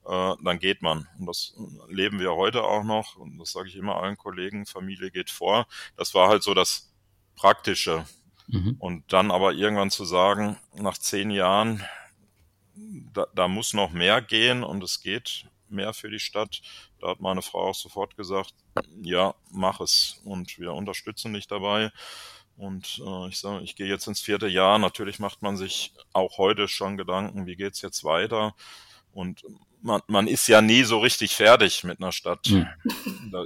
äh, 0.06 0.34
dann 0.44 0.60
geht 0.60 0.82
man. 0.82 1.08
Und 1.20 1.28
das 1.28 1.56
leben 1.88 2.20
wir 2.20 2.36
heute 2.36 2.64
auch 2.64 2.84
noch. 2.84 3.16
Und 3.16 3.38
das 3.38 3.52
sage 3.52 3.70
ich 3.70 3.76
immer 3.76 3.98
allen 3.98 4.18
Kollegen, 4.18 4.66
Familie 4.66 5.12
geht 5.12 5.30
vor. 5.30 5.68
Das 5.98 6.14
war 6.14 6.30
halt 6.30 6.44
so 6.44 6.54
das 6.54 6.94
Praktische. 7.36 8.06
Mhm. 8.48 8.76
Und 8.80 9.12
dann 9.14 9.32
aber 9.32 9.54
irgendwann 9.54 9.92
zu 9.92 10.06
sagen, 10.06 10.58
nach 10.74 10.98
zehn 10.98 11.32
Jahren, 11.32 11.84
da, 13.14 13.28
da 13.34 13.48
muss 13.48 13.74
noch 13.74 13.92
mehr 13.92 14.22
gehen 14.22 14.64
und 14.64 14.84
es 14.84 15.02
geht 15.02 15.48
mehr 15.70 15.94
für 15.94 16.10
die 16.10 16.20
Stadt. 16.20 16.62
Da 17.00 17.10
hat 17.10 17.20
meine 17.20 17.42
Frau 17.42 17.70
auch 17.70 17.76
sofort 17.76 18.16
gesagt, 18.16 18.54
ja, 19.02 19.36
mach 19.52 19.80
es 19.80 20.22
und 20.24 20.58
wir 20.60 20.74
unterstützen 20.74 21.34
dich 21.34 21.48
dabei. 21.48 21.92
Und 22.58 23.02
äh, 23.06 23.28
ich 23.28 23.40
sage, 23.40 23.64
ich 23.64 23.76
gehe 23.76 23.88
jetzt 23.88 24.08
ins 24.08 24.22
vierte 24.22 24.48
Jahr. 24.48 24.80
Natürlich 24.80 25.20
macht 25.20 25.42
man 25.42 25.58
sich 25.58 25.94
auch 26.14 26.38
heute 26.38 26.68
schon 26.68 26.98
Gedanken, 26.98 27.46
wie 27.46 27.56
geht's 27.56 27.82
jetzt 27.82 28.04
weiter? 28.04 28.56
Und 29.14 29.44
man, 29.82 30.02
man 30.08 30.28
ist 30.28 30.48
ja 30.48 30.62
nie 30.62 30.84
so 30.84 31.00
richtig 31.00 31.36
fertig 31.36 31.84
mit 31.84 32.00
einer 32.00 32.12
Stadt. 32.12 32.50
Mhm. 32.50 32.68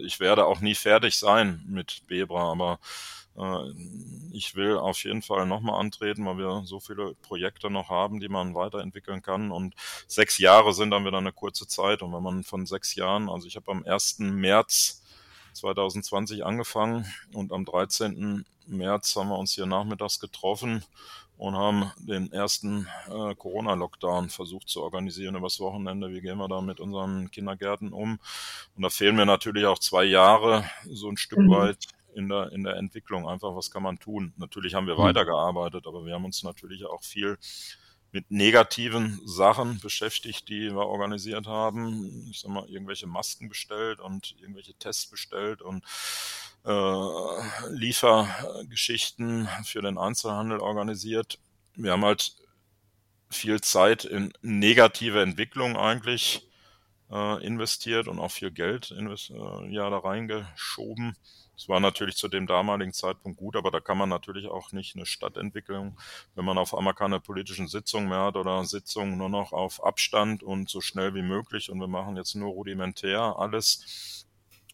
Ich 0.04 0.20
werde 0.20 0.46
auch 0.46 0.62
nie 0.62 0.76
fertig 0.76 1.16
sein 1.18 1.64
mit 1.68 2.04
Bebra, 2.08 2.52
aber 2.52 2.80
äh, 3.38 3.74
ich 4.32 4.56
will 4.56 4.78
auf 4.78 5.04
jeden 5.04 5.22
Fall 5.22 5.46
nochmal 5.46 5.80
antreten, 5.80 6.26
weil 6.26 6.38
wir 6.38 6.62
so 6.66 6.80
viele 6.80 7.16
Projekte 7.16 7.70
noch 7.70 7.90
haben, 7.90 8.20
die 8.20 8.30
man 8.30 8.56
weiterentwickeln 8.56 9.22
kann. 9.22 9.52
Und 9.52 9.74
sechs 10.08 10.38
Jahre 10.38 10.74
sind 10.74 10.92
dann 10.92 11.06
wieder 11.06 11.18
eine 11.18 11.34
kurze 11.34 11.68
Zeit. 11.68 12.02
Und 12.02 12.14
wenn 12.14 12.24
man 12.24 12.44
von 12.44 12.66
sechs 12.66 12.96
Jahren, 12.96 13.30
also 13.30 13.48
ich 13.48 13.56
habe 13.56 13.72
am 13.72 13.84
1. 13.84 14.20
März 14.20 14.99
2020 15.60 16.46
angefangen 16.46 17.06
und 17.34 17.52
am 17.52 17.66
13. 17.66 18.46
März 18.68 19.16
haben 19.16 19.30
wir 19.30 19.38
uns 19.38 19.54
hier 19.54 19.66
nachmittags 19.66 20.20
getroffen 20.20 20.84
und 21.38 21.56
haben 21.56 21.92
den 21.98 22.32
ersten 22.32 22.88
äh, 23.08 23.34
Corona-Lockdown 23.36 24.30
versucht 24.30 24.70
zu 24.70 24.82
organisieren 24.82 25.36
übers 25.36 25.60
Wochenende. 25.60 26.12
Wie 26.12 26.22
gehen 26.22 26.38
wir 26.38 26.48
da 26.48 26.62
mit 26.62 26.80
unseren 26.80 27.32
Kindergärten 27.32 27.94
um? 27.94 28.20
Und 28.76 28.84
da 28.84 28.90
fehlen 28.90 29.16
mir 29.16 29.26
natürlich 29.26 29.66
auch 29.66 29.80
zwei 29.80 30.04
Jahre 30.04 30.66
so 30.86 31.10
ein 31.10 31.18
Stück 31.18 31.40
mhm. 31.40 31.52
weit 31.52 31.88
in 32.14 32.30
der, 32.30 32.52
in 32.52 32.64
der 32.64 32.76
Entwicklung. 32.76 33.28
Einfach, 33.28 33.56
was 33.56 33.72
kann 33.72 33.84
man 33.84 34.00
tun? 34.00 34.34
Natürlich 34.38 34.76
haben 34.76 34.88
wir 34.88 34.96
mhm. 34.96 35.04
weitergearbeitet, 35.04 35.88
aber 35.88 36.06
wir 36.06 36.14
haben 36.14 36.26
uns 36.26 36.44
natürlich 36.44 36.86
auch 36.86 37.04
viel 37.04 37.38
mit 38.12 38.32
negativen 38.32 39.22
Sachen 39.26 39.80
beschäftigt, 39.80 40.50
die 40.50 40.72
wir 40.72 40.86
organisiert 40.88 41.48
haben. 41.48 42.28
Ich 42.30 42.40
sag 42.40 42.52
mal, 42.52 42.68
irgendwelche 42.70 43.08
Masken 43.08 43.50
bestellt 43.50 44.00
und 44.00 44.36
irgendwelche 44.40 44.74
Tests 44.74 45.08
bestellt 45.08 45.62
und 45.62 45.84
äh, 46.66 47.70
Liefergeschichten 47.70 49.48
für 49.64 49.82
den 49.82 49.98
Einzelhandel 49.98 50.60
organisiert. 50.60 51.40
Wir 51.76 51.92
haben 51.92 52.06
halt 52.06 52.36
viel 53.30 53.62
Zeit 53.62 54.06
in 54.06 54.34
negative 54.42 55.22
Entwicklung 55.22 55.78
eigentlich 55.78 56.48
äh, 57.12 57.46
investiert 57.46 58.08
und 58.08 58.20
auch 58.20 58.32
viel 58.32 58.52
Geld 58.52 58.92
invest 58.92 59.30
äh, 59.30 59.68
ja 59.70 59.90
da 59.90 60.00
reingeschoben. 60.00 61.16
Es 61.60 61.68
war 61.68 61.82
natürlich 61.82 62.16
zu 62.16 62.30
dem 62.30 62.48
damaligen 62.48 62.94
Zeitpunkt 62.94 63.38
gut, 63.38 63.58
aber 63.58 63.70
da 63.70 63.82
kann 63.82 63.98
man 63.98 64.08
natürlich 64.08 64.48
auch 64.48 64.72
nicht 64.72 64.96
eine 64.96 65.06
Stadtentwicklung, 65.06 66.00
wenn 66.34 66.46
man 66.46 66.58
auf 66.58 66.74
einmal 66.74 66.94
keine 66.94 67.20
politischen 67.20 67.68
Sitzungen 67.68 68.08
mehr 68.08 68.22
hat 68.22 68.38
oder 68.38 68.64
Sitzungen 68.64 69.18
nur 69.18 69.28
noch 69.28 69.52
auf 69.52 69.84
Abstand 69.84 70.42
und 70.42 70.70
so 70.70 70.80
schnell 70.80 71.14
wie 71.16 71.22
möglich 71.22 71.70
und 71.70 71.82
wir 71.82 71.88
machen 71.88 72.16
jetzt 72.16 72.34
nur 72.36 72.54
rudimentär 72.54 73.36
alles. 73.38 74.26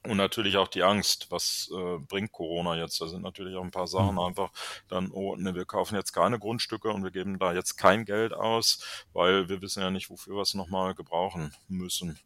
Und 0.03 0.17
natürlich 0.17 0.57
auch 0.57 0.67
die 0.67 0.83
Angst, 0.83 1.31
was 1.31 1.71
äh, 1.75 1.97
bringt 1.97 2.31
Corona 2.31 2.75
jetzt? 2.75 3.01
Da 3.01 3.07
sind 3.07 3.23
natürlich 3.23 3.55
auch 3.55 3.63
ein 3.63 3.71
paar 3.71 3.87
Sachen 3.87 4.13
mhm. 4.13 4.19
einfach 4.19 4.51
dann, 4.87 5.09
oh, 5.09 5.35
ne, 5.35 5.55
wir 5.55 5.65
kaufen 5.65 5.95
jetzt 5.95 6.11
keine 6.11 6.37
Grundstücke 6.37 6.89
und 6.89 7.03
wir 7.03 7.09
geben 7.09 7.39
da 7.39 7.51
jetzt 7.51 7.77
kein 7.77 8.05
Geld 8.05 8.31
aus, 8.31 9.07
weil 9.11 9.49
wir 9.49 9.59
wissen 9.63 9.81
ja 9.81 9.89
nicht, 9.89 10.11
wofür 10.11 10.35
wir 10.35 10.43
es 10.43 10.53
nochmal 10.53 10.93
gebrauchen 10.93 11.51
müssen. 11.67 12.19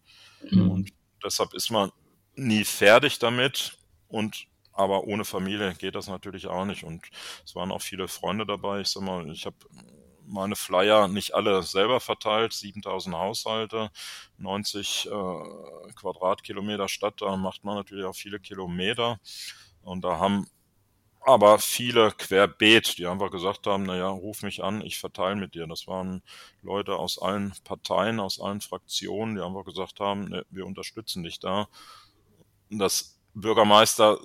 Mhm. 0.52 0.70
Und 0.70 0.94
deshalb 1.24 1.54
ist 1.54 1.72
man 1.72 1.94
nie 2.36 2.66
fertig 2.66 3.20
damit 3.20 3.80
und 4.10 4.48
aber 4.74 5.06
ohne 5.06 5.26
Familie 5.26 5.76
geht 5.76 5.96
das 5.96 6.08
natürlich 6.08 6.48
auch 6.48 6.66
nicht. 6.66 6.84
Und 6.86 7.06
es 7.46 7.56
waren 7.56 7.72
auch 7.72 7.82
viele 7.82 8.08
Freunde 8.08 8.46
dabei. 8.46 8.82
Ich 8.82 8.90
sag 8.90 9.04
mal, 9.04 9.30
ich 9.30 9.46
habe 9.46 9.58
meine 10.26 10.56
Flyer 10.56 11.08
nicht 11.08 11.34
alle 11.34 11.64
selber 11.64 12.00
verteilt, 12.00 12.54
7000 12.54 13.16
Haushalte, 13.16 13.90
90 14.38 15.08
äh, 15.08 15.92
Quadratkilometer 15.96 16.88
Stadt, 16.88 17.22
da 17.22 17.36
macht 17.36 17.64
man 17.64 17.76
natürlich 17.76 18.06
auch 18.06 18.16
viele 18.16 18.40
Kilometer. 18.40 19.20
Und 19.82 20.04
da 20.06 20.20
haben 20.20 20.48
aber 21.22 21.60
viele 21.60 22.12
querbeet, 22.12 22.98
die 22.98 23.08
einfach 23.08 23.32
gesagt 23.32 23.68
haben, 23.68 23.84
naja, 23.84 24.08
ruf 24.10 24.42
mich 24.44 24.64
an, 24.64 24.82
ich 24.82 25.00
verteile 25.00 25.36
mit 25.36 25.54
dir. 25.56 25.68
Das 25.68 25.88
waren 25.88 26.24
Leute 26.62 26.96
aus 26.96 27.22
allen 27.22 27.54
Parteien, 27.64 28.20
aus 28.20 28.40
allen 28.40 28.62
Fraktionen, 28.62 29.36
die 29.36 29.42
einfach 29.42 29.66
gesagt 29.66 30.00
haben, 30.00 30.26
ne, 30.30 30.46
wir 30.50 30.66
unterstützen 30.66 31.24
dich 31.24 31.40
da. 31.40 31.68
Das 32.70 33.19
Bürgermeister 33.42 34.20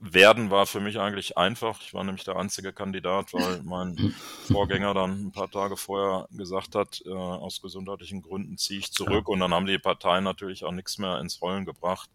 werden 0.00 0.50
war 0.50 0.66
für 0.66 0.80
mich 0.80 0.98
eigentlich 0.98 1.36
einfach. 1.36 1.80
Ich 1.80 1.94
war 1.94 2.04
nämlich 2.04 2.24
der 2.24 2.36
einzige 2.36 2.72
Kandidat, 2.72 3.32
weil 3.32 3.62
mein 3.64 4.14
Vorgänger 4.46 4.94
dann 4.94 5.26
ein 5.26 5.32
paar 5.32 5.50
Tage 5.50 5.76
vorher 5.76 6.28
gesagt 6.30 6.74
hat, 6.74 7.02
äh, 7.06 7.10
aus 7.10 7.60
gesundheitlichen 7.60 8.22
Gründen 8.22 8.58
ziehe 8.58 8.78
ich 8.78 8.92
zurück. 8.92 9.28
Und 9.28 9.40
dann 9.40 9.54
haben 9.54 9.66
die 9.66 9.78
Parteien 9.78 10.24
natürlich 10.24 10.64
auch 10.64 10.72
nichts 10.72 10.98
mehr 10.98 11.18
ins 11.20 11.40
Rollen 11.40 11.64
gebracht. 11.64 12.10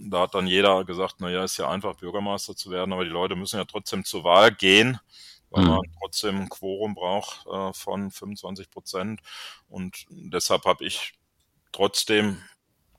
Da 0.00 0.22
hat 0.22 0.34
dann 0.34 0.46
jeder 0.46 0.84
gesagt, 0.84 1.20
naja, 1.20 1.44
ist 1.44 1.58
ja 1.58 1.68
einfach 1.68 1.96
Bürgermeister 1.96 2.56
zu 2.56 2.70
werden, 2.70 2.92
aber 2.92 3.04
die 3.04 3.10
Leute 3.10 3.36
müssen 3.36 3.56
ja 3.56 3.64
trotzdem 3.64 4.04
zur 4.04 4.24
Wahl 4.24 4.52
gehen, 4.52 4.98
weil 5.50 5.64
man 5.64 5.78
mhm. 5.78 5.92
trotzdem 6.00 6.40
ein 6.40 6.48
Quorum 6.48 6.94
braucht 6.94 7.46
äh, 7.46 7.72
von 7.72 8.10
25 8.10 8.70
Prozent. 8.70 9.20
Und 9.68 10.06
deshalb 10.08 10.64
habe 10.64 10.84
ich 10.84 11.14
trotzdem 11.72 12.38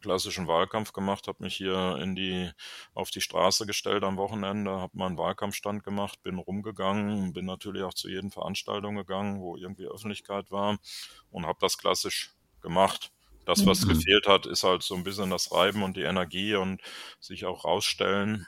klassischen 0.01 0.47
Wahlkampf 0.47 0.93
gemacht, 0.93 1.27
habe 1.27 1.43
mich 1.43 1.55
hier 1.55 1.97
in 2.01 2.15
die 2.15 2.51
auf 2.93 3.11
die 3.11 3.21
Straße 3.21 3.65
gestellt 3.65 4.03
am 4.03 4.17
Wochenende, 4.17 4.71
habe 4.71 4.97
meinen 4.97 5.17
Wahlkampfstand 5.17 5.83
gemacht, 5.83 6.21
bin 6.23 6.37
rumgegangen, 6.37 7.33
bin 7.33 7.45
natürlich 7.45 7.83
auch 7.83 7.93
zu 7.93 8.09
jeden 8.09 8.31
Veranstaltung 8.31 8.95
gegangen, 8.95 9.39
wo 9.39 9.55
irgendwie 9.55 9.85
Öffentlichkeit 9.85 10.51
war 10.51 10.77
und 11.29 11.45
habe 11.45 11.59
das 11.61 11.77
klassisch 11.77 12.33
gemacht. 12.61 13.11
Das, 13.45 13.65
was 13.65 13.85
mhm. 13.85 13.89
gefehlt 13.89 14.27
hat, 14.27 14.45
ist 14.45 14.63
halt 14.63 14.83
so 14.83 14.95
ein 14.95 15.03
bisschen 15.03 15.29
das 15.29 15.51
Reiben 15.51 15.83
und 15.83 15.97
die 15.97 16.03
Energie 16.03 16.55
und 16.55 16.81
sich 17.19 17.45
auch 17.45 17.65
rausstellen. 17.65 18.47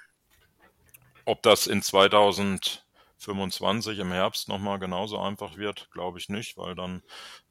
Ob 1.25 1.41
das 1.41 1.67
in 1.67 1.81
2000 1.81 2.82
25 3.23 3.99
im 3.99 4.11
Herbst 4.11 4.49
nochmal 4.49 4.79
genauso 4.79 5.19
einfach 5.19 5.57
wird, 5.57 5.89
glaube 5.91 6.19
ich 6.19 6.29
nicht, 6.29 6.57
weil 6.57 6.75
dann 6.75 7.01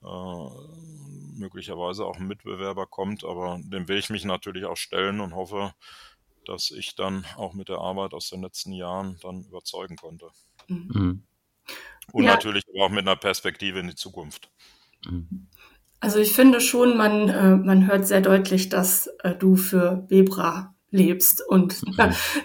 äh, 0.02 1.38
möglicherweise 1.38 2.04
auch 2.04 2.16
ein 2.16 2.28
Mitbewerber 2.28 2.86
kommt. 2.86 3.24
Aber 3.24 3.58
dem 3.62 3.88
will 3.88 3.98
ich 3.98 4.10
mich 4.10 4.24
natürlich 4.24 4.64
auch 4.64 4.76
stellen 4.76 5.20
und 5.20 5.34
hoffe, 5.34 5.74
dass 6.44 6.70
ich 6.70 6.94
dann 6.94 7.24
auch 7.36 7.54
mit 7.54 7.68
der 7.68 7.78
Arbeit 7.78 8.14
aus 8.14 8.30
den 8.30 8.42
letzten 8.42 8.72
Jahren 8.72 9.18
dann 9.22 9.44
überzeugen 9.44 9.96
konnte. 9.96 10.28
Mhm. 10.68 10.88
mhm. 10.92 11.22
Und 12.12 12.24
ja. 12.24 12.34
natürlich 12.34 12.64
auch 12.80 12.88
mit 12.88 13.06
einer 13.06 13.14
Perspektive 13.14 13.78
in 13.78 13.86
die 13.86 13.94
Zukunft. 13.94 14.50
Mhm. 15.06 15.46
Also 16.00 16.18
ich 16.18 16.32
finde 16.32 16.60
schon, 16.60 16.96
man, 16.96 17.28
äh, 17.28 17.56
man 17.56 17.86
hört 17.86 18.08
sehr 18.08 18.20
deutlich, 18.20 18.68
dass 18.68 19.06
äh, 19.22 19.36
du 19.36 19.54
für 19.54 20.04
Bebra 20.08 20.74
lebst 20.92 21.42
und 21.46 21.84
mhm. 21.86 21.96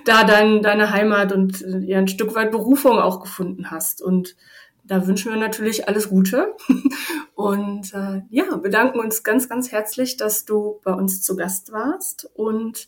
da 0.05 0.23
dein, 0.23 0.63
deine 0.63 0.91
Heimat 0.91 1.31
und 1.31 1.63
ja, 1.81 1.99
ein 1.99 2.07
Stück 2.07 2.33
weit 2.33 2.51
Berufung 2.51 2.97
auch 2.97 3.19
gefunden 3.19 3.69
hast. 3.69 4.01
Und 4.01 4.35
da 4.83 5.05
wünschen 5.05 5.31
wir 5.31 5.39
natürlich 5.39 5.87
alles 5.87 6.09
Gute 6.09 6.55
und 7.35 7.93
äh, 7.93 8.21
ja, 8.29 8.55
bedanken 8.55 8.99
uns 8.99 9.23
ganz, 9.23 9.49
ganz 9.49 9.71
herzlich, 9.71 10.17
dass 10.17 10.45
du 10.45 10.79
bei 10.83 10.93
uns 10.93 11.21
zu 11.21 11.35
Gast 11.35 11.71
warst 11.71 12.29
und 12.33 12.87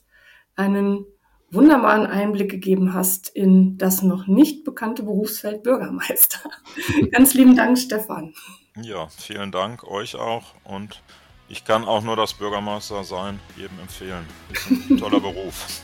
einen 0.56 1.06
wunderbaren 1.52 2.06
Einblick 2.06 2.50
gegeben 2.50 2.94
hast 2.94 3.30
in 3.30 3.78
das 3.78 4.02
noch 4.02 4.28
nicht 4.28 4.64
bekannte 4.64 5.04
Berufsfeld 5.04 5.64
Bürgermeister. 5.64 6.50
ganz 7.12 7.34
lieben 7.34 7.56
Dank, 7.56 7.78
Stefan. 7.78 8.34
Ja, 8.82 9.08
vielen 9.08 9.52
Dank 9.52 9.84
euch 9.84 10.16
auch 10.16 10.54
und 10.64 11.02
ich 11.50 11.66
kann 11.66 11.84
auch 11.84 12.04
nur 12.04 12.16
das 12.16 12.34
Bürgermeister 12.34 13.04
sein, 13.04 13.40
jedem 13.58 13.80
empfehlen. 13.80 14.26
Ist 14.54 14.70
ein 14.70 14.98
toller 15.00 15.20
Beruf. 15.20 15.82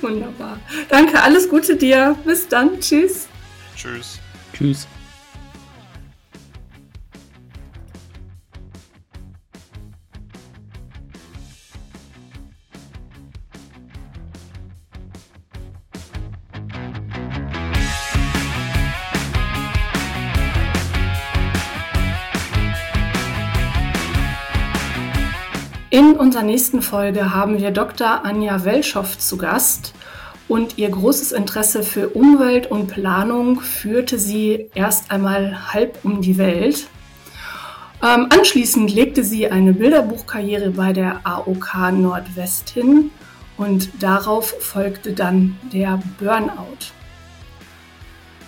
Wunderbar. 0.00 0.58
Danke, 0.88 1.22
alles 1.22 1.48
Gute 1.48 1.76
dir. 1.76 2.16
Bis 2.24 2.46
dann. 2.48 2.80
Tschüss. 2.80 3.28
Tschüss. 3.76 4.18
Tschüss. 4.52 4.86
In 25.94 26.16
unserer 26.16 26.42
nächsten 26.42 26.82
Folge 26.82 27.32
haben 27.32 27.60
wir 27.60 27.70
Dr. 27.70 28.24
Anja 28.24 28.64
Welschow 28.64 29.16
zu 29.16 29.36
Gast 29.36 29.94
und 30.48 30.76
ihr 30.76 30.90
großes 30.90 31.30
Interesse 31.30 31.84
für 31.84 32.08
Umwelt 32.08 32.68
und 32.68 32.88
Planung 32.88 33.60
führte 33.60 34.18
sie 34.18 34.70
erst 34.74 35.12
einmal 35.12 35.72
halb 35.72 36.04
um 36.04 36.20
die 36.20 36.36
Welt. 36.36 36.88
Ähm, 38.02 38.26
anschließend 38.28 38.92
legte 38.92 39.22
sie 39.22 39.48
eine 39.48 39.72
Bilderbuchkarriere 39.72 40.70
bei 40.70 40.92
der 40.92 41.20
AOK 41.22 41.92
Nordwest 41.92 42.70
hin 42.70 43.12
und 43.56 44.02
darauf 44.02 44.52
folgte 44.58 45.12
dann 45.12 45.56
der 45.72 46.00
Burnout. 46.18 46.90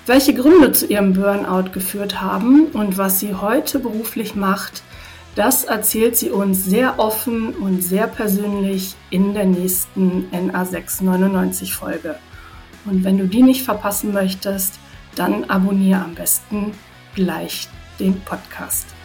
Welche 0.07 0.35
Gründe 0.35 0.73
zu 0.73 0.87
ihrem 0.87 1.13
Burnout 1.13 1.71
geführt 1.71 2.21
haben 2.21 2.67
und 2.73 2.99
was 2.99 3.21
sie 3.21 3.35
heute 3.35 3.79
beruflich 3.79 4.35
macht, 4.35 4.83
das 5.37 5.65
erzählt 5.65 6.17
sie 6.17 6.31
uns 6.31 6.65
sehr 6.65 6.99
offen 6.99 7.55
und 7.55 7.83
sehr 7.83 8.07
persönlich 8.07 8.97
in 9.11 9.35
der 9.35 9.45
nächsten 9.45 10.31
NA699 10.33 11.75
Folge. 11.75 12.17
Und 12.87 13.05
wenn 13.05 13.19
du 13.19 13.29
die 13.29 13.43
nicht 13.43 13.63
verpassen 13.63 14.13
möchtest, 14.13 14.81
dann 15.15 15.45
abonniere 15.45 16.03
am 16.03 16.15
besten 16.15 16.73
gleich 17.15 17.69
den 18.01 18.21
Podcast. 18.23 18.96